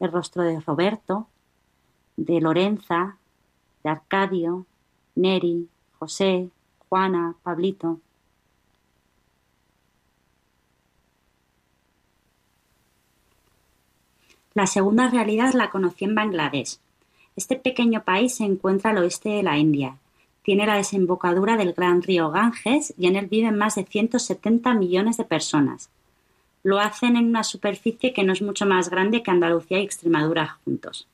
El 0.00 0.12
rostro 0.12 0.44
de 0.44 0.60
Roberto, 0.60 1.26
de 2.16 2.40
Lorenza, 2.40 3.18
de 3.84 3.90
Arcadio, 3.90 4.64
Neri, 5.14 5.68
José, 5.98 6.48
Juana, 6.96 7.34
Pablito. 7.42 8.00
La 14.54 14.66
segunda 14.66 15.10
realidad 15.10 15.52
la 15.52 15.68
conocí 15.68 16.06
en 16.06 16.14
Bangladesh. 16.14 16.78
Este 17.36 17.56
pequeño 17.56 18.02
país 18.02 18.36
se 18.36 18.44
encuentra 18.44 18.92
al 18.92 18.96
oeste 18.96 19.28
de 19.28 19.42
la 19.42 19.58
India. 19.58 19.98
Tiene 20.42 20.66
la 20.66 20.76
desembocadura 20.76 21.58
del 21.58 21.74
gran 21.74 22.00
río 22.00 22.30
Ganges 22.30 22.94
y 22.96 23.08
en 23.08 23.16
él 23.16 23.26
viven 23.26 23.58
más 23.58 23.74
de 23.74 23.84
170 23.84 24.72
millones 24.72 25.18
de 25.18 25.24
personas. 25.24 25.90
Lo 26.62 26.78
hacen 26.78 27.16
en 27.16 27.26
una 27.26 27.44
superficie 27.44 28.14
que 28.14 28.24
no 28.24 28.32
es 28.32 28.40
mucho 28.40 28.64
más 28.64 28.88
grande 28.88 29.22
que 29.22 29.30
Andalucía 29.30 29.80
y 29.80 29.84
Extremadura 29.84 30.56
juntos. 30.64 31.06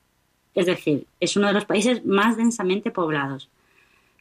Es 0.55 0.65
decir, 0.65 1.07
es 1.19 1.35
uno 1.35 1.47
de 1.47 1.53
los 1.53 1.65
países 1.65 2.05
más 2.05 2.37
densamente 2.37 2.89
poblados. 2.89 3.49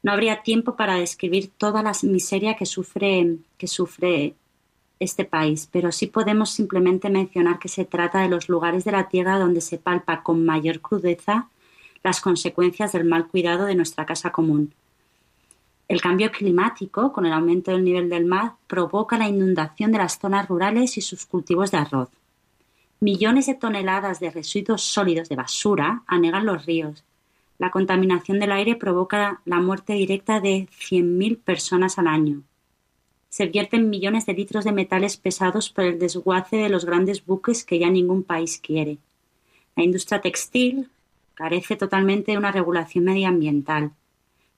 No 0.02 0.12
habría 0.12 0.42
tiempo 0.42 0.74
para 0.74 0.96
describir 0.96 1.52
toda 1.56 1.82
la 1.82 1.92
miseria 2.02 2.56
que 2.56 2.66
sufre, 2.66 3.36
que 3.56 3.68
sufre 3.68 4.34
este 4.98 5.24
país, 5.24 5.68
pero 5.70 5.92
sí 5.92 6.06
podemos 6.06 6.50
simplemente 6.50 7.08
mencionar 7.08 7.58
que 7.58 7.68
se 7.68 7.84
trata 7.84 8.20
de 8.20 8.28
los 8.28 8.48
lugares 8.48 8.84
de 8.84 8.92
la 8.92 9.08
Tierra 9.08 9.38
donde 9.38 9.60
se 9.60 9.78
palpa 9.78 10.22
con 10.22 10.44
mayor 10.44 10.80
crudeza 10.80 11.48
las 12.02 12.20
consecuencias 12.20 12.92
del 12.92 13.04
mal 13.04 13.28
cuidado 13.28 13.64
de 13.64 13.76
nuestra 13.76 14.04
casa 14.04 14.30
común. 14.30 14.74
El 15.86 16.00
cambio 16.00 16.32
climático, 16.32 17.12
con 17.12 17.26
el 17.26 17.32
aumento 17.32 17.70
del 17.70 17.84
nivel 17.84 18.08
del 18.08 18.24
mar, 18.24 18.54
provoca 18.66 19.18
la 19.18 19.28
inundación 19.28 19.92
de 19.92 19.98
las 19.98 20.18
zonas 20.18 20.48
rurales 20.48 20.96
y 20.96 21.00
sus 21.00 21.26
cultivos 21.26 21.70
de 21.70 21.78
arroz. 21.78 22.08
Millones 23.00 23.46
de 23.46 23.54
toneladas 23.54 24.18
de 24.18 24.30
residuos 24.30 24.82
sólidos 24.82 25.28
de 25.28 25.36
basura 25.36 26.02
anegan 26.06 26.46
los 26.46 26.64
ríos 26.66 27.04
la 27.62 27.70
contaminación 27.70 28.40
del 28.40 28.50
aire 28.50 28.74
provoca 28.74 29.40
la 29.44 29.60
muerte 29.60 29.92
directa 29.92 30.40
de 30.40 30.66
100.000 30.66 31.38
personas 31.38 31.96
al 31.96 32.08
año. 32.08 32.42
Se 33.28 33.46
vierten 33.46 33.88
millones 33.88 34.26
de 34.26 34.32
litros 34.32 34.64
de 34.64 34.72
metales 34.72 35.16
pesados 35.16 35.70
por 35.70 35.84
el 35.84 36.00
desguace 36.00 36.56
de 36.56 36.68
los 36.68 36.84
grandes 36.84 37.24
buques 37.24 37.62
que 37.62 37.78
ya 37.78 37.88
ningún 37.88 38.24
país 38.24 38.58
quiere. 38.60 38.98
La 39.76 39.84
industria 39.84 40.20
textil 40.20 40.90
carece 41.34 41.76
totalmente 41.76 42.32
de 42.32 42.38
una 42.38 42.50
regulación 42.50 43.04
medioambiental. 43.04 43.92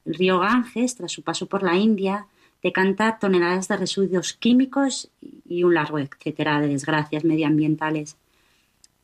El 0.07 0.15
río 0.15 0.39
Ganges, 0.39 0.97
tras 0.97 1.13
su 1.13 1.21
paso 1.21 1.45
por 1.45 1.63
la 1.63 1.77
India, 1.77 2.27
decanta 2.63 3.19
toneladas 3.19 3.69
de 3.69 3.77
residuos 3.77 4.33
químicos 4.33 5.11
y 5.47 5.63
un 5.63 5.75
largo 5.75 5.99
etcétera 5.99 6.59
de 6.63 6.69
desgracias 6.69 7.23
medioambientales. 7.23 8.17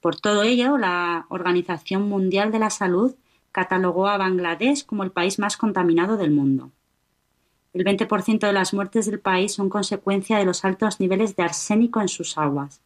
Por 0.00 0.18
todo 0.18 0.42
ello, 0.42 0.78
la 0.78 1.26
Organización 1.28 2.08
Mundial 2.08 2.50
de 2.50 2.60
la 2.60 2.70
Salud 2.70 3.14
catalogó 3.52 4.08
a 4.08 4.18
Bangladesh 4.18 4.84
como 4.86 5.02
el 5.02 5.10
país 5.10 5.38
más 5.38 5.56
contaminado 5.56 6.16
del 6.16 6.30
mundo. 6.30 6.70
El 7.72 7.84
20% 7.84 8.40
de 8.40 8.52
las 8.52 8.74
muertes 8.74 9.06
del 9.06 9.20
país 9.20 9.54
son 9.54 9.68
consecuencia 9.68 10.38
de 10.38 10.44
los 10.44 10.64
altos 10.64 10.98
niveles 10.98 11.36
de 11.36 11.44
arsénico 11.44 12.00
en 12.00 12.08
sus 12.08 12.36
aguas. 12.36 12.80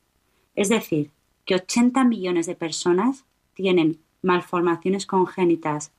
Es 0.55 0.69
decir, 0.69 1.11
que 1.45 1.55
80 1.55 2.05
millones 2.05 2.47
de 2.47 2.55
personas 2.55 3.25
tienen 3.55 4.01
malformaciones 4.23 5.07
congénitas, 5.07 5.93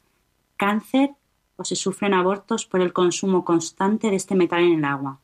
cáncer 0.58 1.12
o 1.58 1.64
se 1.64 1.76
sufren 1.76 2.14
abortos 2.14 2.66
por 2.66 2.82
el 2.82 2.94
consumo 2.94 3.46
constante 3.46 4.10
de 4.10 4.16
este 4.16 4.36
metal 4.36 4.64
en 4.64 4.80
el 4.80 4.86
agua. 4.86 5.20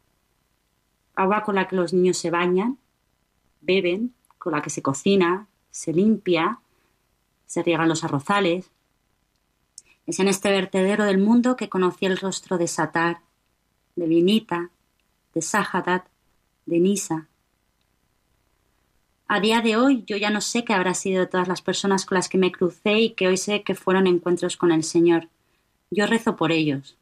Agua 1.15 1.43
con 1.43 1.55
la 1.55 1.67
que 1.67 1.75
los 1.75 1.93
niños 1.93 2.17
se 2.17 2.31
bañan, 2.31 2.77
beben, 3.61 4.13
con 4.37 4.53
la 4.53 4.61
que 4.61 4.69
se 4.69 4.81
cocina, 4.81 5.47
se 5.69 5.93
limpia, 5.93 6.59
se 7.45 7.63
riegan 7.63 7.89
los 7.89 8.03
arrozales. 8.03 8.71
Es 10.07 10.19
en 10.19 10.27
este 10.27 10.51
vertedero 10.51 11.05
del 11.05 11.17
mundo 11.17 11.55
que 11.55 11.69
conocí 11.69 12.05
el 12.05 12.17
rostro 12.17 12.57
de 12.57 12.67
Satar, 12.67 13.21
de 13.95 14.07
Vinita, 14.07 14.69
de 15.33 15.41
Sahadat, 15.41 16.05
de 16.65 16.79
Nisa. 16.79 17.27
A 19.27 19.39
día 19.39 19.61
de 19.61 19.77
hoy 19.77 20.03
yo 20.05 20.17
ya 20.17 20.29
no 20.29 20.41
sé 20.41 20.65
qué 20.65 20.73
habrá 20.73 20.93
sido 20.93 21.21
de 21.21 21.27
todas 21.27 21.47
las 21.47 21.61
personas 21.61 22.05
con 22.05 22.15
las 22.15 22.27
que 22.27 22.37
me 22.37 22.51
crucé 22.51 22.99
y 22.99 23.09
que 23.11 23.27
hoy 23.27 23.37
sé 23.37 23.63
que 23.63 23.75
fueron 23.75 24.07
encuentros 24.07 24.57
con 24.57 24.71
el 24.71 24.83
Señor. 24.83 25.29
Yo 25.89 26.05
rezo 26.05 26.35
por 26.35 26.51
ellos. 26.51 26.97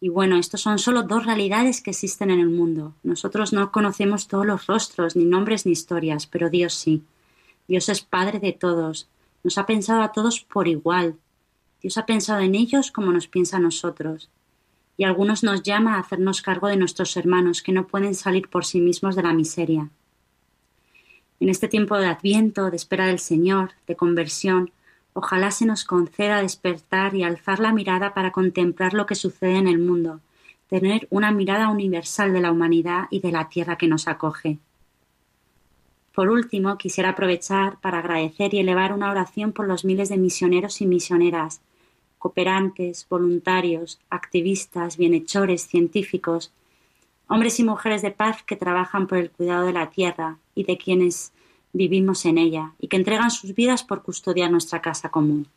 Y 0.00 0.08
bueno, 0.08 0.36
estos 0.36 0.60
son 0.60 0.78
solo 0.78 1.04
dos 1.04 1.26
realidades 1.26 1.80
que 1.80 1.90
existen 1.90 2.30
en 2.30 2.40
el 2.40 2.48
mundo. 2.48 2.94
Nosotros 3.04 3.52
no 3.52 3.70
conocemos 3.70 4.26
todos 4.28 4.44
los 4.44 4.66
rostros, 4.66 5.14
ni 5.14 5.24
nombres, 5.24 5.64
ni 5.64 5.72
historias, 5.72 6.26
pero 6.26 6.50
Dios 6.50 6.74
sí. 6.74 7.04
Dios 7.68 7.88
es 7.88 8.02
Padre 8.02 8.40
de 8.40 8.52
todos. 8.52 9.08
Nos 9.44 9.58
ha 9.58 9.66
pensado 9.66 10.02
a 10.02 10.12
todos 10.12 10.40
por 10.40 10.66
igual. 10.66 11.16
Dios 11.82 11.98
ha 11.98 12.06
pensado 12.06 12.40
en 12.40 12.54
ellos 12.54 12.92
como 12.92 13.12
nos 13.12 13.26
piensa 13.26 13.56
a 13.56 13.60
nosotros 13.60 14.30
y 14.96 15.04
algunos 15.04 15.42
nos 15.42 15.62
llama 15.62 15.96
a 15.96 16.00
hacernos 16.00 16.42
cargo 16.42 16.68
de 16.68 16.76
nuestros 16.76 17.16
hermanos 17.16 17.62
que 17.62 17.72
no 17.72 17.86
pueden 17.86 18.14
salir 18.14 18.48
por 18.48 18.64
sí 18.64 18.80
mismos 18.80 19.16
de 19.16 19.22
la 19.22 19.32
miseria. 19.32 19.88
En 21.40 21.48
este 21.48 21.66
tiempo 21.66 21.98
de 21.98 22.06
adviento, 22.06 22.70
de 22.70 22.76
espera 22.76 23.06
del 23.06 23.18
Señor, 23.18 23.72
de 23.88 23.96
conversión, 23.96 24.70
ojalá 25.12 25.50
se 25.50 25.66
nos 25.66 25.84
conceda 25.84 26.40
despertar 26.40 27.16
y 27.16 27.24
alzar 27.24 27.58
la 27.58 27.72
mirada 27.72 28.14
para 28.14 28.30
contemplar 28.30 28.94
lo 28.94 29.06
que 29.06 29.16
sucede 29.16 29.56
en 29.56 29.66
el 29.66 29.78
mundo, 29.78 30.20
tener 30.68 31.08
una 31.10 31.32
mirada 31.32 31.68
universal 31.68 32.32
de 32.32 32.40
la 32.40 32.52
humanidad 32.52 33.06
y 33.10 33.20
de 33.20 33.32
la 33.32 33.48
tierra 33.48 33.76
que 33.76 33.88
nos 33.88 34.06
acoge. 34.06 34.58
Por 36.14 36.28
último, 36.28 36.76
quisiera 36.76 37.10
aprovechar 37.10 37.80
para 37.80 37.98
agradecer 37.98 38.54
y 38.54 38.60
elevar 38.60 38.92
una 38.92 39.10
oración 39.10 39.52
por 39.52 39.66
los 39.66 39.84
miles 39.84 40.10
de 40.10 40.18
misioneros 40.18 40.80
y 40.80 40.86
misioneras 40.86 41.60
cooperantes, 42.22 43.04
voluntarios, 43.10 43.98
activistas, 44.08 44.96
bienhechores, 44.96 45.66
científicos, 45.66 46.52
hombres 47.26 47.58
y 47.58 47.64
mujeres 47.64 48.00
de 48.00 48.12
paz 48.12 48.44
que 48.44 48.54
trabajan 48.54 49.08
por 49.08 49.18
el 49.18 49.32
cuidado 49.32 49.66
de 49.66 49.72
la 49.72 49.90
tierra 49.90 50.38
y 50.54 50.62
de 50.62 50.78
quienes 50.78 51.32
vivimos 51.72 52.24
en 52.24 52.38
ella 52.38 52.74
y 52.78 52.86
que 52.86 52.96
entregan 52.96 53.32
sus 53.32 53.56
vidas 53.56 53.82
por 53.82 54.04
custodiar 54.04 54.52
nuestra 54.52 54.80
casa 54.80 55.08
común. 55.08 55.48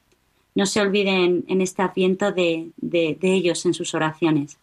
No 0.56 0.66
se 0.66 0.82
olviden 0.82 1.46
en 1.48 1.62
este 1.62 1.84
adviento 1.84 2.32
de, 2.32 2.72
de 2.78 3.18
ellos 3.22 3.64
en 3.68 3.76
sus 3.76 3.94
oraciones. 3.94 4.58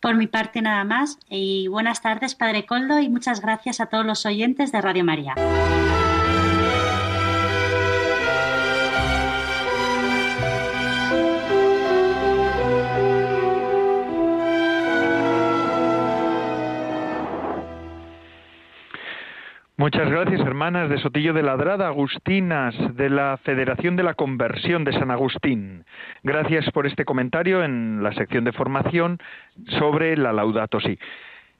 Por 0.00 0.14
mi 0.14 0.28
parte 0.28 0.62
nada 0.62 0.84
más 0.84 1.18
y 1.28 1.66
buenas 1.66 2.02
tardes 2.02 2.36
Padre 2.36 2.66
Coldo 2.66 3.00
y 3.00 3.08
muchas 3.08 3.40
gracias 3.40 3.80
a 3.80 3.86
todos 3.86 4.06
los 4.06 4.24
oyentes 4.26 4.70
de 4.70 4.80
Radio 4.80 5.02
María. 5.02 5.34
Muchas 19.80 20.10
gracias, 20.10 20.40
hermanas 20.40 20.90
de 20.90 20.98
Sotillo 20.98 21.32
de 21.32 21.44
Ladrada, 21.44 21.86
Agustinas, 21.86 22.74
de 22.96 23.08
la 23.08 23.38
Federación 23.44 23.94
de 23.94 24.02
la 24.02 24.14
Conversión 24.14 24.82
de 24.82 24.92
San 24.92 25.12
Agustín. 25.12 25.84
Gracias 26.24 26.68
por 26.72 26.84
este 26.84 27.04
comentario 27.04 27.62
en 27.62 28.02
la 28.02 28.12
sección 28.12 28.42
de 28.42 28.50
formación 28.50 29.18
sobre 29.78 30.16
la 30.16 30.32
Laudato 30.32 30.80
Si. 30.80 30.98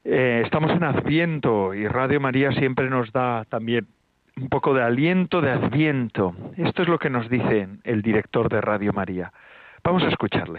Eh, 0.03 0.43
estamos 0.45 0.73
en 0.73 0.83
Adviento 0.83 1.75
y 1.75 1.87
Radio 1.87 2.19
María 2.19 2.51
siempre 2.51 2.91
nos 2.91 3.13
da 3.13 3.45
también 3.45 3.87
un 4.37 4.49
poco 4.49 4.75
de 4.75 4.83
aliento 4.83 5.41
de 5.41 5.53
Adviento. 5.53 6.35
Esto 6.57 6.83
es 6.83 6.89
lo 6.89 6.99
que 6.99 7.11
nos 7.11 7.31
dice 7.31 7.69
el 7.85 8.03
director 8.03 8.49
de 8.49 8.61
Radio 8.61 8.93
María. 8.93 9.33
Vamos 9.85 10.03
a 10.03 10.09
escucharle. 10.09 10.59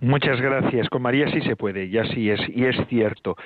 Muchas 0.00 0.40
gracias. 0.40 0.88
Con 0.88 1.02
María 1.02 1.30
sí 1.30 1.42
se 1.42 1.56
puede, 1.56 1.84
y 1.84 1.98
así 1.98 2.30
es, 2.30 2.40
y 2.48 2.64
es 2.64 2.76
cierto. 2.88 3.36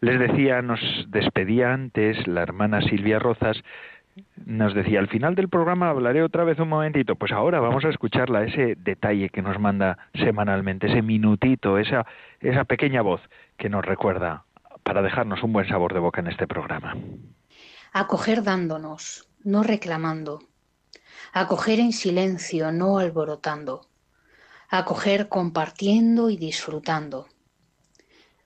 Les 0.00 0.18
decía, 0.20 0.62
nos 0.62 0.80
despedía 1.08 1.72
antes 1.72 2.26
la 2.28 2.42
hermana 2.42 2.80
Silvia 2.82 3.18
Rozas, 3.18 3.60
nos 4.46 4.74
decía, 4.74 5.00
al 5.00 5.08
final 5.08 5.34
del 5.34 5.48
programa 5.48 5.90
hablaré 5.90 6.22
otra 6.22 6.44
vez 6.44 6.60
un 6.60 6.68
momentito. 6.68 7.16
Pues 7.16 7.32
ahora 7.32 7.58
vamos 7.58 7.84
a 7.84 7.88
escucharla, 7.88 8.44
ese 8.44 8.76
detalle 8.76 9.28
que 9.28 9.42
nos 9.42 9.58
manda 9.58 9.98
semanalmente, 10.14 10.86
ese 10.86 11.02
minutito, 11.02 11.78
esa, 11.78 12.06
esa 12.40 12.62
pequeña 12.62 13.02
voz 13.02 13.20
que 13.56 13.68
nos 13.68 13.84
recuerda 13.84 14.44
para 14.84 15.02
dejarnos 15.02 15.42
un 15.42 15.52
buen 15.52 15.66
sabor 15.66 15.94
de 15.94 15.98
boca 15.98 16.20
en 16.20 16.28
este 16.28 16.46
programa. 16.46 16.96
Acoger 17.92 18.44
dándonos, 18.44 19.28
no 19.42 19.64
reclamando. 19.64 20.42
Acoger 21.32 21.80
en 21.80 21.92
silencio, 21.92 22.70
no 22.70 22.98
alborotando 22.98 23.88
acoger 24.76 25.28
compartiendo 25.28 26.30
y 26.30 26.36
disfrutando, 26.36 27.28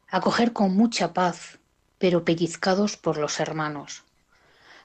acoger 0.09 0.53
con 0.53 0.77
mucha 0.77 1.15
paz, 1.15 1.59
pero 1.97 2.23
pellizcados 2.27 2.99
por 2.99 3.17
los 3.17 3.41
hermanos, 3.41 4.05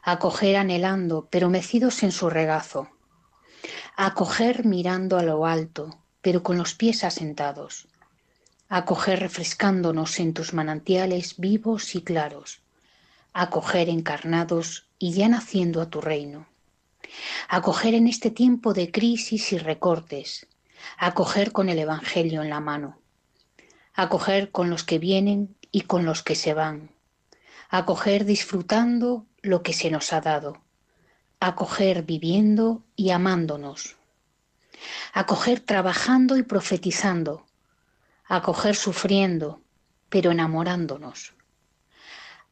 acoger 0.04 0.56
anhelando, 0.56 1.28
pero 1.30 1.50
mecidos 1.50 2.02
en 2.04 2.14
su 2.14 2.30
regazo, 2.30 2.90
acoger 3.98 4.64
mirando 4.64 5.18
a 5.18 5.24
lo 5.24 5.46
alto, 5.46 6.00
pero 6.22 6.44
con 6.44 6.58
los 6.58 6.76
pies 6.76 7.04
asentados, 7.04 7.90
acoger 8.70 9.20
refrescándonos 9.20 10.22
en 10.22 10.34
tus 10.34 10.54
manantiales 10.54 11.38
vivos 11.38 11.94
y 11.96 12.04
claros, 12.04 12.62
acoger 13.34 13.90
encarnados 13.90 14.88
y 14.98 15.12
ya 15.12 15.28
naciendo 15.28 15.82
a 15.82 15.90
tu 15.90 16.00
reino, 16.00 16.48
acoger 17.50 17.96
en 17.96 18.08
este 18.08 18.32
tiempo 18.32 18.74
de 18.74 18.92
crisis 18.92 19.52
y 19.52 19.58
recortes, 19.58 20.48
acoger 20.98 21.52
con 21.52 21.70
el 21.70 21.80
Evangelio 21.80 22.42
en 22.42 22.50
la 22.50 22.60
mano, 22.60 23.00
acoger 23.94 24.52
con 24.52 24.70
los 24.70 24.84
que 24.84 25.00
vienen 25.00 25.56
y 25.72 25.82
con 25.82 26.06
los 26.06 26.24
que 26.24 26.36
se 26.36 26.54
van, 26.54 26.92
acoger 27.70 28.26
disfrutando 28.26 29.26
lo 29.42 29.64
que 29.64 29.74
se 29.74 29.90
nos 29.92 30.14
ha 30.14 30.22
dado, 30.22 30.62
acoger 31.40 32.04
viviendo 32.04 32.84
y 32.96 33.12
amándonos, 33.12 33.98
acoger 35.14 35.60
trabajando 35.60 36.38
y 36.38 36.44
profetizando, 36.44 37.46
acoger 38.26 38.76
sufriendo, 38.76 39.62
pero 40.10 40.32
enamorándonos, 40.32 41.34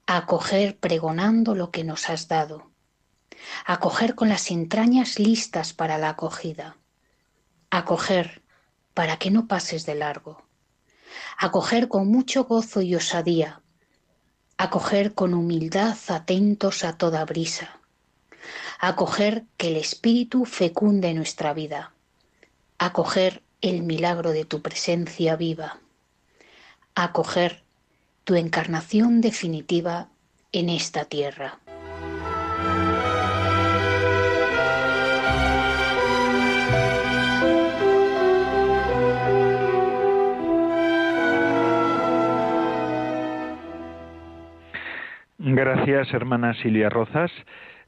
acoger 0.06 0.78
pregonando 0.78 1.56
lo 1.56 1.72
que 1.72 1.84
nos 1.84 2.10
has 2.10 2.28
dado, 2.28 2.72
acoger 3.66 4.16
con 4.16 4.30
las 4.30 4.52
entrañas 4.52 5.20
listas 5.20 5.74
para 5.74 5.98
la 5.98 6.10
acogida, 6.10 6.78
acoger 7.72 8.44
para 8.94 9.18
que 9.18 9.32
no 9.32 9.48
pases 9.48 9.86
de 9.86 9.96
largo, 9.96 10.44
acoger 11.38 11.88
con 11.88 12.08
mucho 12.08 12.44
gozo 12.44 12.82
y 12.82 12.96
osadía, 12.96 13.62
acoger 14.58 15.16
con 15.16 15.34
humildad 15.34 15.98
atentos 16.10 16.84
a 16.84 16.98
toda 16.98 17.24
brisa, 17.24 17.80
acoger 18.80 19.46
que 19.56 19.70
el 19.70 19.78
Espíritu 19.78 20.44
fecunde 20.46 21.14
nuestra 21.14 21.54
vida, 21.54 21.94
acoger 22.78 23.42
el 23.62 23.84
milagro 23.84 24.32
de 24.32 24.44
tu 24.44 24.62
presencia 24.62 25.38
viva, 25.38 25.80
acoger 26.94 27.64
tu 28.26 28.36
encarnación 28.36 29.22
definitiva 29.22 30.10
en 30.52 30.68
esta 30.70 31.06
tierra. 31.06 31.61
Gracias, 45.44 46.14
hermana 46.14 46.54
Silvia 46.62 46.88
Rozas, 46.90 47.32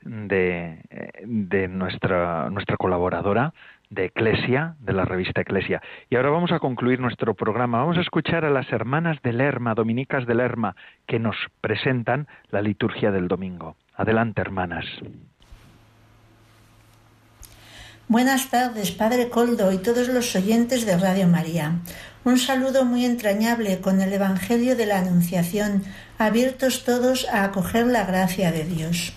de, 0.02 0.80
de 1.24 1.68
nuestra, 1.68 2.50
nuestra 2.50 2.78
colaboradora 2.78 3.54
de 3.92 4.06
Eclesia, 4.06 4.76
de 4.80 4.94
la 4.94 5.06
revista 5.06 5.42
Eclesia. 5.42 5.80
Y 6.10 6.16
ahora 6.16 6.32
vamos 6.32 6.52
a 6.52 6.58
concluir 6.58 7.00
nuestro 7.00 7.36
programa. 7.36 7.78
Vamos 7.78 8.00
a 8.00 8.02
escuchar 8.02 8.44
a 8.44 8.50
las 8.50 8.72
hermanas 8.72 9.22
de 9.22 9.34
Lerma, 9.34 9.76
dominicas 9.76 10.26
de 10.26 10.34
Lerma, 10.34 10.76
que 11.06 11.20
nos 11.20 11.36
presentan 11.62 12.28
la 12.50 12.64
liturgia 12.64 13.12
del 13.12 13.28
domingo. 13.28 13.76
Adelante, 13.96 14.42
hermanas. 14.42 14.86
Buenas 18.08 18.50
tardes, 18.50 18.92
Padre 18.92 19.30
Coldo 19.30 19.72
y 19.72 19.78
todos 19.78 20.08
los 20.08 20.36
oyentes 20.36 20.88
de 20.88 20.98
Radio 20.98 21.28
María. 21.28 21.74
Un 22.26 22.38
saludo 22.38 22.84
muy 22.84 23.06
entrañable 23.06 23.80
con 23.80 24.02
el 24.02 24.12
Evangelio 24.12 24.76
de 24.76 24.86
la 24.86 25.00
Anunciación, 25.00 25.84
abiertos 26.18 26.84
todos 26.84 27.28
a 27.30 27.44
acoger 27.44 27.88
la 27.88 28.04
gracia 28.04 28.52
de 28.52 28.66
Dios. 28.66 29.14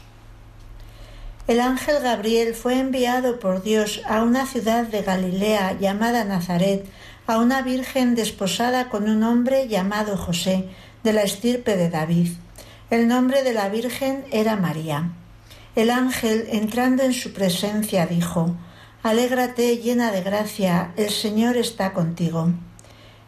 El 1.46 1.60
ángel 1.60 2.02
Gabriel 2.02 2.54
fue 2.54 2.78
enviado 2.78 3.38
por 3.38 3.62
Dios 3.62 4.02
a 4.04 4.22
una 4.22 4.46
ciudad 4.46 4.84
de 4.84 5.02
Galilea 5.02 5.78
llamada 5.78 6.24
Nazaret, 6.24 6.84
a 7.26 7.38
una 7.38 7.62
virgen 7.62 8.14
desposada 8.14 8.88
con 8.88 9.08
un 9.08 9.22
hombre 9.22 9.68
llamado 9.68 10.16
José, 10.16 10.68
de 11.04 11.12
la 11.12 11.22
estirpe 11.22 11.76
de 11.76 11.88
David. 11.88 12.32
El 12.90 13.06
nombre 13.06 13.44
de 13.44 13.52
la 13.52 13.68
virgen 13.68 14.24
era 14.32 14.56
María. 14.56 15.12
El 15.76 15.90
ángel, 15.90 16.46
entrando 16.50 17.04
en 17.04 17.12
su 17.12 17.32
presencia, 17.32 18.06
dijo, 18.06 18.56
Alégrate 19.02 19.76
llena 19.76 20.10
de 20.10 20.22
gracia, 20.22 20.92
el 20.96 21.10
Señor 21.10 21.56
está 21.56 21.92
contigo. 21.92 22.50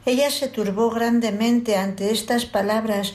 Ella 0.07 0.31
se 0.31 0.49
turbó 0.49 0.91
grandemente 0.91 1.77
ante 1.77 2.11
estas 2.11 2.47
palabras 2.47 3.14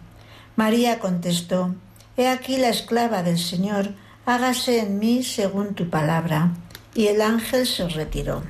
María 0.61 0.99
contestó, 0.99 1.73
He 2.15 2.27
aquí 2.27 2.57
la 2.57 2.69
esclava 2.69 3.23
del 3.23 3.39
Señor, 3.39 3.95
hágase 4.27 4.77
en 4.77 4.99
mí 4.99 5.23
según 5.23 5.73
tu 5.73 5.89
palabra. 5.89 6.51
Y 6.93 7.07
el 7.07 7.23
ángel 7.23 7.65
se 7.65 7.89
retiró. 7.89 8.43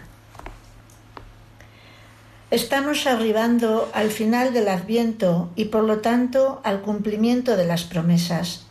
Estamos 2.49 3.07
arribando 3.07 3.89
al 3.93 4.09
final 4.11 4.51
del 4.51 4.67
adviento 4.67 5.51
y 5.55 5.65
por 5.71 5.85
lo 5.85 5.99
tanto 5.99 6.59
al 6.65 6.81
cumplimiento 6.81 7.55
de 7.55 7.65
las 7.65 7.85
promesas. 7.85 8.65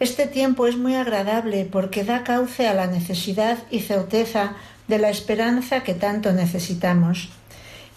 Este 0.00 0.26
tiempo 0.26 0.66
es 0.66 0.78
muy 0.78 0.94
agradable 0.94 1.68
porque 1.70 2.04
da 2.04 2.24
cauce 2.24 2.68
a 2.68 2.72
la 2.72 2.86
necesidad 2.86 3.58
y 3.70 3.80
certeza 3.80 4.54
de 4.86 4.98
la 4.98 5.10
esperanza 5.10 5.82
que 5.82 5.92
tanto 5.92 6.32
necesitamos. 6.32 7.28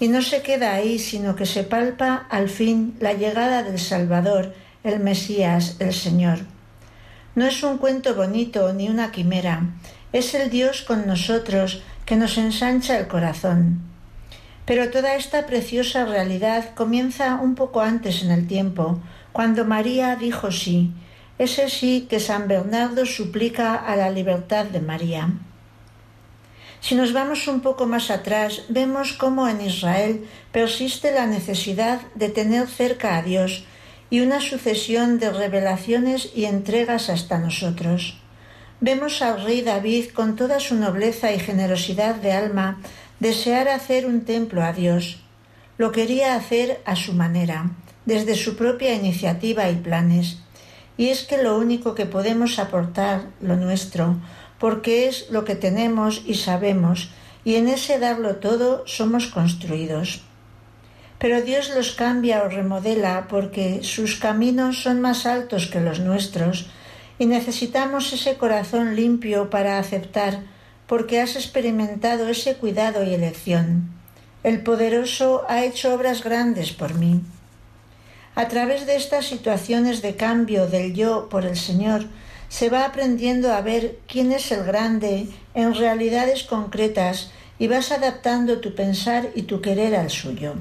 Y 0.01 0.09
no 0.09 0.21
se 0.21 0.41
queda 0.41 0.73
ahí, 0.73 0.99
sino 0.99 1.37
que 1.37 1.45
se 1.45 1.63
palpa 1.63 2.25
al 2.29 2.49
fin 2.49 2.97
la 2.99 3.13
llegada 3.13 3.63
del 3.63 3.79
Salvador, 3.79 4.53
el 4.83 4.99
Mesías, 4.99 5.75
el 5.79 5.93
Señor. 5.93 6.39
No 7.35 7.45
es 7.45 7.63
un 7.63 7.77
cuento 7.77 8.15
bonito 8.15 8.73
ni 8.73 8.89
una 8.89 9.11
quimera, 9.11 9.69
es 10.11 10.33
el 10.33 10.49
Dios 10.49 10.81
con 10.81 11.07
nosotros 11.07 11.83
que 12.05 12.15
nos 12.15 12.37
ensancha 12.37 12.97
el 12.97 13.07
corazón. 13.07 13.81
Pero 14.65 14.89
toda 14.89 15.15
esta 15.15 15.45
preciosa 15.45 16.05
realidad 16.05 16.73
comienza 16.75 17.35
un 17.35 17.55
poco 17.55 17.81
antes 17.81 18.23
en 18.23 18.31
el 18.31 18.47
tiempo, 18.47 18.99
cuando 19.31 19.65
María 19.65 20.15
dijo 20.15 20.51
sí, 20.51 20.91
ese 21.37 21.69
sí 21.69 22.07
que 22.09 22.19
San 22.19 22.47
Bernardo 22.47 23.05
suplica 23.05 23.75
a 23.75 23.95
la 23.95 24.09
libertad 24.09 24.65
de 24.65 24.81
María. 24.81 25.29
Si 26.81 26.95
nos 26.95 27.13
vamos 27.13 27.47
un 27.47 27.61
poco 27.61 27.85
más 27.85 28.11
atrás, 28.11 28.63
vemos 28.69 29.13
cómo 29.13 29.47
en 29.47 29.61
Israel 29.61 30.27
persiste 30.51 31.11
la 31.11 31.27
necesidad 31.27 32.01
de 32.15 32.29
tener 32.29 32.67
cerca 32.67 33.17
a 33.17 33.21
Dios, 33.21 33.65
y 34.11 34.19
una 34.19 34.41
sucesión 34.41 35.17
de 35.19 35.31
revelaciones 35.31 36.29
y 36.35 36.45
entregas 36.45 37.09
hasta 37.09 37.39
nosotros. 37.39 38.19
Vemos 38.81 39.21
al 39.21 39.41
rey 39.41 39.61
David 39.61 40.09
con 40.09 40.35
toda 40.35 40.59
su 40.59 40.75
nobleza 40.75 41.31
y 41.31 41.39
generosidad 41.39 42.15
de 42.15 42.33
alma 42.33 42.81
desear 43.19 43.69
hacer 43.69 44.05
un 44.05 44.21
templo 44.25 44.63
a 44.63 44.73
Dios. 44.73 45.21
Lo 45.77 45.93
quería 45.93 46.35
hacer 46.35 46.81
a 46.85 46.97
su 46.97 47.13
manera, 47.13 47.71
desde 48.05 48.35
su 48.35 48.57
propia 48.57 48.93
iniciativa 48.93 49.69
y 49.69 49.75
planes. 49.77 50.39
Y 50.97 51.07
es 51.07 51.23
que 51.23 51.41
lo 51.41 51.57
único 51.57 51.95
que 51.95 52.05
podemos 52.05 52.59
aportar, 52.59 53.21
lo 53.39 53.55
nuestro, 53.55 54.17
porque 54.59 55.07
es 55.07 55.29
lo 55.29 55.45
que 55.45 55.55
tenemos 55.55 56.21
y 56.27 56.35
sabemos, 56.35 57.11
y 57.45 57.55
en 57.55 57.69
ese 57.69 57.97
darlo 57.97 58.35
todo 58.35 58.83
somos 58.85 59.27
construidos 59.27 60.21
pero 61.21 61.43
Dios 61.43 61.69
los 61.75 61.91
cambia 61.91 62.41
o 62.41 62.49
remodela 62.49 63.27
porque 63.29 63.83
sus 63.83 64.15
caminos 64.15 64.81
son 64.81 65.01
más 65.01 65.27
altos 65.27 65.67
que 65.67 65.79
los 65.79 65.99
nuestros 65.99 66.71
y 67.19 67.27
necesitamos 67.27 68.11
ese 68.11 68.37
corazón 68.37 68.95
limpio 68.95 69.51
para 69.51 69.77
aceptar 69.77 70.39
porque 70.87 71.21
has 71.21 71.35
experimentado 71.35 72.27
ese 72.27 72.55
cuidado 72.55 73.03
y 73.03 73.13
elección. 73.13 73.91
El 74.41 74.63
poderoso 74.63 75.45
ha 75.47 75.63
hecho 75.63 75.93
obras 75.93 76.23
grandes 76.23 76.71
por 76.71 76.95
mí. 76.95 77.21
A 78.33 78.47
través 78.47 78.87
de 78.87 78.95
estas 78.95 79.27
situaciones 79.27 80.01
de 80.01 80.15
cambio 80.15 80.65
del 80.65 80.95
yo 80.95 81.29
por 81.29 81.45
el 81.45 81.55
Señor, 81.55 82.05
se 82.49 82.69
va 82.69 82.83
aprendiendo 82.83 83.53
a 83.53 83.61
ver 83.61 83.99
quién 84.07 84.31
es 84.31 84.51
el 84.51 84.63
grande 84.63 85.27
en 85.53 85.75
realidades 85.75 86.41
concretas 86.41 87.29
y 87.59 87.67
vas 87.67 87.91
adaptando 87.91 88.59
tu 88.59 88.73
pensar 88.73 89.29
y 89.35 89.43
tu 89.43 89.61
querer 89.61 89.95
al 89.95 90.09
suyo. 90.09 90.55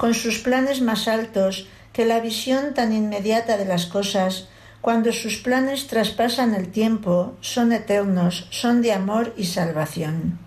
Con 0.00 0.14
sus 0.14 0.38
planes 0.38 0.80
más 0.80 1.08
altos 1.08 1.68
que 1.92 2.06
la 2.06 2.20
visión 2.20 2.72
tan 2.72 2.94
inmediata 2.94 3.58
de 3.58 3.66
las 3.66 3.84
cosas, 3.84 4.48
cuando 4.80 5.12
sus 5.12 5.36
planes 5.36 5.88
traspasan 5.88 6.54
el 6.54 6.70
tiempo, 6.70 7.36
son 7.42 7.70
eternos, 7.70 8.48
son 8.48 8.80
de 8.80 8.94
amor 8.94 9.34
y 9.36 9.44
salvación. 9.44 10.38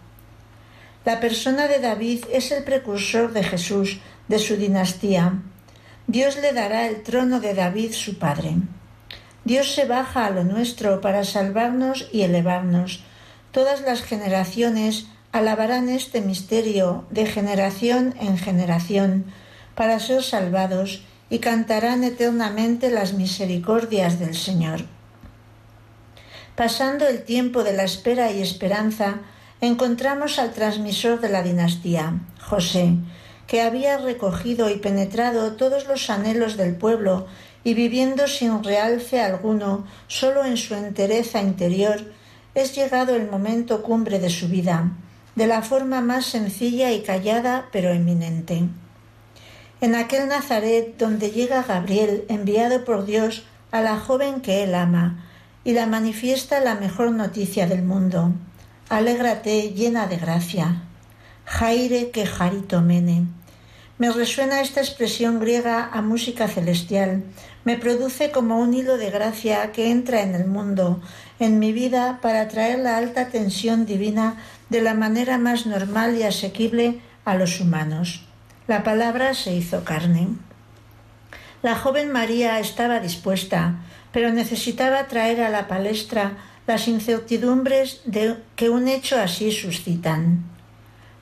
La 1.06 1.20
persona 1.20 1.68
de 1.68 1.78
David 1.78 2.26
es 2.32 2.52
el 2.52 2.64
precursor 2.64 3.32
de 3.32 3.44
Jesús, 3.44 4.00
de 4.28 4.40
su 4.40 4.56
dinastía. 4.58 5.44
Dios 6.08 6.36
le 6.38 6.52
dará 6.52 6.88
el 6.88 7.04
trono 7.04 7.40
de 7.40 7.54
David 7.54 7.92
su 7.92 8.18
padre. 8.18 8.56
Dios 9.46 9.76
se 9.76 9.86
baja 9.86 10.26
a 10.26 10.32
lo 10.32 10.44
nuestro 10.44 11.00
para 11.00 11.24
salvarnos 11.26 12.10
y 12.12 12.24
elevarnos. 12.24 13.04
Todas 13.52 13.82
las 13.82 14.02
generaciones 14.02 15.06
alabarán 15.32 15.90
este 15.90 16.22
misterio 16.22 17.06
de 17.12 17.28
generación 17.28 18.16
en 18.20 18.40
generación 18.40 19.26
para 19.76 20.00
ser 20.00 20.24
salvados 20.24 21.04
y 21.30 21.40
cantarán 21.40 22.04
eternamente 22.04 22.92
las 22.92 23.14
misericordias 23.14 24.20
del 24.20 24.36
Señor. 24.36 24.82
Pasando 26.56 27.08
el 27.08 27.24
tiempo 27.24 27.64
de 27.64 27.74
la 27.74 27.84
espera 27.84 28.32
y 28.32 28.42
esperanza, 28.42 29.22
encontramos 29.62 30.38
al 30.38 30.54
transmisor 30.54 31.20
de 31.20 31.30
la 31.30 31.42
dinastía, 31.42 32.20
José, 32.42 32.98
que 33.48 33.62
había 33.62 33.98
recogido 33.98 34.70
y 34.70 34.78
penetrado 34.78 35.54
todos 35.54 35.88
los 35.88 36.10
anhelos 36.10 36.58
del 36.58 36.76
pueblo 36.76 37.26
y 37.64 37.74
viviendo 37.74 38.28
sin 38.28 38.64
realce 38.64 39.22
alguno, 39.22 39.88
solo 40.08 40.46
en 40.46 40.58
su 40.58 40.76
entereza 40.76 41.42
interior, 41.42 42.12
es 42.56 42.76
llegado 42.76 43.16
el 43.16 43.30
momento 43.30 43.82
cumbre 43.82 44.20
de 44.20 44.30
su 44.30 44.48
vida, 44.48 44.92
de 45.36 45.48
la 45.48 45.62
forma 45.62 46.02
más 46.02 46.26
sencilla 46.26 46.92
y 46.92 47.02
callada 47.02 47.70
pero 47.72 47.90
eminente. 47.90 48.68
En 49.84 49.96
aquel 49.96 50.30
Nazaret 50.30 50.96
donde 50.98 51.32
llega 51.32 51.62
Gabriel, 51.62 52.24
enviado 52.30 52.86
por 52.86 53.06
Dios 53.06 53.44
a 53.70 53.82
la 53.82 54.00
joven 54.00 54.40
que 54.40 54.64
él 54.64 54.76
ama, 54.76 55.26
y 55.66 55.74
la 55.74 55.88
manifiesta 55.88 56.62
la 56.62 56.76
mejor 56.76 57.12
noticia 57.12 57.68
del 57.68 57.84
mundo. 57.84 58.32
Alégrate 58.88 59.74
llena 59.74 60.08
de 60.08 60.16
gracia. 60.16 60.84
Jaire 61.44 62.12
que 62.12 62.26
jarito 62.26 62.80
mene. 62.80 63.26
Me 63.98 64.10
resuena 64.10 64.62
esta 64.62 64.80
expresión 64.80 65.42
griega 65.42 65.90
a 65.92 66.02
música 66.02 66.48
celestial. 66.48 67.26
Me 67.66 67.78
produce 67.78 68.32
como 68.32 68.60
un 68.60 68.74
hilo 68.74 68.96
de 68.96 69.10
gracia 69.10 69.74
que 69.74 69.92
entra 69.92 70.22
en 70.22 70.34
el 70.34 70.46
mundo, 70.46 71.02
en 71.40 71.60
mi 71.60 71.74
vida, 71.74 72.20
para 72.22 72.48
traer 72.48 72.80
la 72.80 72.96
alta 72.96 73.28
tensión 73.28 73.86
divina 73.86 74.38
de 74.70 74.80
la 74.80 74.94
manera 74.94 75.38
más 75.38 75.66
normal 75.66 76.16
y 76.16 76.24
asequible 76.24 77.02
a 77.26 77.36
los 77.36 77.60
humanos. 77.60 78.26
La 78.66 78.84
palabra 78.84 79.34
se 79.34 79.54
hizo 79.54 79.84
carne. 79.84 80.30
La 81.62 81.76
joven 81.76 82.14
María 82.14 82.60
estaba 82.60 83.02
dispuesta, 83.02 83.84
pero 84.14 84.32
necesitaba 84.32 85.08
traer 85.08 85.42
a 85.42 85.50
la 85.50 85.68
palestra 85.68 86.38
las 86.66 86.88
incertidumbres 86.88 88.02
de 88.06 88.38
que 88.56 88.70
un 88.70 88.88
hecho 88.88 89.20
así 89.20 89.52
suscitan. 89.52 90.46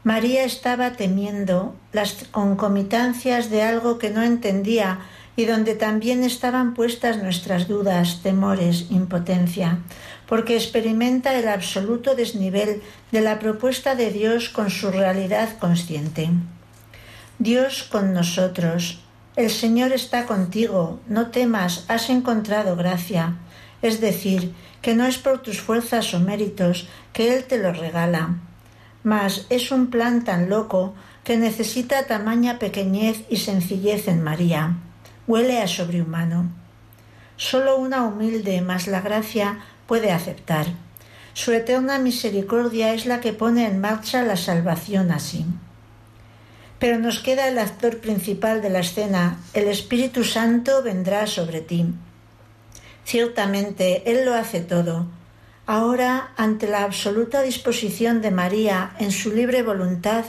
María 0.03 0.43
estaba 0.43 0.91
temiendo 0.91 1.75
las 1.93 2.25
concomitancias 2.29 3.49
de 3.49 3.63
algo 3.63 3.97
que 3.97 4.11
no 4.11 4.21
entendía 4.21 4.99
y 5.35 5.45
donde 5.45 5.73
también 5.73 6.23
estaban 6.23 6.75
puestas 6.75 7.23
nuestras 7.23 7.67
dudas, 7.67 8.21
temores, 8.21 8.87
impotencia, 8.91 9.79
porque 10.27 10.55
experimenta 10.55 11.33
el 11.39 11.47
absoluto 11.47 12.13
desnivel 12.13 12.83
de 13.11 13.21
la 13.21 13.39
propuesta 13.39 13.95
de 13.95 14.11
Dios 14.11 14.49
con 14.49 14.69
su 14.69 14.91
realidad 14.91 15.57
consciente. 15.57 16.29
Dios 17.43 17.81
con 17.91 18.13
nosotros, 18.13 18.99
el 19.35 19.49
Señor 19.49 19.93
está 19.93 20.27
contigo, 20.27 20.99
no 21.07 21.31
temas, 21.31 21.85
has 21.87 22.11
encontrado 22.11 22.75
gracia, 22.75 23.37
es 23.81 23.99
decir, 23.99 24.53
que 24.83 24.93
no 24.93 25.07
es 25.07 25.17
por 25.17 25.41
tus 25.41 25.59
fuerzas 25.59 26.13
o 26.13 26.19
méritos 26.19 26.87
que 27.13 27.33
Él 27.33 27.45
te 27.45 27.57
lo 27.57 27.73
regala, 27.73 28.35
mas 29.01 29.47
es 29.49 29.71
un 29.71 29.87
plan 29.87 30.23
tan 30.23 30.51
loco 30.51 30.93
que 31.23 31.35
necesita 31.35 32.05
tamaña 32.05 32.59
pequeñez 32.59 33.23
y 33.27 33.37
sencillez 33.37 34.07
en 34.07 34.21
María. 34.21 34.75
Huele 35.25 35.63
a 35.63 35.67
sobrehumano. 35.67 36.47
Solo 37.37 37.77
una 37.77 38.03
humilde 38.03 38.61
más 38.61 38.85
la 38.85 39.01
gracia 39.01 39.61
puede 39.87 40.11
aceptar. 40.11 40.67
Su 41.33 41.53
eterna 41.53 41.97
misericordia 41.97 42.93
es 42.93 43.07
la 43.07 43.19
que 43.19 43.33
pone 43.33 43.65
en 43.65 43.81
marcha 43.81 44.21
la 44.21 44.37
salvación 44.37 45.09
así. 45.09 45.47
Pero 46.81 46.97
nos 46.97 47.19
queda 47.19 47.47
el 47.47 47.59
actor 47.59 47.99
principal 47.99 48.63
de 48.63 48.71
la 48.71 48.79
escena, 48.79 49.37
el 49.53 49.67
Espíritu 49.67 50.23
Santo 50.23 50.81
vendrá 50.81 51.27
sobre 51.27 51.61
ti. 51.61 51.85
Ciertamente, 53.05 54.01
Él 54.09 54.25
lo 54.25 54.33
hace 54.33 54.61
todo. 54.61 55.05
Ahora, 55.67 56.31
ante 56.37 56.67
la 56.67 56.83
absoluta 56.83 57.43
disposición 57.43 58.23
de 58.23 58.31
María 58.31 58.95
en 58.97 59.11
su 59.11 59.31
libre 59.31 59.61
voluntad, 59.61 60.25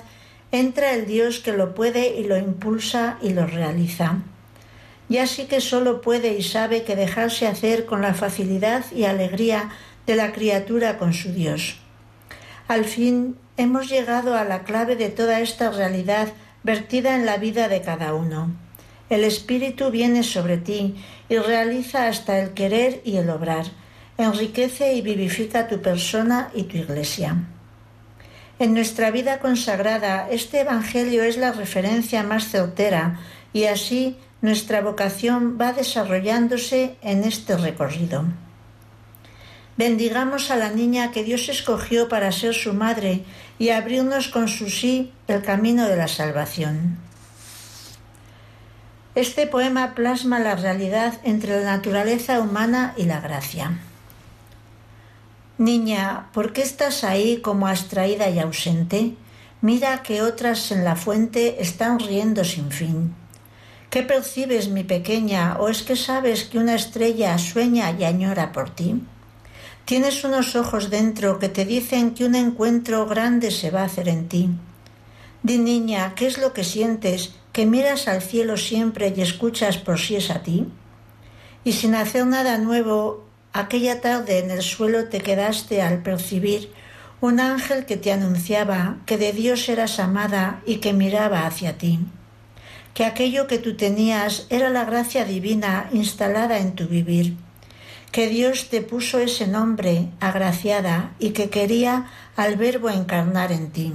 entra 0.50 0.92
el 0.92 1.06
Dios 1.06 1.40
que 1.40 1.54
lo 1.54 1.74
puede 1.74 2.20
y 2.20 2.24
lo 2.24 2.36
impulsa 2.36 3.16
y 3.22 3.30
lo 3.30 3.46
realiza. 3.46 4.18
Ya 5.08 5.26
sí 5.26 5.46
que 5.46 5.62
solo 5.62 6.02
puede 6.02 6.36
y 6.36 6.42
sabe 6.42 6.82
que 6.82 6.96
dejarse 6.96 7.46
hacer 7.46 7.86
con 7.86 8.02
la 8.02 8.12
facilidad 8.12 8.84
y 8.94 9.04
alegría 9.04 9.70
de 10.06 10.16
la 10.16 10.32
criatura 10.32 10.98
con 10.98 11.14
su 11.14 11.32
Dios. 11.32 11.78
Al 12.68 12.84
fin 12.84 13.38
hemos 13.56 13.88
llegado 13.88 14.36
a 14.36 14.44
la 14.44 14.64
clave 14.64 14.96
de 14.96 15.08
toda 15.08 15.40
esta 15.40 15.70
realidad 15.70 16.28
vertida 16.62 17.14
en 17.14 17.26
la 17.26 17.36
vida 17.36 17.68
de 17.68 17.82
cada 17.82 18.14
uno. 18.14 18.50
El 19.10 19.24
Espíritu 19.24 19.90
viene 19.90 20.22
sobre 20.22 20.56
ti 20.56 20.96
y 21.28 21.36
realiza 21.36 22.08
hasta 22.08 22.38
el 22.38 22.54
querer 22.54 23.02
y 23.04 23.16
el 23.16 23.30
obrar. 23.30 23.66
Enriquece 24.16 24.94
y 24.94 25.02
vivifica 25.02 25.68
tu 25.68 25.82
persona 25.82 26.50
y 26.54 26.64
tu 26.64 26.78
iglesia. 26.78 27.36
En 28.58 28.74
nuestra 28.74 29.10
vida 29.10 29.38
consagrada, 29.38 30.28
este 30.30 30.60
Evangelio 30.60 31.24
es 31.24 31.36
la 31.36 31.52
referencia 31.52 32.22
más 32.22 32.48
certera 32.48 33.18
y 33.52 33.64
así 33.64 34.16
nuestra 34.40 34.80
vocación 34.80 35.58
va 35.60 35.72
desarrollándose 35.72 36.96
en 37.02 37.24
este 37.24 37.56
recorrido. 37.56 38.24
Bendigamos 39.76 40.50
a 40.50 40.56
la 40.56 40.70
niña 40.70 41.12
que 41.12 41.24
Dios 41.24 41.48
escogió 41.48 42.08
para 42.08 42.30
ser 42.30 42.54
su 42.54 42.74
madre 42.74 43.24
y 43.58 43.70
abrirnos 43.70 44.28
con 44.28 44.48
su 44.48 44.70
sí 44.70 45.12
el 45.28 45.42
camino 45.42 45.86
de 45.88 45.96
la 45.96 46.08
salvación. 46.08 46.98
Este 49.14 49.46
poema 49.46 49.94
plasma 49.94 50.38
la 50.38 50.56
realidad 50.56 51.20
entre 51.22 51.62
la 51.62 51.76
naturaleza 51.76 52.40
humana 52.40 52.94
y 52.96 53.04
la 53.04 53.20
gracia. 53.20 53.78
Niña, 55.58 56.30
¿por 56.32 56.52
qué 56.52 56.62
estás 56.62 57.04
ahí 57.04 57.40
como 57.42 57.66
abstraída 57.66 58.30
y 58.30 58.38
ausente? 58.38 59.14
Mira 59.60 60.02
que 60.02 60.22
otras 60.22 60.72
en 60.72 60.82
la 60.82 60.96
fuente 60.96 61.62
están 61.62 62.00
riendo 62.00 62.42
sin 62.42 62.70
fin. 62.70 63.14
¿Qué 63.90 64.02
percibes, 64.02 64.68
mi 64.68 64.84
pequeña, 64.84 65.58
o 65.60 65.68
es 65.68 65.82
que 65.82 65.94
sabes 65.94 66.44
que 66.44 66.58
una 66.58 66.74
estrella 66.74 67.36
sueña 67.36 67.90
y 67.92 68.04
añora 68.04 68.50
por 68.50 68.70
ti? 68.70 69.02
Tienes 69.84 70.22
unos 70.22 70.54
ojos 70.54 70.90
dentro 70.90 71.40
que 71.40 71.48
te 71.48 71.64
dicen 71.64 72.14
que 72.14 72.24
un 72.24 72.36
encuentro 72.36 73.04
grande 73.06 73.50
se 73.50 73.70
va 73.70 73.82
a 73.82 73.86
hacer 73.86 74.08
en 74.08 74.28
ti. 74.28 74.48
Di 75.42 75.58
niña, 75.58 76.14
¿qué 76.14 76.26
es 76.28 76.38
lo 76.38 76.52
que 76.52 76.62
sientes? 76.62 77.34
¿Que 77.52 77.66
miras 77.66 78.06
al 78.06 78.22
cielo 78.22 78.56
siempre 78.56 79.12
y 79.14 79.20
escuchas 79.20 79.78
por 79.78 79.98
si 79.98 80.14
es 80.14 80.30
a 80.30 80.42
ti? 80.42 80.68
Y 81.64 81.72
sin 81.72 81.96
hacer 81.96 82.26
nada 82.26 82.58
nuevo, 82.58 83.24
aquella 83.52 84.00
tarde 84.00 84.38
en 84.38 84.52
el 84.52 84.62
suelo 84.62 85.08
te 85.08 85.20
quedaste 85.20 85.82
al 85.82 86.02
percibir 86.02 86.72
un 87.20 87.40
ángel 87.40 87.84
que 87.84 87.96
te 87.96 88.12
anunciaba 88.12 88.98
que 89.04 89.18
de 89.18 89.32
Dios 89.32 89.68
eras 89.68 89.98
amada 89.98 90.62
y 90.64 90.76
que 90.76 90.92
miraba 90.92 91.46
hacia 91.46 91.76
ti, 91.76 92.00
que 92.94 93.04
aquello 93.04 93.46
que 93.48 93.58
tú 93.58 93.76
tenías 93.76 94.46
era 94.48 94.70
la 94.70 94.84
gracia 94.84 95.24
divina 95.24 95.88
instalada 95.92 96.58
en 96.58 96.74
tu 96.74 96.86
vivir 96.86 97.36
que 98.12 98.28
Dios 98.28 98.68
te 98.68 98.82
puso 98.82 99.20
ese 99.20 99.46
nombre, 99.46 100.10
agraciada, 100.20 101.14
y 101.18 101.30
que 101.30 101.48
quería 101.48 102.08
al 102.36 102.56
verbo 102.56 102.90
encarnar 102.90 103.52
en 103.52 103.70
ti. 103.70 103.94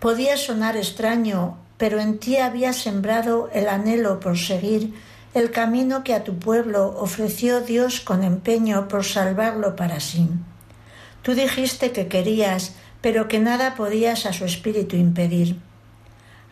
Podía 0.00 0.38
sonar 0.38 0.78
extraño, 0.78 1.58
pero 1.76 2.00
en 2.00 2.18
ti 2.18 2.38
había 2.38 2.72
sembrado 2.72 3.50
el 3.52 3.68
anhelo 3.68 4.18
por 4.18 4.38
seguir 4.38 4.94
el 5.34 5.50
camino 5.50 6.02
que 6.04 6.14
a 6.14 6.24
tu 6.24 6.38
pueblo 6.38 6.96
ofreció 6.98 7.60
Dios 7.60 8.00
con 8.00 8.24
empeño 8.24 8.88
por 8.88 9.04
salvarlo 9.04 9.76
para 9.76 10.00
sí. 10.00 10.28
Tú 11.20 11.34
dijiste 11.34 11.92
que 11.92 12.08
querías, 12.08 12.74
pero 13.02 13.28
que 13.28 13.40
nada 13.40 13.74
podías 13.74 14.24
a 14.24 14.32
su 14.32 14.46
espíritu 14.46 14.96
impedir. 14.96 15.58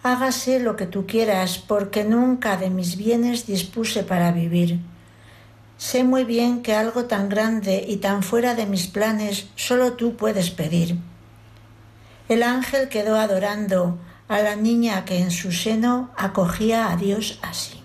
Hágase 0.02 0.60
lo 0.60 0.76
que 0.76 0.86
tú 0.86 1.06
quieras, 1.06 1.56
porque 1.56 2.04
nunca 2.04 2.58
de 2.58 2.68
mis 2.68 2.98
bienes 2.98 3.46
dispuse 3.46 4.02
para 4.02 4.30
vivir 4.30 4.78
Sé 5.78 6.02
muy 6.02 6.24
bien 6.24 6.62
que 6.62 6.74
algo 6.74 7.04
tan 7.04 7.28
grande 7.28 7.84
y 7.86 7.98
tan 7.98 8.24
fuera 8.24 8.56
de 8.56 8.66
mis 8.66 8.88
planes 8.88 9.46
solo 9.54 9.92
tú 9.92 10.16
puedes 10.16 10.50
pedir. 10.50 10.98
El 12.28 12.42
ángel 12.42 12.88
quedó 12.88 13.16
adorando 13.16 13.96
a 14.26 14.40
la 14.40 14.56
niña 14.56 15.04
que 15.04 15.18
en 15.20 15.30
su 15.30 15.52
seno 15.52 16.10
acogía 16.16 16.90
a 16.90 16.96
Dios 16.96 17.38
así. 17.42 17.80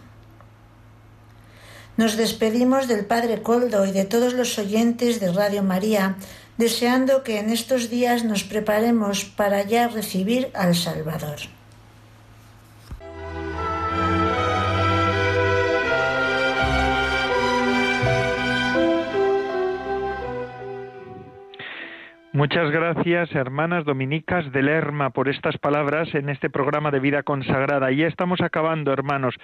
Nos 1.95 2.17
despedimos 2.17 2.87
del 2.87 3.05
Padre 3.05 3.43
Coldo 3.43 3.85
y 3.85 3.91
de 3.91 4.05
todos 4.05 4.33
los 4.33 4.57
oyentes 4.57 5.19
de 5.19 5.31
Radio 5.31 5.61
María, 5.61 6.15
deseando 6.57 7.23
que 7.23 7.37
en 7.37 7.51
estos 7.51 7.91
días 7.91 8.23
nos 8.23 8.43
preparemos 8.43 9.23
para 9.23 9.61
ya 9.61 9.87
recibir 9.87 10.49
al 10.55 10.75
Salvador. 10.75 11.37
Muchas 22.35 22.71
gracias, 22.71 23.31
hermanas 23.35 23.85
dominicas 23.85 24.51
de 24.51 24.63
Lerma, 24.63 25.11
por 25.11 25.29
estas 25.29 25.55
palabras 25.59 26.15
en 26.15 26.29
este 26.29 26.49
programa 26.49 26.89
de 26.89 26.99
vida 26.99 27.21
consagrada. 27.21 27.91
Ya 27.91 28.07
estamos 28.07 28.41
acabando, 28.41 28.91
hermanos, 28.91 29.35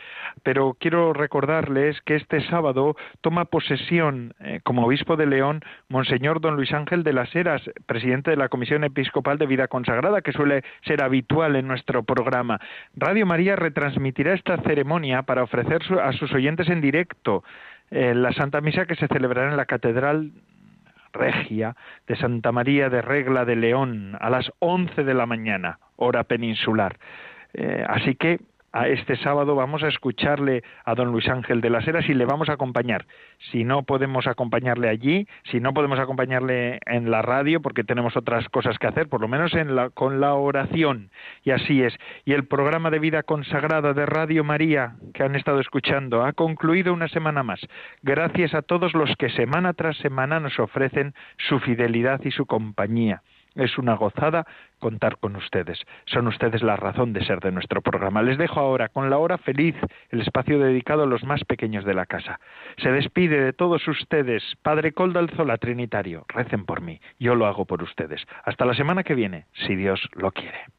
pero 0.41 0.75
quiero 0.79 1.13
recordarles 1.13 2.01
que 2.01 2.15
este 2.15 2.41
sábado 2.47 2.95
toma 3.21 3.45
posesión 3.45 4.33
eh, 4.39 4.61
como 4.63 4.87
obispo 4.87 5.17
de 5.17 5.27
León 5.27 5.61
Monseñor 5.87 6.41
don 6.41 6.55
Luis 6.55 6.73
Ángel 6.73 7.03
de 7.03 7.13
las 7.13 7.35
Heras, 7.35 7.61
presidente 7.85 8.31
de 8.31 8.37
la 8.37 8.49
Comisión 8.49 8.83
Episcopal 8.83 9.37
de 9.37 9.45
Vida 9.45 9.67
Consagrada, 9.67 10.23
que 10.23 10.31
suele 10.31 10.63
ser 10.83 11.03
habitual 11.03 11.57
en 11.57 11.67
nuestro 11.67 12.01
programa. 12.01 12.59
Radio 12.95 13.27
María 13.27 13.55
retransmitirá 13.55 14.33
esta 14.33 14.57
ceremonia 14.63 15.21
para 15.21 15.43
ofrecer 15.43 15.83
a 16.01 16.11
sus 16.13 16.33
oyentes 16.33 16.67
en 16.69 16.81
directo 16.81 17.43
eh, 17.91 18.15
la 18.15 18.33
Santa 18.33 18.61
Misa 18.61 18.87
que 18.87 18.95
se 18.95 19.07
celebrará 19.07 19.51
en 19.51 19.57
la 19.57 19.65
Catedral 19.65 20.31
regia 21.13 21.75
de 22.07 22.15
Santa 22.15 22.51
María 22.51 22.89
de 22.89 23.01
Regla 23.01 23.45
de 23.45 23.55
León 23.55 24.17
a 24.19 24.29
las 24.29 24.51
once 24.59 25.03
de 25.03 25.13
la 25.13 25.25
mañana, 25.25 25.79
hora 25.95 26.23
peninsular. 26.23 26.97
Eh, 27.53 27.83
así 27.87 28.15
que 28.15 28.39
a 28.71 28.87
este 28.87 29.15
sábado 29.17 29.55
vamos 29.55 29.83
a 29.83 29.87
escucharle 29.87 30.63
a 30.85 30.95
don 30.95 31.11
Luis 31.11 31.27
Ángel 31.27 31.61
de 31.61 31.69
las 31.69 31.87
Heras 31.87 32.07
y 32.09 32.13
le 32.13 32.25
vamos 32.25 32.49
a 32.49 32.53
acompañar. 32.53 33.05
Si 33.51 33.63
no 33.63 33.83
podemos 33.83 34.27
acompañarle 34.27 34.89
allí, 34.89 35.27
si 35.51 35.59
no 35.59 35.73
podemos 35.73 35.99
acompañarle 35.99 36.79
en 36.85 37.11
la 37.11 37.21
radio 37.21 37.61
porque 37.61 37.83
tenemos 37.83 38.15
otras 38.15 38.47
cosas 38.49 38.77
que 38.77 38.87
hacer, 38.87 39.09
por 39.09 39.21
lo 39.21 39.27
menos 39.27 39.53
en 39.53 39.75
la, 39.75 39.89
con 39.89 40.19
la 40.19 40.33
oración. 40.33 41.09
Y 41.43 41.51
así 41.51 41.83
es. 41.83 41.97
Y 42.25 42.33
el 42.33 42.45
programa 42.45 42.89
de 42.89 42.99
vida 42.99 43.23
consagrada 43.23 43.93
de 43.93 44.05
Radio 44.05 44.43
María 44.43 44.95
que 45.13 45.23
han 45.23 45.35
estado 45.35 45.59
escuchando 45.59 46.23
ha 46.23 46.33
concluido 46.33 46.93
una 46.93 47.07
semana 47.07 47.43
más. 47.43 47.59
Gracias 48.03 48.53
a 48.53 48.61
todos 48.61 48.93
los 48.93 49.15
que 49.17 49.29
semana 49.29 49.73
tras 49.73 49.97
semana 49.97 50.39
nos 50.39 50.59
ofrecen 50.59 51.13
su 51.37 51.59
fidelidad 51.59 52.21
y 52.23 52.31
su 52.31 52.45
compañía. 52.45 53.21
Es 53.59 53.77
una 53.77 53.95
gozada 53.95 54.47
contar 54.79 55.17
con 55.17 55.35
ustedes. 55.35 55.79
Son 56.05 56.27
ustedes 56.27 56.63
la 56.63 56.77
razón 56.77 57.11
de 57.11 57.25
ser 57.25 57.41
de 57.41 57.51
nuestro 57.51 57.81
programa. 57.81 58.21
Les 58.21 58.37
dejo 58.37 58.61
ahora 58.61 58.87
con 58.87 59.09
la 59.09 59.17
hora 59.17 59.37
feliz, 59.37 59.75
el 60.11 60.21
espacio 60.21 60.59
dedicado 60.59 61.03
a 61.03 61.07
los 61.07 61.25
más 61.25 61.43
pequeños 61.43 61.83
de 61.83 61.93
la 61.93 62.05
casa. 62.05 62.39
Se 62.77 62.89
despide 62.89 63.43
de 63.43 63.51
todos 63.51 63.85
ustedes, 63.89 64.43
Padre 64.61 64.93
Coldo 64.93 65.19
Alzola 65.19 65.57
Trinitario. 65.57 66.23
Recen 66.29 66.63
por 66.63 66.79
mí, 66.79 67.01
yo 67.19 67.35
lo 67.35 67.47
hago 67.47 67.65
por 67.65 67.83
ustedes. 67.83 68.25
Hasta 68.45 68.63
la 68.63 68.75
semana 68.75 69.03
que 69.03 69.13
viene, 69.13 69.45
si 69.51 69.75
Dios 69.75 69.99
lo 70.13 70.31
quiere. 70.31 70.78